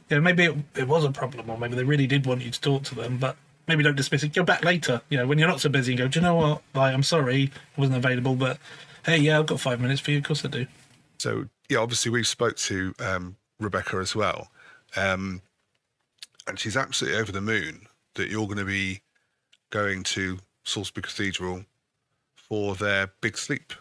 You 0.08 0.16
know, 0.16 0.22
maybe 0.22 0.44
it, 0.44 0.56
it 0.76 0.88
was 0.88 1.04
a 1.04 1.10
problem, 1.10 1.50
or 1.50 1.58
maybe 1.58 1.74
they 1.74 1.84
really 1.84 2.06
did 2.06 2.26
want 2.26 2.42
you 2.42 2.50
to 2.50 2.60
talk 2.60 2.84
to 2.84 2.94
them, 2.94 3.18
but 3.18 3.36
maybe 3.66 3.82
don't 3.82 3.96
dismiss 3.96 4.22
it. 4.22 4.34
Go 4.34 4.44
back 4.44 4.64
later, 4.64 5.00
you 5.08 5.18
know, 5.18 5.26
when 5.26 5.38
you're 5.38 5.48
not 5.48 5.60
so 5.60 5.68
busy 5.68 5.92
and 5.92 5.98
go, 5.98 6.08
do 6.08 6.20
you 6.20 6.24
know 6.24 6.34
what? 6.34 6.62
Like, 6.74 6.94
I'm 6.94 7.02
sorry, 7.02 7.50
I 7.76 7.80
wasn't 7.80 7.96
available, 7.96 8.34
but 8.34 8.58
hey, 9.06 9.16
yeah, 9.16 9.38
I've 9.38 9.46
got 9.46 9.60
five 9.60 9.80
minutes 9.80 10.00
for 10.00 10.10
you. 10.10 10.18
Of 10.18 10.24
course 10.24 10.44
I 10.44 10.48
do. 10.48 10.66
So, 11.18 11.46
yeah, 11.68 11.78
obviously 11.78 12.10
we've 12.10 12.26
spoke 12.26 12.56
to 12.56 12.94
um, 12.98 13.36
Rebecca 13.58 13.96
as 13.96 14.14
well. 14.14 14.48
Um, 14.96 15.42
and 16.46 16.58
she's 16.58 16.76
absolutely 16.76 17.18
over 17.18 17.32
the 17.32 17.40
moon 17.40 17.86
that 18.14 18.28
you're 18.30 18.46
going 18.46 18.58
to 18.58 18.64
be 18.64 19.00
going 19.70 20.02
to 20.04 20.38
Salisbury 20.64 21.02
Cathedral 21.02 21.64
for 22.36 22.74
their 22.74 23.10
big 23.20 23.36
sleep 23.36 23.72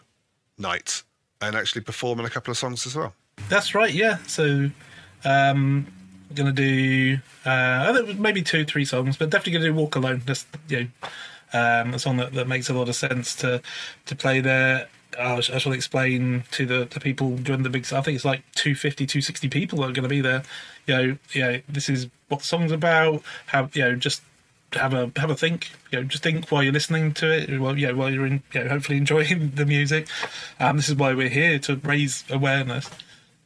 night 0.58 1.02
and 1.40 1.54
actually 1.54 1.82
performing 1.82 2.26
a 2.26 2.30
couple 2.30 2.50
of 2.50 2.56
songs 2.56 2.86
as 2.86 2.96
well. 2.96 3.14
That's 3.48 3.74
right, 3.74 3.92
yeah. 3.92 4.18
So, 4.26 4.70
um, 5.24 5.86
gonna 6.34 6.52
do 6.52 7.18
uh, 7.44 8.02
maybe 8.18 8.42
two, 8.42 8.64
three 8.64 8.84
songs, 8.84 9.16
but 9.16 9.30
definitely 9.30 9.52
gonna 9.52 9.64
do 9.66 9.74
"Walk 9.74 9.96
Alone." 9.96 10.22
That's 10.24 10.46
you 10.68 10.80
know, 10.80 11.08
um, 11.52 11.94
a 11.94 11.98
song 11.98 12.16
that, 12.18 12.32
that 12.32 12.48
makes 12.48 12.68
a 12.68 12.74
lot 12.74 12.88
of 12.88 12.96
sense 12.96 13.34
to 13.36 13.60
to 14.06 14.16
play 14.16 14.40
there. 14.40 14.88
I 15.18 15.40
shall 15.40 15.72
explain 15.72 16.44
to 16.52 16.66
the, 16.66 16.84
the 16.84 17.00
people 17.00 17.36
during 17.36 17.62
the 17.62 17.70
big. 17.70 17.84
I 17.92 18.00
think 18.00 18.16
it's 18.16 18.24
like 18.24 18.42
250, 18.54 19.06
260 19.06 19.48
people 19.48 19.78
that 19.78 19.90
are 19.90 19.92
going 19.92 20.02
to 20.02 20.08
be 20.08 20.20
there. 20.20 20.42
You 20.86 20.94
know, 20.94 21.18
you 21.32 21.42
know, 21.42 21.60
this 21.68 21.88
is 21.88 22.08
what 22.28 22.40
the 22.40 22.46
song's 22.46 22.72
about. 22.72 23.22
How 23.46 23.68
you 23.72 23.82
know, 23.82 23.96
just 23.96 24.22
have 24.72 24.92
a 24.92 25.10
have 25.16 25.30
a 25.30 25.36
think. 25.36 25.70
You 25.90 26.00
know, 26.00 26.04
just 26.04 26.22
think 26.22 26.48
while 26.50 26.62
you're 26.62 26.72
listening 26.72 27.14
to 27.14 27.30
it. 27.30 27.58
While 27.60 27.78
you 27.78 27.88
know, 27.88 27.94
while 27.94 28.12
you're 28.12 28.26
in, 28.26 28.42
you 28.52 28.64
know, 28.64 28.70
hopefully 28.70 28.98
enjoying 28.98 29.50
the 29.54 29.66
music. 29.66 30.08
Um, 30.60 30.76
this 30.76 30.88
is 30.88 30.96
why 30.96 31.14
we're 31.14 31.28
here 31.28 31.58
to 31.60 31.76
raise 31.76 32.24
awareness. 32.30 32.90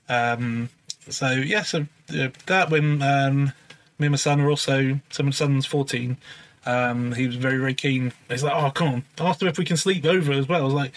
Um, 0.09 0.71
so 1.09 1.31
yeah, 1.31 1.63
so 1.63 1.87
uh, 2.11 2.29
that 2.47 2.71
when 2.71 3.03
um, 3.03 3.53
me 3.99 4.07
and 4.07 4.11
my 4.11 4.17
son 4.17 4.41
are 4.41 4.51
also. 4.51 5.01
So 5.11 5.23
my 5.23 5.31
son's 5.31 5.67
14. 5.67 6.17
Um, 6.67 7.13
he 7.13 7.27
was 7.27 7.37
very 7.37 7.59
very 7.59 7.75
keen. 7.75 8.13
He's 8.29 8.43
like, 8.43 8.55
oh 8.55 8.71
come 8.71 8.89
on, 8.89 9.05
ask 9.19 9.39
them 9.39 9.49
if 9.49 9.59
we 9.59 9.65
can 9.65 9.77
sleep 9.77 10.05
over 10.05 10.33
as 10.33 10.49
well. 10.49 10.63
I 10.63 10.65
was 10.65 10.75
like. 10.75 10.93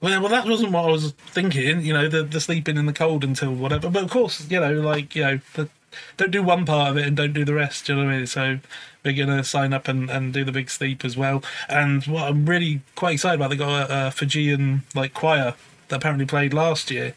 Well, 0.00 0.20
well, 0.22 0.30
that 0.30 0.46
wasn't 0.46 0.72
what 0.72 0.86
I 0.86 0.90
was 0.90 1.12
thinking. 1.12 1.82
You 1.82 1.92
know, 1.92 2.08
the 2.08 2.22
the 2.22 2.40
sleeping 2.40 2.76
in 2.76 2.86
the 2.86 2.92
cold 2.92 3.22
until 3.22 3.52
whatever. 3.52 3.90
But 3.90 4.04
of 4.04 4.10
course, 4.10 4.50
you 4.50 4.60
know, 4.60 4.72
like 4.72 5.14
you 5.14 5.22
know, 5.22 5.40
the, 5.54 5.68
don't 6.16 6.30
do 6.30 6.42
one 6.42 6.64
part 6.64 6.90
of 6.90 6.96
it 6.96 7.06
and 7.06 7.16
don't 7.16 7.32
do 7.34 7.44
the 7.44 7.54
rest. 7.54 7.88
You 7.88 7.96
know 7.96 8.04
what 8.04 8.12
I 8.12 8.16
mean? 8.18 8.26
So 8.26 8.60
we're 9.04 9.12
gonna 9.12 9.44
sign 9.44 9.72
up 9.74 9.88
and, 9.88 10.08
and 10.10 10.32
do 10.32 10.44
the 10.44 10.52
big 10.52 10.70
sleep 10.70 11.04
as 11.04 11.16
well. 11.16 11.42
And 11.68 12.04
what 12.04 12.24
I'm 12.28 12.46
really 12.46 12.80
quite 12.94 13.14
excited 13.14 13.36
about, 13.36 13.50
they 13.50 13.56
got 13.56 13.90
a, 13.90 14.06
a 14.08 14.10
Fijian 14.10 14.84
like 14.94 15.12
choir 15.12 15.54
that 15.88 15.96
apparently 15.96 16.26
played 16.26 16.54
last 16.54 16.90
year. 16.90 17.14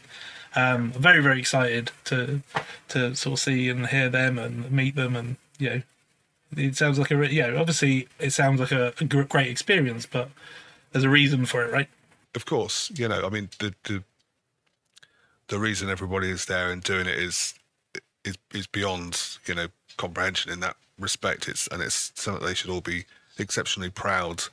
Um, 0.56 0.92
very 0.92 1.20
very 1.22 1.40
excited 1.40 1.90
to 2.04 2.42
to 2.88 3.14
sort 3.16 3.32
of 3.34 3.38
see 3.40 3.68
and 3.70 3.86
hear 3.88 4.08
them 4.08 4.38
and 4.38 4.70
meet 4.70 4.94
them 4.94 5.16
and 5.16 5.36
you 5.58 5.68
know 5.68 5.82
it 6.56 6.76
sounds 6.76 6.96
like 6.96 7.10
a 7.10 7.32
yeah 7.34 7.54
obviously 7.56 8.06
it 8.20 8.30
sounds 8.30 8.60
like 8.60 8.70
a, 8.70 8.94
a 9.00 9.04
great 9.04 9.48
experience 9.48 10.06
but 10.06 10.30
there's 10.92 11.04
a 11.04 11.08
reason 11.10 11.44
for 11.44 11.64
it 11.64 11.72
right 11.72 11.88
of 12.34 12.46
course 12.46 12.90
you 12.94 13.08
know 13.08 13.24
i 13.24 13.28
mean 13.28 13.48
the 13.58 13.74
the 13.84 14.02
the 15.48 15.58
reason 15.58 15.90
everybody 15.90 16.30
is 16.30 16.46
there 16.46 16.70
and 16.70 16.82
doing 16.82 17.06
it 17.06 17.18
is 17.18 17.54
is 18.24 18.36
is 18.52 18.66
beyond 18.66 19.38
you 19.46 19.54
know 19.54 19.68
comprehension 19.96 20.50
in 20.50 20.60
that 20.60 20.76
respect. 20.98 21.48
It's 21.48 21.66
and 21.68 21.82
it's 21.82 22.12
something 22.14 22.44
they 22.44 22.54
should 22.54 22.70
all 22.70 22.80
be 22.80 23.04
exceptionally 23.38 23.90
proud 23.90 24.44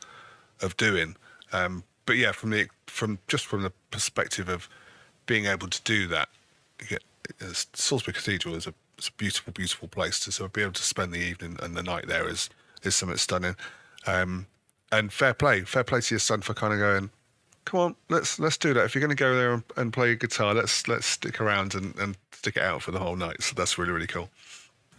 of 0.61 0.77
doing. 0.77 1.15
Um, 1.53 1.83
but 2.05 2.17
yeah, 2.17 2.31
from 2.31 2.51
the 2.51 2.67
from 2.87 3.19
just 3.27 3.45
from 3.45 3.63
the 3.63 3.71
perspective 3.91 4.49
of 4.49 4.69
being 5.25 5.45
able 5.45 5.67
to 5.67 5.81
do 5.83 6.07
that, 6.07 6.29
yeah, 6.89 6.97
Salisbury 7.73 8.13
Cathedral 8.13 8.55
is 8.55 8.67
a, 8.67 8.71
a 8.71 9.11
beautiful, 9.17 9.53
beautiful 9.53 9.87
place 9.87 10.19
to 10.21 10.43
of 10.43 10.53
be 10.53 10.61
able 10.61 10.73
to 10.73 10.83
spend 10.83 11.13
the 11.13 11.19
evening 11.19 11.57
and 11.61 11.75
the 11.75 11.83
night 11.83 12.07
there 12.07 12.27
is 12.27 12.49
is 12.83 12.95
something 12.95 13.17
stunning. 13.17 13.55
Um, 14.07 14.47
and 14.91 15.13
fair 15.13 15.33
play, 15.33 15.61
fair 15.61 15.83
play 15.83 16.01
to 16.01 16.15
your 16.15 16.19
son 16.19 16.41
for 16.41 16.53
kind 16.53 16.73
of 16.73 16.79
going, 16.79 17.11
come 17.65 17.79
on, 17.79 17.95
let's 18.09 18.39
let's 18.39 18.57
do 18.57 18.73
that. 18.73 18.85
If 18.85 18.95
you're 18.95 19.01
going 19.01 19.15
to 19.15 19.15
go 19.15 19.35
there 19.35 19.53
and, 19.53 19.63
and 19.77 19.93
play 19.93 20.15
guitar, 20.15 20.53
let's 20.53 20.87
let's 20.87 21.05
stick 21.05 21.39
around 21.41 21.75
and, 21.75 21.95
and 21.97 22.17
stick 22.31 22.57
it 22.57 22.63
out 22.63 22.81
for 22.81 22.91
the 22.91 22.99
whole 22.99 23.15
night. 23.15 23.41
So 23.43 23.53
that's 23.55 23.77
really 23.77 23.91
really 23.91 24.07
cool. 24.07 24.29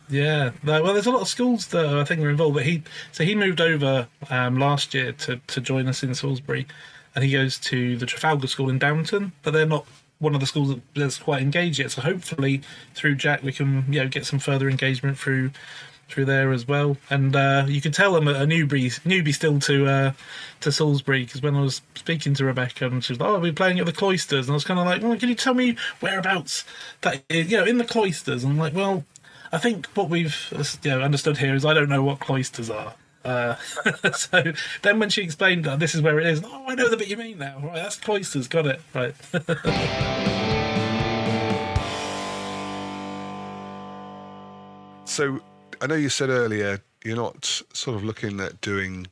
Yeah, 0.08 0.50
well, 0.64 0.92
there's 0.92 1.06
a 1.06 1.10
lot 1.10 1.22
of 1.22 1.28
schools 1.28 1.68
that 1.68 1.86
I 1.86 2.04
think 2.04 2.20
are 2.20 2.28
involved. 2.28 2.54
But 2.54 2.66
he, 2.66 2.82
so 3.12 3.24
he 3.24 3.34
moved 3.34 3.60
over 3.60 4.08
um, 4.30 4.58
last 4.58 4.94
year 4.94 5.12
to 5.12 5.40
to 5.46 5.60
join 5.60 5.88
us 5.88 6.02
in 6.02 6.14
Salisbury, 6.14 6.66
and 7.14 7.24
he 7.24 7.30
goes 7.32 7.58
to 7.60 7.96
the 7.96 8.06
Trafalgar 8.06 8.46
School 8.46 8.68
in 8.68 8.78
Downton. 8.78 9.32
But 9.42 9.52
they're 9.52 9.66
not 9.66 9.86
one 10.18 10.34
of 10.34 10.40
the 10.40 10.46
schools 10.46 10.78
that's 10.94 11.18
quite 11.18 11.42
engaged 11.42 11.78
yet. 11.78 11.90
So 11.90 12.02
hopefully 12.02 12.62
through 12.94 13.16
Jack 13.16 13.42
we 13.42 13.52
can 13.52 13.84
you 13.92 14.00
know 14.00 14.08
get 14.08 14.24
some 14.24 14.38
further 14.38 14.68
engagement 14.68 15.18
through 15.18 15.50
through 16.09 16.26
there 16.26 16.53
as 16.53 16.68
well. 16.68 16.96
And 17.11 17.34
uh, 17.34 17.64
you 17.68 17.80
can 17.80 17.92
tell 17.92 18.16
I'm 18.16 18.28
a, 18.28 18.46
newbie 18.46 19.00
newbie 19.00 19.34
still 19.34 19.59
to 19.61 19.86
uh, 19.86 20.12
to 20.61 20.72
Salisbury 20.72 21.24
because 21.24 21.42
when 21.42 21.57
I 21.57 21.61
was 21.61 21.82
speaking 21.94 22.34
to 22.34 22.44
Rebecca 22.44 22.86
and 22.86 23.03
she 23.03 23.12
was 23.12 23.20
like, 23.20 23.28
"Oh, 23.28 23.40
we're 23.40 23.53
playing 23.53 23.80
at 23.80 23.86
the 23.86 23.92
cloisters," 23.92 24.46
and 24.46 24.53
I 24.53 24.55
was 24.55 24.64
kind 24.64 24.78
of 24.78 24.86
like, 24.86 25.03
"Well, 25.03 25.16
can 25.16 25.28
you 25.28 25.34
tell 25.34 25.55
me 25.55 25.76
whereabouts 26.00 26.64
that 27.03 27.22
is? 27.28 27.50
You 27.50 27.59
know, 27.59 27.64
in 27.64 27.78
the 27.78 27.84
cloisters?" 27.84 28.44
And 28.44 28.53
I'm 28.53 28.59
like, 28.59 28.74
"Well." 28.74 29.05
I 29.55 29.59
think 29.59 29.86
what 29.88 30.09
we've 30.09 30.78
you 30.82 30.90
know, 30.90 31.03
understood 31.03 31.36
here 31.36 31.55
is 31.55 31.66
I 31.66 31.74
don't 31.74 31.90
know 31.90 32.03
what 32.03 32.20
cloisters 32.20 32.70
are. 32.70 32.94
Uh, 33.24 33.55
so 34.14 34.53
then 34.82 34.98
when 34.98 35.11
she 35.11 35.22
explained 35.22 35.64
that 35.64 35.78
this 35.78 35.94
is 35.94 36.03
where 36.03 36.18
it 36.18 36.26
is, 36.26 36.42
oh, 36.44 36.64
I 36.66 36.74
know 36.74 36.88
the 36.88 36.96
bit 36.96 37.09
you 37.09 37.16
mean 37.16 37.38
now. 37.38 37.61
Right, 37.62 37.74
that's 37.74 37.96
cloisters. 37.96 38.48
Got 38.48 38.66
it. 38.66 38.80
Right. 38.94 39.14
so 45.05 45.40
I 45.83 45.87
know 45.87 45.97
you 45.97 46.09
said 46.09 46.30
earlier 46.30 46.80
you're 47.05 47.16
not 47.16 47.45
sort 47.72 47.97
of 47.97 48.05
looking 48.05 48.39
at 48.39 48.61
doing 48.61 49.09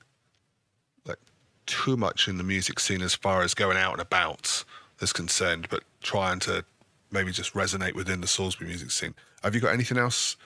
like 1.05 1.19
too 1.67 1.97
much 1.97 2.29
in 2.29 2.39
the 2.39 2.45
music 2.45 2.79
scene 2.79 3.03
as 3.03 3.13
far 3.13 3.43
as 3.43 3.55
going 3.55 3.77
out 3.77 3.93
and 3.93 4.01
about 4.01 4.65
is 5.01 5.13
concerned, 5.13 5.67
but 5.69 5.83
trying 6.01 6.39
to 6.41 6.65
maybe 7.11 7.33
just 7.33 7.55
resonate 7.55 7.95
within 7.95 8.21
the 8.21 8.29
Salisbury 8.29 8.69
music 8.69 8.93
scene. 8.93 9.15
Have 9.43 9.57
you 9.57 9.61
got 9.61 9.73
anything 9.73 9.99
else 9.99 10.37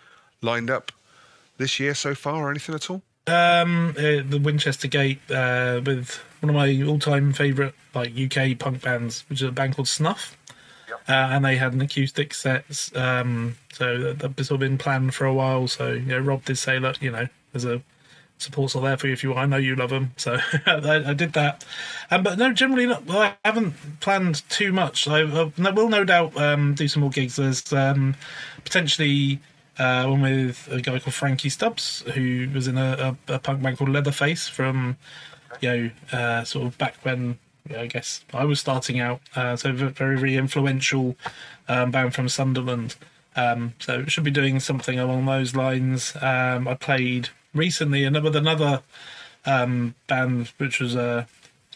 lined 0.41 0.70
up 0.70 0.93
this 1.59 1.79
year 1.79 1.95
so 1.95 2.14
far, 2.14 2.37
or 2.37 2.51
anything 2.51 2.75
at 2.75 2.89
all? 2.89 3.03
Um, 3.27 3.91
uh, 3.91 4.22
the 4.27 4.41
Winchester 4.43 4.89
Gate 4.89 5.18
uh, 5.31 5.83
with 5.85 6.20
one 6.41 6.51
of 6.51 6.57
my 6.57 6.83
all-time 6.83 7.33
favourite 7.33 7.75
like 7.95 8.12
UK 8.18 8.59
punk 8.59 8.83
bands, 8.83 9.25
which 9.29 9.43
is 9.43 9.49
a 9.49 9.53
band 9.53 9.77
called 9.77 9.89
Snuff. 9.89 10.37
Uh, 11.07 11.12
and 11.32 11.44
they 11.44 11.57
had 11.57 11.74
an 11.74 11.82
acoustic 11.82 12.32
set, 12.32 12.64
um, 12.94 13.57
so 13.72 14.14
that's 14.14 14.48
sort 14.48 14.52
of 14.52 14.61
been 14.61 14.78
planned 14.78 15.14
for 15.14 15.26
a 15.26 15.34
while. 15.34 15.68
So 15.68 15.92
you 15.92 16.00
know, 16.00 16.18
Rob 16.18 16.46
did 16.46 16.57
say, 16.57 16.78
look, 16.78 17.02
you 17.02 17.11
know, 17.11 17.28
there's 17.52 17.66
a 17.66 17.82
supports 18.38 18.74
are 18.74 18.82
there 18.82 18.96
for 18.96 19.07
you 19.07 19.12
if 19.12 19.22
you. 19.22 19.34
I 19.34 19.46
know 19.46 19.57
you 19.57 19.76
love 19.76 19.90
them, 19.90 20.12
so 20.16 20.38
I, 20.66 21.05
I, 21.07 21.14
did 21.14 21.32
that. 21.34 21.64
Um, 22.11 22.22
but 22.22 22.38
no, 22.38 22.52
generally 22.52 22.86
not. 22.86 23.07
Well, 23.07 23.22
I 23.22 23.34
haven't 23.44 24.00
planned 24.00 24.48
too 24.48 24.72
much. 24.72 25.09
I, 25.09 25.20
I 25.20 25.70
will 25.70 25.88
no 25.88 26.05
doubt 26.05 26.36
um, 26.36 26.74
do 26.74 26.88
some 26.88 27.02
more 27.02 27.11
gigs. 27.11 27.36
There's 27.36 27.72
um, 27.72 28.14
potentially 28.64 29.40
uh, 29.78 30.07
one 30.07 30.22
with 30.22 30.68
a 30.70 30.80
guy 30.80 30.98
called 30.98 31.14
Frankie 31.14 31.48
Stubbs, 31.48 32.02
who 32.14 32.48
was 32.52 32.68
in 32.68 32.78
a, 32.78 33.16
a, 33.28 33.34
a 33.34 33.38
punk 33.38 33.62
band 33.62 33.78
called 33.78 33.90
Leatherface 33.90 34.48
from, 34.48 34.96
you 35.61 35.68
know, 35.68 35.90
uh, 36.12 36.44
sort 36.44 36.66
of 36.66 36.78
back 36.78 36.96
when 37.02 37.38
I 37.71 37.87
guess 37.87 38.25
I 38.33 38.45
was 38.45 38.61
starting 38.61 39.01
out. 39.01 39.21
Uh, 39.35 39.57
so 39.57 39.73
very, 39.73 40.19
very 40.19 40.37
influential 40.37 41.17
um, 41.69 41.91
band 41.91 42.15
from 42.15 42.29
Sunderland. 42.29 42.97
Um, 43.37 43.75
so 43.79 44.05
should 44.07 44.25
be 44.25 44.31
doing 44.31 44.61
something 44.61 44.99
along 44.99 45.25
those 45.27 45.57
lines. 45.57 46.15
Um, 46.21 46.69
I 46.69 46.75
played 46.75 47.31
recently 47.55 48.05
another 48.05 48.25
with 48.25 48.37
another 48.37 48.83
um, 49.47 49.95
band, 50.07 50.53
which 50.59 50.81
was 50.81 50.95
a 50.95 51.27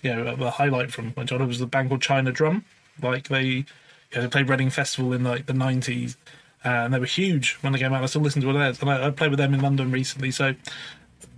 you 0.03 0.14
know 0.14 0.26
a 0.26 0.51
highlight 0.51 0.93
from 0.93 1.14
my 1.16 1.24
childhood 1.24 1.49
was 1.49 1.59
the 1.59 1.66
band 1.66 1.89
called 1.89 2.03
China 2.03 2.32
Drum. 2.32 2.64
Like 3.03 3.28
they, 3.28 3.45
you 3.45 3.64
know, 4.14 4.22
they 4.22 4.28
played 4.28 4.49
Reading 4.49 4.70
Festival 4.70 5.12
in 5.12 5.24
like 5.24 5.47
the 5.47 5.53
nineties, 5.55 6.16
uh, 6.64 6.68
and 6.68 6.95
they 6.95 6.99
were 6.99 7.07
huge 7.07 7.55
when 7.61 7.72
they 7.72 7.78
came 7.78 7.93
out. 7.93 8.03
I 8.03 8.07
still 8.07 8.22
listen 8.22 8.43
to 8.43 8.53
theirs, 8.53 8.80
and 8.80 8.91
I, 8.91 9.07
I 9.07 9.11
played 9.11 9.30
with 9.30 9.39
them 9.39 9.55
in 9.55 9.61
London 9.61 9.91
recently. 9.91 10.30
So 10.30 10.55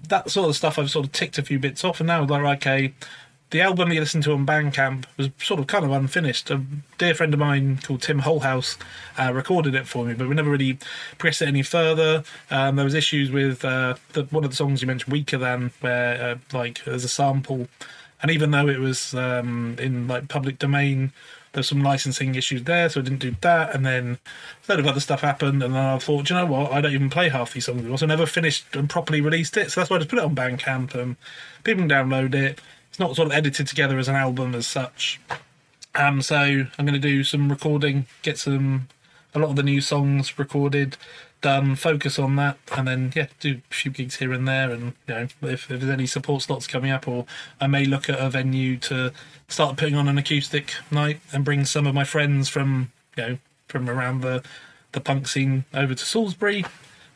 that 0.09 0.31
sort 0.31 0.49
of 0.49 0.57
stuff, 0.57 0.79
I've 0.79 0.91
sort 0.91 1.07
of 1.07 1.13
ticked 1.13 1.39
a 1.39 1.43
few 1.43 1.59
bits 1.59 1.85
off, 1.85 2.01
and 2.01 2.09
now 2.09 2.25
like 2.25 2.59
okay, 2.59 2.95
the 3.51 3.61
album 3.61 3.93
you 3.93 4.01
listened 4.01 4.23
to 4.25 4.33
on 4.33 4.47
Bandcamp 4.47 5.05
was 5.17 5.31
sort 5.39 5.61
of 5.61 5.67
kind 5.67 5.85
of 5.85 5.91
unfinished. 5.91 6.51
A 6.51 6.63
dear 6.99 7.15
friend 7.15 7.35
of 7.35 7.41
mine 7.41 7.79
called 7.83 8.03
Tim 8.03 8.21
Holehouse 8.21 8.77
uh, 9.19 9.33
recorded 9.33 9.75
it 9.75 9.89
for 9.89 10.05
me, 10.05 10.15
but 10.15 10.29
we 10.29 10.35
never 10.35 10.51
really 10.51 10.79
pressed 11.19 11.43
it 11.43 11.49
any 11.49 11.63
further. 11.63 12.23
Um, 12.51 12.77
there 12.77 12.85
was 12.85 12.95
issues 12.95 13.31
with 13.31 13.65
uh, 13.65 13.97
the, 14.13 14.25
one 14.25 14.45
of 14.45 14.51
the 14.51 14.57
songs 14.57 14.81
you 14.81 14.87
mentioned, 14.87 15.13
"Weaker 15.13 15.37
Than," 15.37 15.73
where 15.81 16.23
uh, 16.23 16.57
like 16.57 16.85
there's 16.85 17.05
a 17.05 17.09
sample, 17.09 17.69
and 18.23 18.31
even 18.31 18.53
though 18.53 18.69
it 18.69 18.79
was 18.79 19.15
um, 19.15 19.77
in 19.81 20.07
like 20.07 20.29
public 20.29 20.59
domain, 20.59 21.13
there's 21.53 21.69
some 21.69 21.83
licensing 21.83 22.37
issues 22.37 22.63
there, 22.63 22.89
so 22.89 23.01
I 23.01 23.03
didn't 23.03 23.19
do 23.19 23.35
that. 23.41 23.75
And 23.75 23.85
then 23.85 24.19
a 24.69 24.73
load 24.73 24.79
of 24.79 24.87
other 24.87 25.01
stuff 25.01 25.23
happened, 25.23 25.61
and 25.65 25.75
then 25.75 25.83
I 25.83 25.99
thought, 25.99 26.31
you 26.31 26.37
know 26.37 26.47
what, 26.47 26.71
I 26.73 26.81
don't 26.81 26.93
even 26.93 27.11
play 27.11 27.29
half 27.29 27.53
these 27.53 27.67
songs 27.67 27.99
so 27.99 28.07
I 28.07 28.09
never 28.09 28.27
finished 28.27 28.77
and 28.77 28.89
properly 28.89 29.21
released 29.21 29.57
it. 29.57 29.73
So 29.73 29.81
that's 29.81 29.91
why 29.91 29.97
I 29.97 29.99
just 29.99 30.11
put 30.11 30.21
it 30.21 30.25
on 30.25 30.37
Bandcamp 30.37 30.95
and 30.95 31.17
people 31.65 31.83
can 31.83 31.91
download 31.91 32.35
it 32.35 32.61
not 33.01 33.17
sort 33.17 33.27
of 33.27 33.33
edited 33.33 33.67
together 33.67 33.99
as 33.99 34.09
an 34.09 34.15
album 34.15 34.55
as 34.55 34.67
such. 34.67 35.21
Um, 35.95 36.23
so 36.23 36.37
I'm 36.37 36.87
going 36.87 36.93
to 36.93 36.99
do 36.99 37.25
some 37.25 37.49
recording, 37.49 38.07
get 38.23 38.39
some 38.39 38.89
a 39.35 39.39
lot 39.39 39.51
of 39.51 39.57
the 39.57 39.63
new 39.63 39.81
songs 39.81 40.39
recorded, 40.39 40.97
done, 41.41 41.77
focus 41.77 42.19
on 42.19 42.37
that, 42.37 42.59
and 42.77 42.87
then 42.87 43.13
yeah, 43.15 43.27
do 43.39 43.61
a 43.71 43.75
few 43.75 43.91
gigs 43.91 44.17
here 44.17 44.33
and 44.33 44.47
there. 44.47 44.71
And 44.71 44.93
you 45.07 45.15
know, 45.15 45.21
if, 45.43 45.43
if 45.43 45.69
there's 45.69 45.85
any 45.85 46.07
support 46.07 46.43
slots 46.43 46.67
coming 46.67 46.91
up, 46.91 47.09
or 47.09 47.27
I 47.61 47.67
may 47.67 47.85
look 47.85 48.09
at 48.09 48.19
a 48.19 48.29
venue 48.29 48.77
to 48.79 49.13
start 49.49 49.77
putting 49.77 49.95
on 49.95 50.09
an 50.09 50.19
acoustic 50.19 50.75
night 50.91 51.21
and 51.33 51.45
bring 51.45 51.65
some 51.65 51.87
of 51.87 51.95
my 51.95 52.05
friends 52.05 52.49
from 52.49 52.93
you 53.17 53.23
know 53.23 53.39
from 53.69 53.89
around 53.89 54.21
the 54.21 54.43
the 54.93 55.01
punk 55.01 55.29
scene 55.29 55.65
over 55.73 55.95
to 55.95 56.05
Salisbury, 56.05 56.65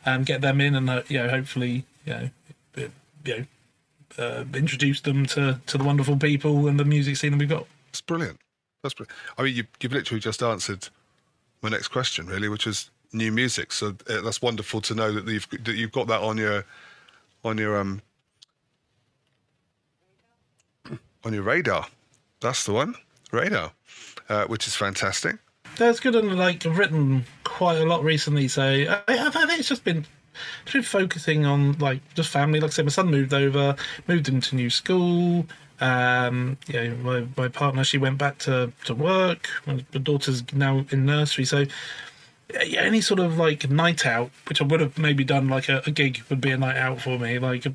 and 0.05 0.25
get 0.25 0.41
them 0.41 0.61
in, 0.61 0.75
and 0.75 0.89
uh, 0.89 1.03
you 1.07 1.19
know, 1.19 1.29
hopefully, 1.29 1.85
you 2.05 2.13
know, 2.13 2.29
you 2.77 2.91
know, 3.25 3.45
uh, 4.17 4.43
introduce 4.53 5.01
them 5.01 5.25
to, 5.27 5.59
to 5.67 5.77
the 5.77 5.83
wonderful 5.83 6.17
people 6.17 6.67
and 6.67 6.79
the 6.79 6.85
music 6.85 7.17
scene 7.17 7.31
that 7.31 7.39
we've 7.39 7.49
got. 7.49 7.65
It's 7.89 8.01
brilliant. 8.01 8.39
That's 8.83 8.93
brilliant. 8.93 9.17
I 9.37 9.43
mean, 9.43 9.55
you, 9.55 9.63
you've 9.81 9.93
literally 9.93 10.19
just 10.19 10.43
answered 10.43 10.89
my 11.61 11.69
next 11.69 11.87
question, 11.87 12.27
really, 12.27 12.49
which 12.49 12.67
is 12.67 12.91
new 13.13 13.31
music. 13.31 13.71
So 13.71 13.95
uh, 14.09 14.21
that's 14.21 14.41
wonderful 14.41 14.81
to 14.81 14.95
know 14.95 15.11
that 15.11 15.27
you've 15.31 15.49
that 15.49 15.75
you've 15.75 15.91
got 15.91 16.07
that 16.07 16.21
on 16.21 16.37
your 16.37 16.65
on 17.43 17.57
your 17.57 17.77
um 17.77 18.01
on 21.23 21.33
your 21.33 21.43
radar. 21.43 21.87
That's 22.41 22.65
the 22.65 22.73
one, 22.73 22.95
radar, 23.31 23.71
uh, 24.29 24.45
which 24.45 24.67
is 24.67 24.75
fantastic. 24.75 25.37
That's 25.77 25.99
good, 25.99 26.15
and 26.15 26.37
like 26.37 26.65
I've 26.65 26.77
written 26.77 27.25
quite 27.43 27.77
a 27.77 27.85
lot 27.85 28.03
recently. 28.03 28.47
So 28.47 28.63
I, 28.63 29.01
I 29.07 29.29
think 29.29 29.59
it's 29.59 29.69
just 29.69 29.83
been 29.83 30.05
been 30.71 30.83
focusing 30.83 31.45
on 31.45 31.73
like 31.79 32.01
just 32.13 32.29
family. 32.29 32.59
Like 32.59 32.71
I 32.71 32.73
said, 32.73 32.85
my 32.85 32.91
son 32.91 33.07
moved 33.07 33.33
over, 33.33 33.75
moved 34.07 34.27
into 34.29 34.55
new 34.55 34.69
school. 34.69 35.45
Um, 35.81 36.57
you 36.67 36.73
know, 36.73 36.95
my, 36.97 37.27
my 37.35 37.47
partner 37.49 37.83
she 37.83 37.97
went 37.97 38.17
back 38.17 38.37
to 38.39 38.71
to 38.85 38.93
work. 38.93 39.49
My, 39.65 39.85
my 39.93 39.99
daughter's 39.99 40.43
now 40.53 40.85
in 40.91 41.05
nursery, 41.05 41.45
so 41.45 41.65
yeah, 42.65 42.81
any 42.81 43.01
sort 43.01 43.19
of 43.19 43.37
like 43.37 43.69
night 43.69 44.05
out, 44.05 44.31
which 44.47 44.61
I 44.61 44.65
would 44.65 44.79
have 44.79 44.97
maybe 44.97 45.23
done 45.23 45.47
like 45.49 45.67
a, 45.69 45.81
a, 45.85 45.91
gig, 45.91 46.21
would 46.29 46.41
be 46.41 46.51
a 46.51 46.57
night 46.57 46.77
out 46.77 47.01
for 47.01 47.17
me. 47.17 47.39
Like, 47.39 47.65
you 47.65 47.73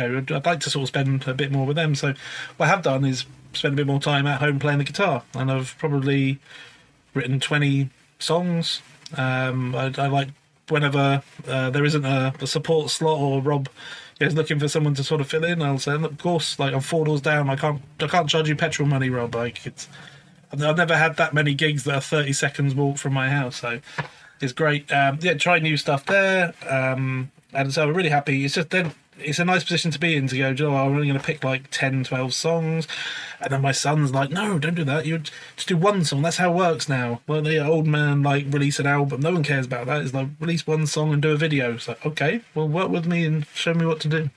know, 0.00 0.18
I'd, 0.18 0.30
I'd 0.30 0.46
like 0.46 0.60
to 0.60 0.70
sort 0.70 0.84
of 0.84 0.88
spend 0.88 1.26
a 1.26 1.34
bit 1.34 1.50
more 1.50 1.66
with 1.66 1.76
them. 1.76 1.94
So, 1.94 2.14
what 2.56 2.66
I 2.66 2.68
have 2.68 2.82
done 2.82 3.04
is 3.04 3.26
spend 3.52 3.74
a 3.74 3.76
bit 3.76 3.86
more 3.86 4.00
time 4.00 4.26
at 4.26 4.40
home 4.40 4.58
playing 4.58 4.78
the 4.78 4.84
guitar, 4.84 5.22
and 5.34 5.50
I've 5.50 5.76
probably 5.78 6.38
written 7.14 7.40
twenty 7.40 7.90
songs. 8.18 8.80
Um, 9.16 9.74
I, 9.74 9.92
I 9.98 10.06
like 10.06 10.28
whenever 10.72 11.22
uh, 11.46 11.70
there 11.70 11.84
isn't 11.84 12.04
a, 12.04 12.34
a, 12.40 12.46
support 12.46 12.90
slot 12.90 13.18
or 13.18 13.40
Rob 13.40 13.68
is 14.20 14.34
looking 14.34 14.58
for 14.58 14.68
someone 14.68 14.94
to 14.94 15.04
sort 15.04 15.20
of 15.20 15.28
fill 15.28 15.44
in, 15.44 15.62
I'll 15.62 15.78
say, 15.78 15.94
of 15.94 16.18
course, 16.18 16.58
like 16.58 16.74
I'm 16.74 16.80
four 16.80 17.04
doors 17.04 17.20
down. 17.20 17.48
I 17.50 17.56
can't 17.56 17.82
I 18.00 18.08
can't 18.08 18.28
charge 18.28 18.48
you 18.48 18.56
petrol 18.56 18.88
money, 18.88 19.10
Rob. 19.10 19.34
Like 19.34 19.64
it's 19.66 19.88
I've 20.52 20.76
never 20.76 20.96
had 20.96 21.16
that 21.16 21.32
many 21.32 21.54
gigs 21.54 21.84
that 21.84 21.94
are 21.94 22.00
30 22.00 22.32
seconds 22.32 22.74
walk 22.74 22.98
from 22.98 23.14
my 23.14 23.30
house, 23.30 23.56
so 23.56 23.80
it's 24.40 24.52
great. 24.52 24.92
Um, 24.92 25.18
yeah, 25.22 25.34
try 25.34 25.58
new 25.58 25.76
stuff 25.76 26.04
there, 26.06 26.54
um, 26.68 27.30
and 27.52 27.72
so 27.72 27.88
I'm 27.88 27.94
really 27.94 28.10
happy. 28.10 28.44
It's 28.44 28.54
just 28.54 28.70
then 28.70 28.92
it's 29.24 29.38
a 29.38 29.44
nice 29.44 29.62
position 29.62 29.90
to 29.90 29.98
be 29.98 30.16
in 30.16 30.28
to 30.28 30.38
go, 30.38 30.54
Joe, 30.54 30.74
I'm 30.74 30.92
only 30.92 31.06
going 31.06 31.18
to 31.18 31.24
pick 31.24 31.44
like 31.44 31.70
10, 31.70 32.04
12 32.04 32.34
songs. 32.34 32.88
And 33.40 33.52
then 33.52 33.62
my 33.62 33.72
son's 33.72 34.12
like, 34.12 34.30
no, 34.30 34.58
don't 34.58 34.74
do 34.74 34.84
that. 34.84 35.06
You 35.06 35.18
just 35.18 35.68
do 35.68 35.76
one 35.76 36.04
song. 36.04 36.22
That's 36.22 36.36
how 36.36 36.52
it 36.52 36.56
works 36.56 36.88
now. 36.88 37.20
Well, 37.26 37.42
the 37.42 37.58
old 37.58 37.86
man 37.86 38.22
like 38.22 38.46
release 38.48 38.78
an 38.78 38.86
album. 38.86 39.20
No 39.20 39.32
one 39.32 39.42
cares 39.42 39.66
about 39.66 39.86
that. 39.86 40.02
It's 40.02 40.14
like 40.14 40.28
release 40.40 40.66
one 40.66 40.86
song 40.86 41.12
and 41.12 41.20
do 41.20 41.32
a 41.32 41.36
video. 41.36 41.74
It's 41.74 41.88
like, 41.88 42.04
okay, 42.06 42.42
well, 42.54 42.68
work 42.68 42.90
with 42.90 43.06
me 43.06 43.24
and 43.24 43.46
show 43.54 43.74
me 43.74 43.86
what 43.86 44.00
to 44.00 44.08
do. 44.08 44.30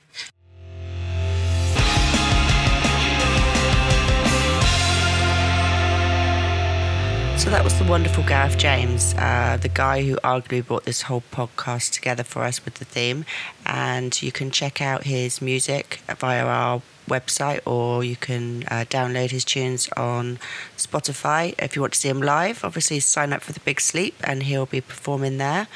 So 7.38 7.52
that 7.52 7.64
was 7.64 7.78
the 7.78 7.84
wonderful 7.84 8.24
Gareth 8.24 8.58
James, 8.58 9.14
uh, 9.18 9.58
the 9.62 9.68
guy 9.68 10.04
who 10.04 10.16
arguably 10.24 10.66
brought 10.66 10.86
this 10.86 11.04
whole 11.04 11.22
podcast 11.32 11.92
together 11.92 12.24
for 12.24 12.44
us 12.44 12.64
with 12.64 12.76
the 12.76 12.86
theme. 12.86 13.26
And 13.66 14.20
you 14.24 14.32
can 14.32 14.50
check 14.50 14.82
out 14.82 15.04
his 15.04 15.42
music 15.42 16.00
via 16.18 16.46
our 16.46 16.82
website 17.08 17.60
or 17.68 18.04
you 18.04 18.16
can 18.16 18.64
uh, 18.64 18.86
download 18.90 19.30
his 19.30 19.46
tunes 19.46 19.90
on 19.98 20.40
Spotify. 20.78 21.54
If 21.60 21.76
you 21.76 21.82
want 21.82 21.94
to 21.94 22.00
see 22.00 22.10
him 22.10 22.22
live, 22.22 22.64
obviously 22.64 23.00
sign 23.02 23.32
up 23.34 23.44
for 23.44 23.52
the 23.52 23.60
Big 23.60 23.80
Sleep 23.80 24.16
and 24.24 24.44
he'll 24.44 24.66
be 24.66 24.82
performing 24.82 25.38
there. 25.38 25.68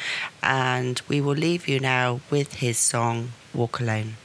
And 0.41 1.01
we 1.07 1.21
will 1.21 1.35
leave 1.35 1.67
you 1.67 1.79
now 1.79 2.21
with 2.31 2.55
his 2.55 2.77
song, 2.77 3.33
Walk 3.53 3.79
Alone. 3.79 4.15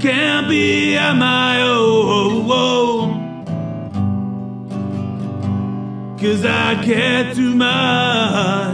Can't 0.00 0.48
be 0.48 0.96
on 0.96 1.18
my 1.18 1.62
own. 1.62 1.84
Cause 6.18 6.44
I 6.46 6.82
care 6.82 7.34
too 7.34 7.54
much. 7.54 8.73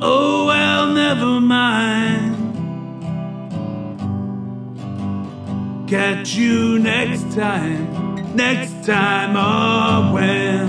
Oh, 0.00 0.46
well, 0.46 0.92
never 0.92 1.40
mind. 1.40 2.36
Catch 5.88 6.34
you 6.34 6.78
next 6.78 7.32
time, 7.34 8.36
next 8.36 8.84
time, 8.84 9.36
oh, 9.36 10.10
or 10.10 10.14
when. 10.14 10.68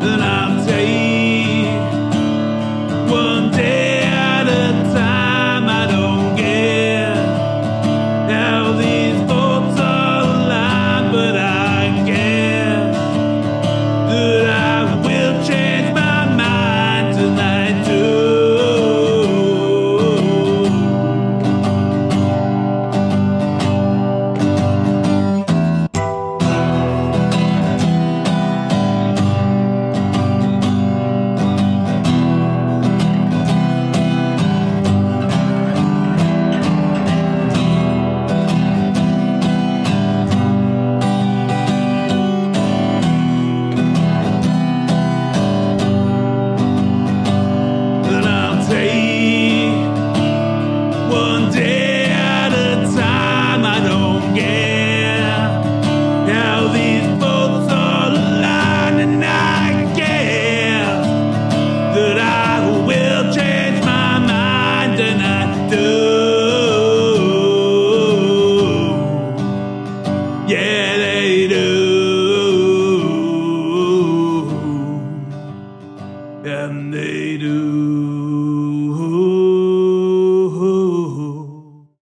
Then 0.00 0.20
I'll 0.20 0.59